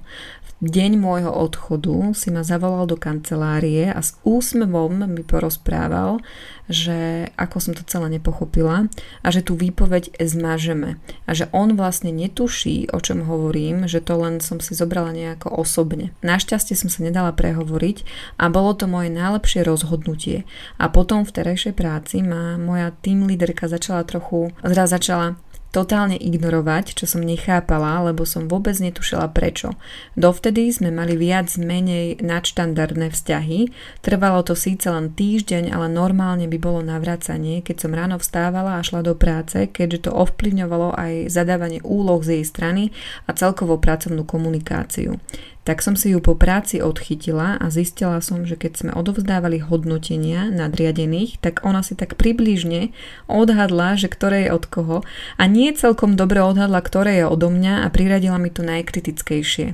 V 0.64 0.72
deň 0.72 0.96
môjho 0.96 1.28
odchodu 1.28 2.16
si 2.16 2.32
ma 2.32 2.40
zavolal 2.40 2.88
do 2.88 2.96
kancelárie 2.96 3.90
a 3.90 4.00
s 4.00 4.16
úsmevom 4.24 5.02
mi 5.10 5.20
porozprával, 5.20 6.24
že 6.72 7.28
ako 7.36 7.56
som 7.60 7.72
to 7.76 7.84
celé 7.84 8.16
nepochopila 8.16 8.88
a 9.20 9.28
že 9.28 9.44
tú 9.44 9.60
výpoveď 9.60 10.16
zmažeme 10.16 10.96
a 11.28 11.30
že 11.36 11.52
on 11.52 11.76
vlastne 11.76 12.08
netuší, 12.14 12.88
o 12.96 12.98
čom 13.02 13.28
hovorím, 13.28 13.84
že 13.84 14.00
to 14.00 14.16
len 14.16 14.40
som 14.40 14.56
si 14.56 14.72
zobrala 14.72 15.12
nejako 15.12 15.52
osobne. 15.52 16.16
Našťastie 16.24 16.72
som 16.78 16.88
sa 16.88 17.04
nedala 17.04 17.36
prehovoriť 17.36 18.06
a 18.40 18.48
bolo 18.48 18.72
to 18.72 18.88
moje 18.88 19.12
najlepšie 19.12 19.68
rozhodnutie. 19.68 20.48
A 20.80 20.88
potom 20.88 21.28
v 21.28 21.34
terajšej 21.34 21.76
práci 21.76 22.24
ma 22.24 22.56
moja 22.56 22.88
team 23.04 23.28
líderka 23.28 23.68
začala 23.68 24.06
trochu, 24.08 24.48
zraz 24.64 24.96
začala 24.96 25.36
totálne 25.74 26.14
ignorovať, 26.14 26.94
čo 26.94 27.10
som 27.10 27.26
nechápala, 27.26 28.06
lebo 28.06 28.22
som 28.22 28.46
vôbec 28.46 28.78
netušila 28.78 29.26
prečo. 29.34 29.74
Dovtedy 30.14 30.70
sme 30.70 30.94
mali 30.94 31.18
viac 31.18 31.50
menej 31.58 32.22
nadštandardné 32.22 33.10
vzťahy, 33.10 33.74
trvalo 33.98 34.46
to 34.46 34.54
síce 34.54 34.86
len 34.86 35.10
týždeň, 35.10 35.74
ale 35.74 35.90
normálne 35.90 36.46
by 36.46 36.58
bolo 36.62 36.78
navracanie, 36.78 37.58
keď 37.66 37.76
som 37.82 37.90
ráno 37.90 38.22
vstávala 38.22 38.78
a 38.78 38.86
šla 38.86 39.02
do 39.02 39.18
práce, 39.18 39.66
keďže 39.66 40.06
to 40.06 40.10
ovplyvňovalo 40.14 40.94
aj 40.94 41.12
zadávanie 41.34 41.82
úloh 41.82 42.22
z 42.22 42.38
jej 42.38 42.44
strany 42.46 42.94
a 43.26 43.34
celkovo 43.34 43.74
pracovnú 43.82 44.22
komunikáciu. 44.22 45.18
Tak 45.64 45.80
som 45.80 45.96
si 45.96 46.12
ju 46.12 46.20
po 46.20 46.36
práci 46.36 46.84
odchytila 46.84 47.56
a 47.56 47.66
zistila 47.72 48.20
som, 48.20 48.44
že 48.44 48.60
keď 48.60 48.72
sme 48.76 48.92
odovzdávali 48.92 49.64
hodnotenia 49.64 50.52
nadriadených, 50.52 51.40
tak 51.40 51.64
ona 51.64 51.80
si 51.80 51.96
tak 51.96 52.20
približne 52.20 52.92
odhadla, 53.32 53.96
že 53.96 54.12
ktoré 54.12 54.48
je 54.48 54.50
od 54.52 54.64
koho 54.68 54.98
a 55.40 55.44
nie 55.48 55.72
celkom 55.72 56.20
dobre 56.20 56.44
odhadla, 56.44 56.84
ktoré 56.84 57.24
je 57.24 57.26
odo 57.26 57.48
mňa 57.48 57.84
a 57.84 57.88
priradila 57.88 58.36
mi 58.36 58.52
to 58.52 58.60
najkritickejšie 58.60 59.72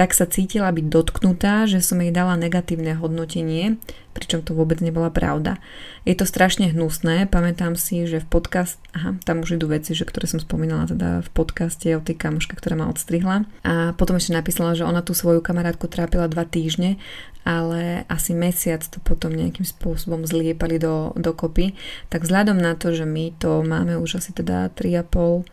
tak 0.00 0.16
sa 0.16 0.24
cítila 0.24 0.72
byť 0.72 0.86
dotknutá, 0.88 1.68
že 1.68 1.84
som 1.84 2.00
jej 2.00 2.08
dala 2.08 2.32
negatívne 2.40 2.96
hodnotenie, 2.96 3.76
pričom 4.16 4.40
to 4.40 4.56
vôbec 4.56 4.80
nebola 4.80 5.12
pravda. 5.12 5.60
Je 6.08 6.16
to 6.16 6.24
strašne 6.24 6.72
hnusné, 6.72 7.28
pamätám 7.28 7.76
si, 7.76 8.08
že 8.08 8.24
v 8.24 8.32
podcast, 8.32 8.80
aha, 8.96 9.20
tam 9.28 9.44
už 9.44 9.60
idú 9.60 9.68
veci, 9.68 9.92
že 9.92 10.08
ktoré 10.08 10.24
som 10.24 10.40
spomínala 10.40 10.88
teda 10.88 11.20
v 11.20 11.28
podcaste 11.36 11.84
o 11.92 12.00
tej 12.00 12.16
kamoške, 12.16 12.56
ktorá 12.56 12.80
ma 12.80 12.88
odstrihla. 12.88 13.44
A 13.60 13.92
potom 13.92 14.16
ešte 14.16 14.32
napísala, 14.32 14.72
že 14.72 14.88
ona 14.88 15.04
tú 15.04 15.12
svoju 15.12 15.44
kamarátku 15.44 15.84
trápila 15.84 16.32
dva 16.32 16.48
týždne, 16.48 16.96
ale 17.44 18.08
asi 18.08 18.32
mesiac 18.32 18.80
to 18.80 19.04
potom 19.04 19.36
nejakým 19.36 19.68
spôsobom 19.68 20.24
zliepali 20.24 20.80
do, 20.80 21.12
do 21.12 21.36
kopy. 21.36 21.76
Tak 22.08 22.24
vzhľadom 22.24 22.56
na 22.56 22.72
to, 22.72 22.96
že 22.96 23.04
my 23.04 23.36
to 23.36 23.60
máme 23.60 24.00
už 24.00 24.24
asi 24.24 24.32
teda 24.32 24.72
3,5, 24.72 25.44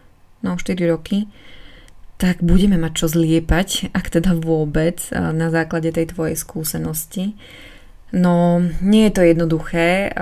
no 0.48 0.56
4 0.56 0.72
roky, 0.88 1.28
tak 2.18 2.42
budeme 2.42 2.82
mať 2.82 2.94
čo 2.98 3.08
zliepať, 3.14 3.94
ak 3.94 4.10
teda 4.10 4.34
vôbec, 4.34 4.98
na 5.14 5.54
základe 5.54 5.94
tej 5.94 6.18
tvojej 6.18 6.34
skúsenosti. 6.34 7.38
No, 8.10 8.64
nie 8.82 9.06
je 9.06 9.14
to 9.14 9.22
jednoduché, 9.22 10.16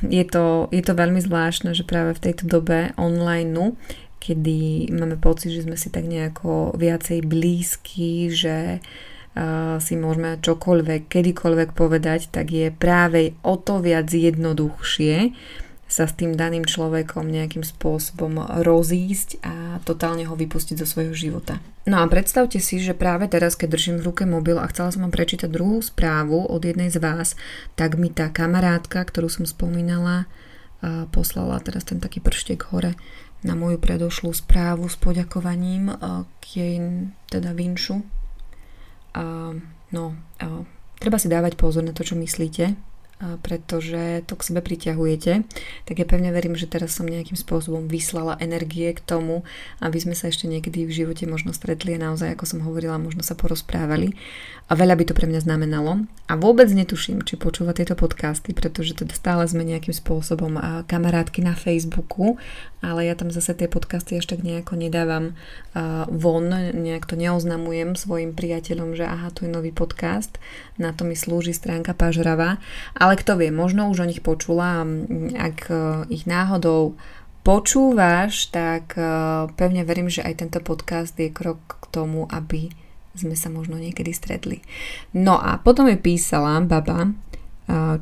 je 0.00 0.24
to, 0.24 0.70
je 0.72 0.82
to 0.84 0.92
veľmi 0.96 1.20
zvláštne, 1.20 1.76
že 1.76 1.84
práve 1.84 2.16
v 2.16 2.22
tejto 2.24 2.48
dobe 2.48 2.96
online, 2.96 3.76
kedy 4.22 4.88
máme 4.96 5.20
pocit, 5.20 5.52
že 5.52 5.68
sme 5.68 5.76
si 5.76 5.92
tak 5.92 6.08
nejako 6.08 6.72
viacej 6.78 7.20
blízki, 7.26 8.32
že 8.32 8.80
si 9.82 9.94
môžeme 9.98 10.38
čokoľvek, 10.38 11.10
kedykoľvek 11.10 11.74
povedať, 11.74 12.30
tak 12.30 12.54
je 12.54 12.70
práve 12.70 13.34
o 13.42 13.58
to 13.58 13.82
viac 13.82 14.06
jednoduchšie 14.06 15.34
sa 15.94 16.10
s 16.10 16.18
tým 16.18 16.34
daným 16.34 16.66
človekom 16.66 17.30
nejakým 17.30 17.62
spôsobom 17.62 18.42
rozísť 18.66 19.38
a 19.46 19.78
totálne 19.86 20.26
ho 20.26 20.34
vypustiť 20.34 20.82
zo 20.82 20.90
svojho 20.90 21.14
života. 21.14 21.62
No 21.86 22.02
a 22.02 22.10
predstavte 22.10 22.58
si, 22.58 22.82
že 22.82 22.98
práve 22.98 23.30
teraz, 23.30 23.54
keď 23.54 23.78
držím 23.78 23.96
v 24.02 24.10
ruke 24.10 24.26
mobil 24.26 24.58
a 24.58 24.66
chcela 24.74 24.90
som 24.90 25.06
vám 25.06 25.14
prečítať 25.14 25.46
druhú 25.46 25.78
správu 25.78 26.50
od 26.50 26.58
jednej 26.66 26.90
z 26.90 26.98
vás, 26.98 27.38
tak 27.78 27.94
mi 27.94 28.10
tá 28.10 28.26
kamarátka, 28.26 29.06
ktorú 29.06 29.30
som 29.30 29.46
spomínala, 29.46 30.26
poslala 31.14 31.62
teraz 31.62 31.86
ten 31.86 32.02
taký 32.02 32.18
prštek 32.18 32.74
hore 32.74 32.98
na 33.46 33.54
moju 33.54 33.78
predošlú 33.78 34.34
správu 34.34 34.90
s 34.90 34.98
poďakovaním 34.98 35.94
k 36.40 36.44
jej 36.58 36.76
teda 37.30 37.54
vinšu. 37.54 38.02
No, 39.94 40.04
treba 40.98 41.16
si 41.22 41.28
dávať 41.30 41.54
pozor 41.54 41.86
na 41.86 41.94
to, 41.94 42.02
čo 42.02 42.18
myslíte, 42.18 42.74
pretože 43.42 44.24
to 44.28 44.36
k 44.36 44.46
sebe 44.46 44.60
priťahujete, 44.60 45.32
tak 45.88 45.94
ja 45.96 46.06
pevne 46.06 46.34
verím, 46.34 46.56
že 46.56 46.68
teraz 46.68 46.96
som 46.96 47.08
nejakým 47.08 47.36
spôsobom 47.36 47.88
vyslala 47.88 48.36
energie 48.40 48.92
k 48.92 49.00
tomu, 49.00 49.46
aby 49.80 49.98
sme 50.00 50.12
sa 50.12 50.28
ešte 50.28 50.48
niekedy 50.48 50.84
v 50.84 50.92
živote 51.04 51.24
možno 51.24 51.56
stretli 51.56 51.96
a 51.96 52.02
naozaj, 52.02 52.36
ako 52.36 52.44
som 52.44 52.60
hovorila, 52.64 53.00
možno 53.00 53.24
sa 53.24 53.32
porozprávali. 53.38 54.16
A 54.64 54.80
veľa 54.80 54.96
by 54.96 55.04
to 55.04 55.12
pre 55.12 55.28
mňa 55.28 55.44
znamenalo. 55.44 56.08
A 56.24 56.40
vôbec 56.40 56.72
netuším, 56.72 57.20
či 57.20 57.36
počúva 57.36 57.76
tieto 57.76 57.92
podcasty, 57.92 58.56
pretože 58.56 58.96
teda 58.96 59.12
stále 59.12 59.44
sme 59.44 59.60
nejakým 59.60 59.92
spôsobom 59.92 60.56
kamarátky 60.88 61.44
na 61.44 61.52
Facebooku, 61.52 62.40
ale 62.80 63.04
ja 63.04 63.12
tam 63.12 63.28
zase 63.28 63.52
tie 63.52 63.68
podcasty 63.68 64.16
až 64.16 64.24
tak 64.24 64.40
nejako 64.40 64.80
nedávam 64.80 65.36
von, 66.08 66.48
nejak 66.72 67.04
to 67.04 67.12
neoznamujem 67.12 67.92
svojim 67.92 68.32
priateľom, 68.32 68.96
že 68.96 69.04
aha, 69.04 69.36
tu 69.36 69.44
je 69.44 69.52
nový 69.52 69.68
podcast, 69.68 70.40
na 70.80 70.96
to 70.96 71.04
mi 71.04 71.12
slúži 71.12 71.52
stránka 71.52 71.92
Pažrava, 71.92 72.56
ale 72.96 73.13
kto 73.16 73.40
vie, 73.40 73.50
možno 73.50 73.90
už 73.90 74.04
o 74.04 74.08
nich 74.08 74.20
počula, 74.20 74.86
ak 75.34 75.58
e, 75.68 75.74
ich 76.12 76.24
náhodou 76.24 76.94
počúvaš, 77.44 78.48
tak 78.54 78.96
e, 78.96 79.04
pevne 79.54 79.82
verím, 79.84 80.08
že 80.08 80.24
aj 80.24 80.44
tento 80.44 80.60
podcast 80.64 81.16
je 81.18 81.32
krok 81.32 81.58
k 81.80 81.84
tomu, 81.90 82.24
aby 82.30 82.72
sme 83.14 83.38
sa 83.38 83.52
možno 83.52 83.78
niekedy 83.78 84.10
stretli. 84.10 84.64
No 85.14 85.38
a 85.38 85.62
potom 85.62 85.86
je 85.86 85.98
písala 86.00 86.58
baba, 86.64 87.08
e, 87.08 87.10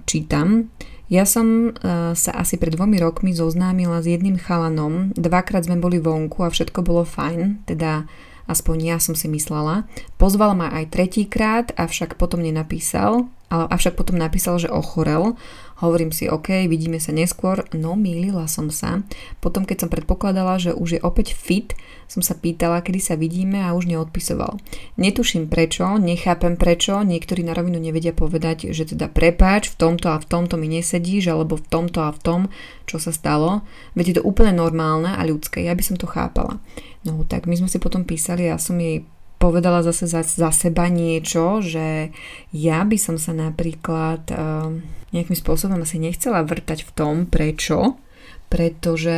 čítam, 0.08 0.70
ja 1.12 1.28
som 1.28 1.76
sa 2.16 2.32
asi 2.40 2.56
pred 2.56 2.72
dvomi 2.72 2.96
rokmi 2.96 3.36
zoznámila 3.36 4.00
s 4.00 4.08
jedným 4.08 4.40
chalanom, 4.40 5.12
dvakrát 5.12 5.68
sme 5.68 5.76
boli 5.76 6.00
vonku 6.00 6.40
a 6.40 6.48
všetko 6.48 6.80
bolo 6.80 7.04
fajn, 7.04 7.68
teda 7.68 8.08
aspoň 8.50 8.94
ja 8.94 8.96
som 9.02 9.14
si 9.14 9.26
myslela. 9.30 9.84
Pozval 10.16 10.54
ma 10.58 10.70
aj 10.72 10.94
tretíkrát, 10.94 11.70
avšak 11.74 12.16
potom 12.16 12.42
nenapísal, 12.42 13.26
ale 13.52 13.68
avšak 13.68 14.00
potom 14.00 14.16
napísal, 14.16 14.56
že 14.56 14.72
ochorel. 14.72 15.36
Hovorím 15.82 16.14
si, 16.14 16.30
OK, 16.30 16.70
vidíme 16.70 17.02
sa 17.02 17.10
neskôr, 17.10 17.66
no 17.74 17.98
mýlila 17.98 18.46
som 18.46 18.70
sa. 18.70 19.02
Potom, 19.42 19.66
keď 19.66 19.84
som 19.84 19.90
predpokladala, 19.90 20.56
že 20.56 20.70
už 20.72 20.88
je 20.96 21.00
opäť 21.02 21.34
fit, 21.34 21.74
som 22.06 22.22
sa 22.22 22.38
pýtala, 22.38 22.80
kedy 22.86 23.00
sa 23.02 23.14
vidíme 23.18 23.60
a 23.60 23.74
už 23.74 23.90
neodpisoval. 23.90 24.62
Netuším 24.94 25.50
prečo, 25.50 25.98
nechápem 25.98 26.54
prečo, 26.54 27.02
niektorí 27.02 27.42
na 27.42 27.52
rovinu 27.52 27.82
nevedia 27.82 28.14
povedať, 28.14 28.70
že 28.70 28.94
teda 28.94 29.10
prepáč, 29.10 29.74
v 29.74 29.76
tomto 29.90 30.06
a 30.14 30.22
v 30.22 30.28
tomto 30.28 30.54
mi 30.54 30.70
nesedíš, 30.70 31.34
alebo 31.34 31.58
v 31.58 31.66
tomto 31.66 31.98
a 32.06 32.14
v 32.14 32.20
tom, 32.22 32.40
čo 32.86 33.02
sa 33.02 33.10
stalo. 33.10 33.66
Veď 33.98 34.04
je 34.06 34.16
to 34.22 34.26
úplne 34.28 34.54
normálne 34.54 35.12
a 35.12 35.20
ľudské, 35.26 35.66
ja 35.66 35.74
by 35.74 35.82
som 35.82 35.98
to 35.98 36.06
chápala. 36.06 36.62
No 37.02 37.26
tak 37.26 37.50
my 37.50 37.58
sme 37.58 37.68
si 37.68 37.82
potom 37.82 38.06
písali, 38.06 38.46
ja 38.46 38.58
som 38.62 38.78
jej 38.78 39.02
povedala 39.42 39.82
zase 39.82 40.06
za, 40.06 40.22
za 40.22 40.54
seba 40.54 40.86
niečo, 40.86 41.58
že 41.58 42.14
ja 42.54 42.86
by 42.86 42.94
som 42.94 43.18
sa 43.18 43.34
napríklad 43.34 44.22
uh, 44.30 44.70
nejakým 45.10 45.34
spôsobom 45.34 45.82
asi 45.82 45.98
nechcela 45.98 46.46
vrtať 46.46 46.86
v 46.86 46.90
tom, 46.94 47.14
prečo, 47.26 47.98
pretože 48.46 49.16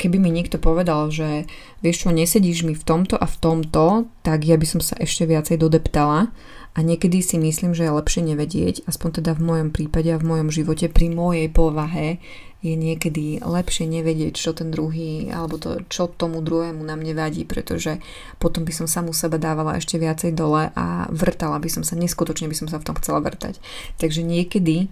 keby 0.00 0.16
mi 0.16 0.32
niekto 0.32 0.56
povedal, 0.56 1.12
že 1.12 1.44
vieš 1.84 2.08
čo, 2.08 2.16
nesedíš 2.16 2.64
mi 2.64 2.72
v 2.72 2.86
tomto 2.86 3.20
a 3.20 3.28
v 3.28 3.36
tomto, 3.36 4.08
tak 4.24 4.48
ja 4.48 4.56
by 4.56 4.64
som 4.64 4.80
sa 4.80 4.96
ešte 4.96 5.28
viacej 5.28 5.60
dodeptala. 5.60 6.32
A 6.78 6.78
niekedy 6.78 7.18
si 7.18 7.42
myslím, 7.42 7.74
že 7.74 7.90
je 7.90 7.96
lepšie 7.98 8.22
nevedieť, 8.22 8.86
aspoň 8.86 9.18
teda 9.18 9.34
v 9.34 9.42
mojom 9.42 9.68
prípade 9.74 10.14
a 10.14 10.20
v 10.20 10.30
mojom 10.30 10.48
živote, 10.54 10.86
pri 10.86 11.10
mojej 11.10 11.50
povahe, 11.50 12.22
je 12.58 12.74
niekedy 12.74 13.38
lepšie 13.38 13.86
nevedieť, 13.86 14.34
čo 14.34 14.50
ten 14.50 14.74
druhý, 14.74 15.30
alebo 15.30 15.62
to, 15.62 15.78
čo 15.86 16.10
tomu 16.10 16.42
druhému 16.42 16.82
na 16.82 16.98
mne 16.98 17.14
vadí, 17.14 17.46
pretože 17.46 18.02
potom 18.42 18.66
by 18.66 18.72
som 18.74 18.90
samu 18.90 19.14
seba 19.14 19.38
dávala 19.38 19.78
ešte 19.78 19.94
viacej 19.94 20.34
dole 20.34 20.74
a 20.74 21.06
vrtala 21.14 21.62
by 21.62 21.70
som 21.70 21.86
sa, 21.86 21.94
neskutočne 21.94 22.50
by 22.50 22.58
som 22.58 22.66
sa 22.66 22.82
v 22.82 22.86
tom 22.90 22.98
chcela 22.98 23.22
vrtať. 23.22 23.62
Takže 24.02 24.26
niekedy 24.26 24.90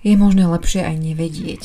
je 0.00 0.14
možné 0.16 0.48
lepšie 0.48 0.80
aj 0.80 0.96
nevedieť. 0.96 1.62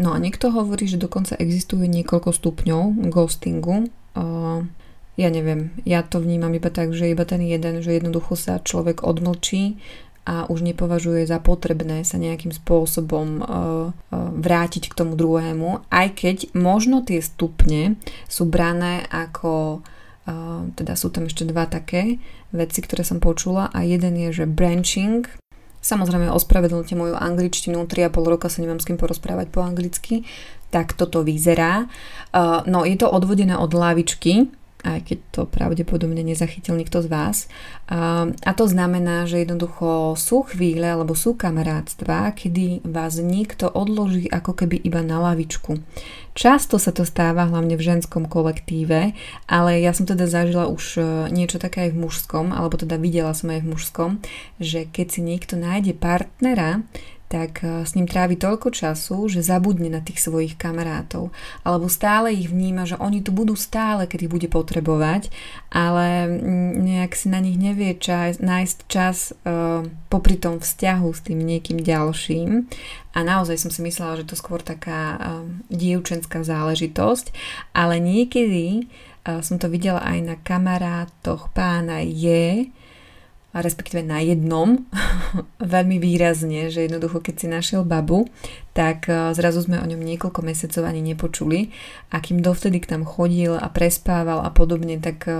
No 0.00 0.10
a 0.10 0.18
niekto 0.18 0.50
hovorí, 0.50 0.90
že 0.90 0.98
dokonca 0.98 1.38
existuje 1.38 1.86
niekoľko 1.86 2.34
stupňov 2.34 3.14
ghostingu. 3.14 3.92
Uh, 4.16 4.66
ja 5.14 5.30
neviem, 5.30 5.70
ja 5.86 6.02
to 6.02 6.18
vnímam 6.18 6.50
iba 6.50 6.66
tak, 6.72 6.90
že 6.90 7.14
iba 7.14 7.22
ten 7.22 7.38
jeden, 7.38 7.78
že 7.78 7.94
jednoducho 7.94 8.34
sa 8.34 8.58
človek 8.58 9.06
odmlčí 9.06 9.78
a 10.24 10.48
už 10.48 10.64
nepovažuje 10.64 11.28
za 11.28 11.36
potrebné 11.36 12.00
sa 12.02 12.16
nejakým 12.16 12.48
spôsobom 12.48 13.28
uh, 13.40 13.44
uh, 13.44 13.88
vrátiť 14.32 14.88
k 14.88 14.96
tomu 14.96 15.20
druhému, 15.20 15.84
aj 15.92 16.06
keď 16.16 16.36
možno 16.56 17.04
tie 17.04 17.20
stupne 17.20 18.00
sú 18.24 18.48
brané 18.48 19.04
ako 19.12 19.84
uh, 20.24 20.64
teda 20.72 20.96
sú 20.96 21.12
tam 21.12 21.28
ešte 21.28 21.44
dva 21.44 21.68
také 21.68 22.16
veci, 22.56 22.80
ktoré 22.80 23.04
som 23.04 23.20
počula 23.20 23.68
a 23.68 23.84
jeden 23.84 24.16
je, 24.16 24.44
že 24.44 24.44
branching. 24.48 25.28
Samozrejme, 25.84 26.32
ospravedlňte 26.32 26.96
moju 26.96 27.12
angličtinu, 27.12 27.84
3,5 27.84 28.32
roka 28.32 28.48
sa 28.48 28.64
nemám 28.64 28.80
s 28.80 28.88
kým 28.88 28.96
porozprávať 28.96 29.52
po 29.52 29.60
anglicky, 29.60 30.24
tak 30.72 30.96
toto 30.96 31.20
vyzerá. 31.20 31.92
No 32.64 32.88
je 32.88 32.96
to 32.96 33.12
odvodené 33.12 33.52
od 33.52 33.68
lavičky, 33.76 34.48
aj 34.84 35.00
keď 35.08 35.18
to 35.32 35.42
pravdepodobne 35.48 36.20
nezachytil 36.20 36.76
nikto 36.76 37.00
z 37.00 37.08
vás. 37.08 37.36
A, 37.88 38.52
to 38.54 38.64
znamená, 38.68 39.24
že 39.24 39.42
jednoducho 39.42 40.14
sú 40.14 40.44
chvíle 40.46 40.86
alebo 40.86 41.16
sú 41.16 41.34
kamarátstva, 41.34 42.36
kedy 42.36 42.84
vás 42.84 43.18
niekto 43.18 43.66
odloží 43.72 44.28
ako 44.28 44.52
keby 44.52 44.78
iba 44.84 45.00
na 45.00 45.18
lavičku. 45.18 45.80
Často 46.34 46.82
sa 46.82 46.90
to 46.90 47.06
stáva 47.06 47.46
hlavne 47.46 47.78
v 47.78 47.86
ženskom 47.94 48.26
kolektíve, 48.26 49.14
ale 49.46 49.70
ja 49.78 49.94
som 49.94 50.02
teda 50.02 50.26
zažila 50.26 50.66
už 50.66 50.84
e, 50.98 51.02
niečo 51.30 51.62
také 51.62 51.86
aj 51.86 51.90
v 51.94 52.00
mužskom, 52.02 52.50
alebo 52.50 52.74
teda 52.74 52.98
videla 52.98 53.30
som 53.38 53.54
aj 53.54 53.62
v 53.62 53.70
mužskom, 53.70 54.10
že 54.58 54.90
keď 54.90 55.06
si 55.14 55.20
niekto 55.22 55.54
nájde 55.54 55.94
partnera, 55.94 56.82
tak 57.34 57.66
eh, 57.66 57.82
s 57.82 57.98
ním 57.98 58.06
trávi 58.06 58.38
toľko 58.38 58.70
času, 58.70 59.26
že 59.26 59.42
zabudne 59.42 59.90
na 59.90 59.98
tých 59.98 60.22
svojich 60.22 60.54
kamarátov. 60.54 61.34
Alebo 61.66 61.90
stále 61.90 62.30
ich 62.30 62.46
vníma, 62.46 62.86
že 62.86 62.94
oni 62.94 63.26
tu 63.26 63.34
budú 63.34 63.58
stále, 63.58 64.06
keď 64.06 64.30
ich 64.30 64.32
bude 64.32 64.46
potrebovať, 64.46 65.34
ale 65.74 66.30
mm, 66.30 66.72
nejak 66.78 67.12
si 67.18 67.26
na 67.26 67.42
nich 67.42 67.58
nevie 67.58 67.98
čas, 67.98 68.38
nájsť 68.38 68.78
čas 68.86 69.34
uh, 69.34 69.82
popri 70.06 70.38
tom 70.38 70.62
vzťahu 70.62 71.08
s 71.10 71.20
tým 71.26 71.42
niekým 71.42 71.82
ďalším. 71.82 72.70
A 73.14 73.18
naozaj 73.26 73.58
som 73.58 73.70
si 73.74 73.82
myslela, 73.82 74.22
že 74.22 74.28
to 74.30 74.38
skôr 74.38 74.62
taká 74.62 75.18
uh, 75.18 75.42
dievčenská 75.72 76.46
záležitosť, 76.46 77.34
ale 77.74 77.98
niekedy 77.98 78.86
uh, 79.26 79.42
som 79.42 79.58
to 79.58 79.66
videla 79.66 80.04
aj 80.04 80.18
na 80.22 80.36
kamarátoch 80.38 81.50
pána 81.50 82.04
je, 82.04 82.70
a 83.54 83.62
respektíve 83.62 84.02
na 84.02 84.18
jednom 84.18 84.82
veľmi 85.62 86.02
výrazne, 86.02 86.68
že 86.74 86.90
jednoducho 86.90 87.22
keď 87.22 87.34
si 87.38 87.46
našiel 87.46 87.86
babu, 87.86 88.26
tak 88.74 89.06
e, 89.06 89.30
zrazu 89.38 89.62
sme 89.62 89.78
o 89.78 89.86
ňom 89.86 90.02
niekoľko 90.02 90.42
mesiacov 90.42 90.82
ani 90.90 91.00
nepočuli 91.14 91.70
a 92.10 92.18
kým 92.18 92.42
dovtedy 92.42 92.82
k 92.82 92.90
tam 92.90 93.06
chodil 93.06 93.54
a 93.54 93.70
prespával 93.70 94.42
a 94.42 94.50
podobne, 94.50 94.98
tak 94.98 95.30
e, 95.30 95.32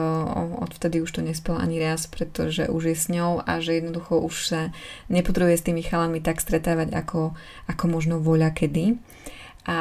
odvtedy 0.63 1.03
už 1.03 1.11
to 1.11 1.21
nespel 1.27 1.59
ani 1.59 1.83
raz, 1.83 2.07
pretože 2.07 2.71
už 2.71 2.95
je 2.95 2.97
s 2.97 3.11
ňou 3.11 3.43
a 3.43 3.59
že 3.59 3.83
jednoducho 3.83 4.23
už 4.23 4.35
sa 4.47 4.61
nepotrebuje 5.11 5.59
s 5.59 5.67
tými 5.67 5.83
chalami 5.83 6.23
tak 6.23 6.39
stretávať 6.39 6.95
ako, 6.95 7.35
ako 7.67 7.85
možno 7.91 8.23
voľa 8.23 8.55
kedy. 8.55 8.95
A 9.65 9.79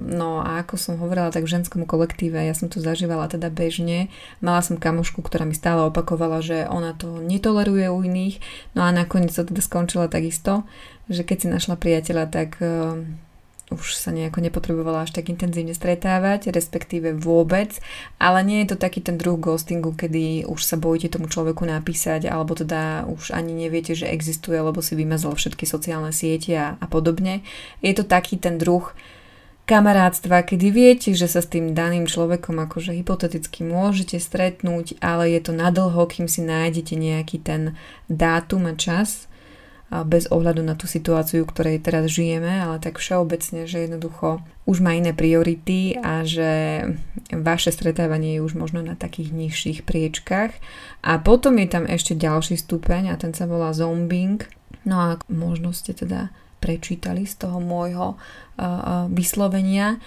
no 0.00 0.40
a 0.40 0.64
ako 0.64 0.80
som 0.80 0.94
hovorila, 0.96 1.28
tak 1.28 1.44
v 1.44 1.52
ženskom 1.60 1.84
kolektíve, 1.84 2.40
ja 2.40 2.56
som 2.56 2.72
to 2.72 2.80
zažívala 2.80 3.28
teda 3.28 3.52
bežne, 3.52 4.08
mala 4.40 4.64
som 4.64 4.80
kamošku, 4.80 5.20
ktorá 5.20 5.44
mi 5.44 5.52
stále 5.52 5.84
opakovala, 5.84 6.40
že 6.40 6.64
ona 6.64 6.96
to 6.96 7.20
netoleruje 7.20 7.92
u 7.92 8.00
iných, 8.00 8.40
no 8.72 8.88
a 8.88 8.90
nakoniec 8.90 9.36
to 9.36 9.44
teda 9.44 9.60
skončila 9.60 10.08
takisto, 10.08 10.64
že 11.12 11.28
keď 11.28 11.36
si 11.44 11.48
našla 11.52 11.76
priateľa, 11.76 12.24
tak 12.32 12.56
uh, 12.64 13.04
už 13.68 14.00
sa 14.00 14.10
nejako 14.16 14.40
nepotrebovala 14.40 15.04
až 15.04 15.12
tak 15.12 15.28
intenzívne 15.28 15.76
stretávať, 15.76 16.48
respektíve 16.48 17.12
vôbec, 17.12 17.76
ale 18.16 18.40
nie 18.40 18.64
je 18.64 18.72
to 18.72 18.76
taký 18.80 19.04
ten 19.04 19.20
druh 19.20 19.36
ghostingu, 19.36 19.92
kedy 19.92 20.48
už 20.48 20.60
sa 20.64 20.80
bojíte 20.80 21.12
tomu 21.12 21.28
človeku 21.28 21.68
napísať, 21.68 22.32
alebo 22.32 22.56
teda 22.56 23.04
už 23.12 23.36
ani 23.36 23.52
neviete, 23.52 23.92
že 23.92 24.08
existuje, 24.08 24.56
lebo 24.56 24.80
si 24.80 24.96
vymazal 24.96 25.36
všetky 25.36 25.68
sociálne 25.68 26.16
siete 26.16 26.56
a, 26.56 26.80
a 26.80 26.86
podobne. 26.88 27.44
Je 27.84 27.92
to 27.92 28.08
taký 28.08 28.40
ten 28.40 28.56
druh, 28.56 28.88
kamarátstva, 29.68 30.48
kedy 30.48 30.72
viete, 30.72 31.12
že 31.12 31.28
sa 31.28 31.44
s 31.44 31.52
tým 31.52 31.76
daným 31.76 32.08
človekom 32.08 32.56
akože 32.64 32.96
hypoteticky 32.96 33.68
môžete 33.68 34.16
stretnúť, 34.16 34.96
ale 35.04 35.36
je 35.36 35.40
to 35.44 35.52
nadlho, 35.52 36.08
kým 36.08 36.24
si 36.24 36.40
nájdete 36.40 36.96
nejaký 36.96 37.36
ten 37.44 37.76
dátum 38.08 38.64
a 38.64 38.72
čas 38.72 39.28
bez 39.88 40.28
ohľadu 40.28 40.60
na 40.60 40.76
tú 40.76 40.84
situáciu, 40.84 41.48
ktorej 41.48 41.80
teraz 41.80 42.12
žijeme, 42.12 42.60
ale 42.60 42.76
tak 42.76 43.00
všeobecne, 43.00 43.64
že 43.64 43.88
jednoducho 43.88 44.44
už 44.68 44.84
má 44.84 44.92
iné 44.92 45.16
priority 45.16 45.96
a 45.96 46.28
že 46.28 46.84
vaše 47.32 47.72
stretávanie 47.72 48.36
je 48.36 48.44
už 48.44 48.52
možno 48.52 48.84
na 48.84 49.00
takých 49.00 49.32
nižších 49.32 49.88
priečkách. 49.88 50.52
A 51.00 51.12
potom 51.24 51.56
je 51.56 51.68
tam 51.72 51.88
ešte 51.88 52.12
ďalší 52.12 52.60
stupeň 52.60 53.12
a 53.12 53.16
ten 53.16 53.32
sa 53.32 53.48
volá 53.48 53.72
zombing. 53.72 54.44
No 54.84 55.00
a 55.00 55.08
možno 55.32 55.72
ste 55.72 55.96
teda 55.96 56.36
prečítali 56.58 57.24
z 57.24 57.46
toho 57.46 57.58
môjho 57.62 58.18
vyslovenia. 59.14 60.02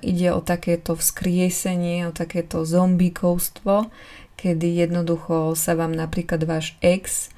Ide 0.00 0.28
o 0.32 0.40
takéto 0.40 0.96
vzkriesenie, 0.96 2.08
o 2.08 2.12
takéto 2.14 2.64
zombíkovstvo, 2.64 3.90
kedy 4.38 4.86
jednoducho 4.86 5.52
sa 5.54 5.76
vám 5.76 5.92
napríklad 5.94 6.42
váš 6.48 6.74
ex 6.82 7.30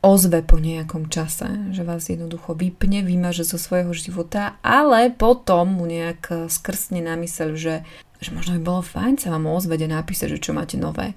ozve 0.00 0.40
po 0.40 0.56
nejakom 0.56 1.12
čase, 1.12 1.76
že 1.76 1.84
vás 1.84 2.08
jednoducho 2.08 2.56
vypne, 2.56 3.04
vymaže 3.04 3.44
zo 3.44 3.60
svojho 3.60 3.92
života, 3.92 4.56
ale 4.64 5.12
potom 5.12 5.76
mu 5.76 5.84
nejak 5.84 6.48
skrsne 6.48 7.04
na 7.04 7.20
mysel, 7.20 7.52
že, 7.52 7.84
že 8.16 8.32
možno 8.32 8.56
by 8.56 8.62
bolo 8.64 8.80
fajn 8.80 9.20
sa 9.20 9.28
vám 9.28 9.44
ozveť 9.44 9.84
a 9.84 10.00
napísať, 10.00 10.40
že 10.40 10.42
čo 10.48 10.56
máte 10.56 10.80
nové. 10.80 11.12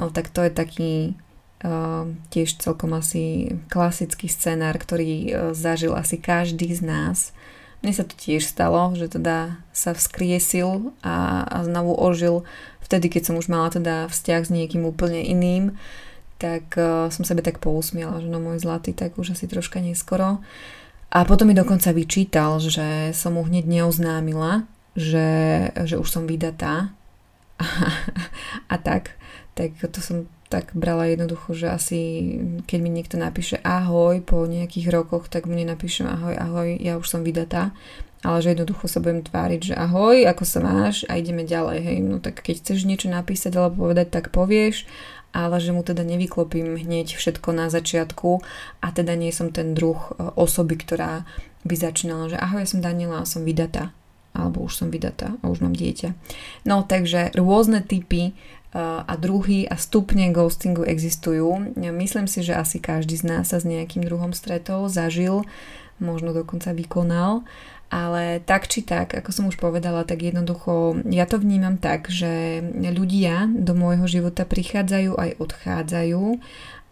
No 0.00 0.08
tak 0.08 0.32
to 0.32 0.40
je 0.40 0.52
taký 0.54 0.92
tiež 2.34 2.58
celkom 2.58 2.90
asi 2.98 3.54
klasický 3.70 4.26
scenár, 4.26 4.82
ktorý 4.82 5.10
e, 5.14 5.30
zažil 5.54 5.94
asi 5.94 6.18
každý 6.18 6.74
z 6.74 6.82
nás. 6.82 7.18
Mne 7.86 7.94
sa 7.94 8.02
to 8.02 8.18
tiež 8.18 8.42
stalo, 8.46 8.94
že 8.98 9.06
teda 9.06 9.62
sa 9.70 9.94
vzkriesil 9.94 10.90
a, 11.06 11.46
a 11.46 11.56
znovu 11.62 11.94
ožil 11.94 12.42
vtedy, 12.82 13.10
keď 13.10 13.22
som 13.30 13.38
už 13.38 13.46
mala 13.46 13.70
teda 13.70 14.10
vzťah 14.10 14.42
s 14.42 14.50
niekým 14.50 14.82
úplne 14.86 15.22
iným, 15.22 15.78
tak 16.42 16.74
uh, 16.74 17.06
som 17.14 17.22
sebe 17.22 17.42
tak 17.46 17.62
pousmiala, 17.62 18.18
že 18.18 18.26
no 18.26 18.42
môj 18.42 18.58
zlatý, 18.58 18.90
tak 18.90 19.14
už 19.14 19.38
asi 19.38 19.46
troška 19.46 19.78
neskoro. 19.78 20.42
A 21.14 21.18
potom 21.22 21.46
mi 21.46 21.54
dokonca 21.54 21.94
vyčítal, 21.94 22.58
že 22.58 23.14
som 23.14 23.38
mu 23.38 23.46
hneď 23.46 23.66
neoznámila, 23.66 24.66
že, 24.98 25.70
že 25.86 25.98
už 25.98 26.08
som 26.10 26.26
vydatá 26.26 26.90
a, 27.58 27.66
a 28.74 28.76
tak. 28.78 29.14
Tak 29.54 29.76
to 29.90 30.00
som 30.02 30.26
tak 30.52 30.76
brala 30.76 31.08
jednoducho, 31.08 31.56
že 31.56 31.72
asi 31.72 32.00
keď 32.68 32.78
mi 32.84 32.92
niekto 32.92 33.16
napíše 33.16 33.56
ahoj 33.64 34.20
po 34.20 34.44
nejakých 34.44 34.92
rokoch, 34.92 35.32
tak 35.32 35.48
mu 35.48 35.56
nenapíšem 35.56 36.04
ahoj, 36.04 36.36
ahoj, 36.36 36.68
ja 36.76 37.00
už 37.00 37.08
som 37.08 37.24
vydatá, 37.24 37.72
ale 38.20 38.44
že 38.44 38.52
jednoducho 38.52 38.84
sa 38.84 39.00
budem 39.00 39.24
tváriť, 39.24 39.72
že 39.72 39.74
ahoj, 39.74 40.28
ako 40.28 40.44
sa 40.44 40.60
máš? 40.60 41.08
A 41.08 41.16
ideme 41.16 41.48
ďalej, 41.48 41.78
hej, 41.80 41.98
no 42.04 42.20
tak 42.20 42.44
keď 42.44 42.60
chceš 42.60 42.84
niečo 42.84 43.08
napísať 43.08 43.56
alebo 43.56 43.88
povedať, 43.88 44.12
tak 44.12 44.28
povieš, 44.28 44.84
ale 45.32 45.56
že 45.58 45.72
mu 45.72 45.80
teda 45.80 46.04
nevyklopím 46.04 46.76
hneď 46.76 47.16
všetko 47.16 47.56
na 47.56 47.72
začiatku. 47.72 48.44
A 48.84 48.86
teda 48.92 49.16
nie 49.16 49.32
som 49.32 49.48
ten 49.48 49.72
druh 49.72 49.96
e, 49.96 50.36
osoby, 50.36 50.76
ktorá 50.76 51.24
by 51.64 51.74
začínala, 51.74 52.28
že 52.28 52.36
ahoj, 52.36 52.62
ja 52.62 52.68
som 52.68 52.84
Daniela 52.84 53.24
a 53.24 53.28
som 53.28 53.42
vydatá. 53.42 53.96
Alebo 54.32 54.64
už 54.64 54.84
som 54.84 54.88
vydatá 54.88 55.36
a 55.40 55.44
už 55.48 55.60
mám 55.60 55.76
dieťa. 55.76 56.16
No 56.64 56.84
takže 56.84 57.36
rôzne 57.36 57.84
typy 57.84 58.32
a 58.72 59.12
druhy 59.20 59.68
a 59.68 59.76
stupne 59.76 60.32
ghostingu 60.32 60.88
existujú. 60.88 61.76
Myslím 61.76 62.24
si, 62.24 62.40
že 62.40 62.56
asi 62.56 62.80
každý 62.80 63.20
z 63.20 63.24
nás 63.28 63.52
sa 63.52 63.60
s 63.60 63.68
nejakým 63.68 64.00
druhom 64.00 64.32
stretol, 64.32 64.88
zažil, 64.88 65.44
možno 66.00 66.32
dokonca 66.32 66.72
vykonal, 66.72 67.44
ale 67.92 68.40
tak 68.40 68.72
či 68.72 68.80
tak, 68.80 69.12
ako 69.12 69.30
som 69.30 69.44
už 69.52 69.60
povedala, 69.60 70.08
tak 70.08 70.24
jednoducho 70.24 71.04
ja 71.12 71.28
to 71.28 71.36
vnímam 71.36 71.76
tak, 71.76 72.08
že 72.08 72.64
ľudia 72.72 73.52
do 73.52 73.76
môjho 73.76 74.08
života 74.08 74.48
prichádzajú 74.48 75.20
aj 75.20 75.30
odchádzajú 75.36 76.24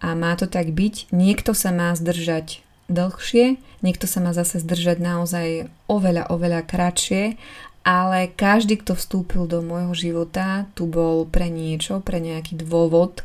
a 0.04 0.08
má 0.12 0.36
to 0.36 0.44
tak 0.44 0.76
byť. 0.76 1.08
Niekto 1.16 1.56
sa 1.56 1.72
má 1.72 1.96
zdržať 1.96 2.60
dlhšie, 2.92 3.56
niekto 3.80 4.04
sa 4.04 4.20
má 4.20 4.36
zase 4.36 4.60
zdržať 4.60 5.00
naozaj 5.00 5.72
oveľa, 5.88 6.28
oveľa 6.28 6.60
kratšie 6.68 7.40
ale 7.80 8.28
každý, 8.28 8.76
kto 8.76 8.92
vstúpil 8.92 9.48
do 9.48 9.64
môjho 9.64 9.96
života, 9.96 10.68
tu 10.76 10.84
bol 10.84 11.24
pre 11.24 11.48
niečo, 11.48 12.04
pre 12.04 12.20
nejaký 12.20 12.60
dôvod 12.60 13.24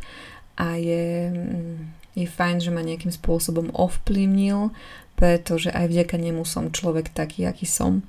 a 0.56 0.80
je, 0.80 1.32
mm, 1.32 1.76
je 2.16 2.28
fajn, 2.28 2.64
že 2.64 2.72
ma 2.72 2.80
nejakým 2.80 3.12
spôsobom 3.12 3.76
ovplyvnil, 3.76 4.72
pretože 5.20 5.72
aj 5.72 5.92
vďaka 5.92 6.16
nemu 6.16 6.44
som 6.48 6.72
človek 6.72 7.12
taký, 7.12 7.48
aký 7.48 7.68
som. 7.68 8.04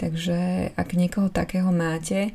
Takže 0.00 0.72
ak 0.80 0.96
niekoho 0.96 1.28
takého 1.28 1.68
máte 1.68 2.32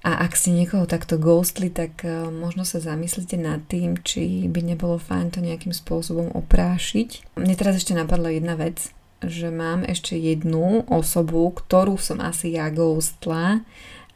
a 0.00 0.24
ak 0.24 0.40
si 0.40 0.56
niekoho 0.56 0.88
takto 0.88 1.20
ghostli, 1.20 1.68
tak 1.68 2.00
e, 2.00 2.32
možno 2.32 2.64
sa 2.64 2.80
zamyslite 2.80 3.36
nad 3.36 3.60
tým, 3.68 4.00
či 4.00 4.48
by 4.48 4.64
nebolo 4.64 4.96
fajn 4.96 5.36
to 5.36 5.44
nejakým 5.44 5.76
spôsobom 5.76 6.32
oprášiť. 6.32 7.36
Mne 7.36 7.54
teraz 7.58 7.76
ešte 7.76 7.92
napadla 7.92 8.32
jedna 8.32 8.56
vec, 8.56 8.88
že 9.24 9.50
mám 9.50 9.82
ešte 9.82 10.14
jednu 10.14 10.86
osobu, 10.86 11.50
ktorú 11.50 11.98
som 11.98 12.22
asi 12.22 12.54
ja 12.54 12.70
ghostla, 12.70 13.66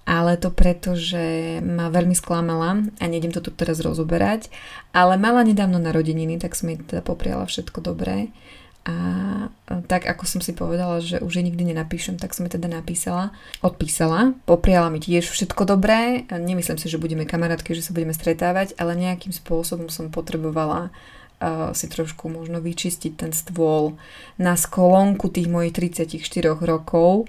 ale 0.02 0.34
to 0.34 0.50
preto, 0.50 0.98
že 0.98 1.58
ma 1.62 1.86
veľmi 1.86 2.14
sklamala 2.14 2.82
a 2.98 3.04
nejdem 3.06 3.30
to 3.30 3.38
tu 3.38 3.54
teraz 3.54 3.78
rozoberať, 3.78 4.50
ale 4.90 5.14
mala 5.14 5.46
nedávno 5.46 5.78
narodeniny, 5.78 6.42
tak 6.42 6.58
som 6.58 6.74
jej 6.74 6.82
teda 6.82 7.06
popriala 7.06 7.46
všetko 7.46 7.78
dobré. 7.82 8.34
A 8.82 8.94
tak 9.86 10.10
ako 10.10 10.26
som 10.26 10.40
si 10.42 10.50
povedala, 10.50 10.98
že 10.98 11.22
už 11.22 11.38
jej 11.38 11.46
nikdy 11.46 11.70
nenapíšem, 11.70 12.18
tak 12.18 12.34
som 12.34 12.50
jej 12.50 12.58
teda 12.58 12.66
napísala, 12.66 13.30
odpísala, 13.62 14.34
popriala 14.42 14.90
mi 14.90 14.98
tiež 14.98 15.30
všetko 15.30 15.70
dobré, 15.70 16.26
nemyslím 16.26 16.82
si, 16.82 16.90
že 16.90 16.98
budeme 16.98 17.22
kamarátky, 17.22 17.78
že 17.78 17.86
sa 17.86 17.94
budeme 17.94 18.10
stretávať, 18.10 18.74
ale 18.82 18.98
nejakým 18.98 19.30
spôsobom 19.30 19.86
som 19.86 20.10
potrebovala 20.10 20.90
si 21.74 21.86
trošku 21.90 22.30
možno 22.30 22.62
vyčistiť 22.62 23.12
ten 23.18 23.32
stôl 23.34 23.98
na 24.38 24.54
skolonku 24.54 25.28
tých 25.28 25.50
mojich 25.50 25.74
34 25.74 26.14
rokov. 26.62 27.26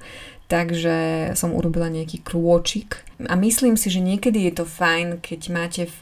takže 0.52 1.32
som 1.34 1.56
urobila 1.56 1.90
nejaký 1.90 2.22
krôčik 2.22 3.02
a 3.30 3.34
myslím 3.40 3.80
si, 3.80 3.88
že 3.88 4.04
niekedy 4.04 4.50
je 4.50 4.64
to 4.64 4.66
fajn, 4.68 5.24
keď 5.24 5.42
máte 5.54 5.84
v 5.88 6.00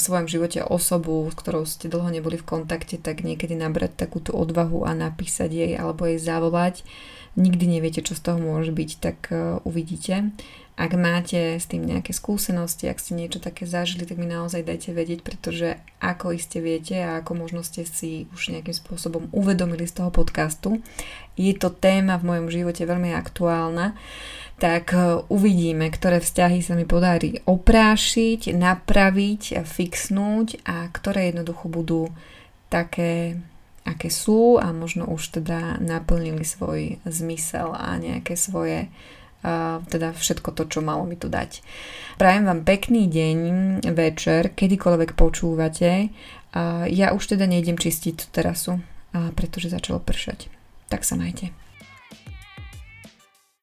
svojom 0.00 0.26
živote 0.30 0.64
osobu, 0.64 1.28
s 1.28 1.34
ktorou 1.36 1.68
ste 1.68 1.90
dlho 1.90 2.08
neboli 2.08 2.40
v 2.40 2.48
kontakte, 2.48 2.96
tak 2.96 3.26
niekedy 3.26 3.52
nabrať 3.52 3.98
takúto 3.98 4.32
odvahu 4.32 4.88
a 4.88 4.96
napísať 4.96 5.50
jej 5.52 5.72
alebo 5.76 6.08
jej 6.08 6.22
zavolať. 6.22 6.86
Nikdy 7.32 7.64
neviete, 7.64 8.04
čo 8.04 8.12
z 8.12 8.28
toho 8.28 8.38
môže 8.40 8.76
byť, 8.76 8.90
tak 9.00 9.18
uh, 9.32 9.64
uvidíte. 9.64 10.36
Ak 10.72 10.96
máte 10.96 11.60
s 11.60 11.68
tým 11.68 11.84
nejaké 11.84 12.16
skúsenosti, 12.16 12.88
ak 12.88 12.96
ste 12.96 13.12
niečo 13.12 13.44
také 13.44 13.68
zažili, 13.68 14.08
tak 14.08 14.16
mi 14.16 14.24
naozaj 14.24 14.64
dajte 14.64 14.96
vedieť, 14.96 15.20
pretože 15.20 15.76
ako 16.00 16.32
iste 16.32 16.64
viete 16.64 16.96
a 16.96 17.20
ako 17.20 17.44
možno 17.44 17.60
ste 17.60 17.84
si 17.84 18.24
už 18.32 18.56
nejakým 18.56 18.72
spôsobom 18.72 19.28
uvedomili 19.36 19.84
z 19.84 20.00
toho 20.00 20.08
podcastu, 20.08 20.80
je 21.36 21.52
to 21.52 21.68
téma 21.68 22.16
v 22.16 22.24
mojom 22.24 22.48
živote 22.48 22.88
veľmi 22.88 23.12
aktuálna, 23.12 23.92
tak 24.56 24.96
e, 24.96 25.28
uvidíme, 25.28 25.92
ktoré 25.92 26.24
vzťahy 26.24 26.64
sa 26.64 26.72
mi 26.72 26.88
podarí 26.88 27.44
oprášiť, 27.44 28.56
napraviť, 28.56 29.60
fixnúť 29.68 30.64
a 30.64 30.88
ktoré 30.88 31.28
jednoducho 31.28 31.68
budú 31.68 32.02
také 32.72 33.36
aké 33.82 34.08
sú 34.14 34.62
a 34.62 34.70
možno 34.70 35.10
už 35.10 35.42
teda 35.42 35.82
naplnili 35.82 36.46
svoj 36.46 37.02
zmysel 37.02 37.74
a 37.74 37.98
nejaké 37.98 38.38
svoje 38.38 38.86
teda 39.86 40.14
všetko 40.14 40.54
to, 40.54 40.70
čo 40.70 40.80
malo 40.80 41.02
mi 41.02 41.18
tu 41.18 41.26
dať. 41.26 41.60
Prajem 42.16 42.46
vám 42.46 42.62
pekný 42.62 43.10
deň, 43.10 43.38
večer, 43.90 44.54
kedykoľvek 44.54 45.18
počúvate. 45.18 46.14
Ja 46.88 47.10
už 47.10 47.34
teda 47.34 47.50
nejdem 47.50 47.76
čistiť 47.76 48.14
tú 48.14 48.26
terasu, 48.30 48.72
pretože 49.34 49.68
začalo 49.68 49.98
pršať. 49.98 50.46
Tak 50.88 51.02
sa 51.02 51.18
majte. 51.18 51.50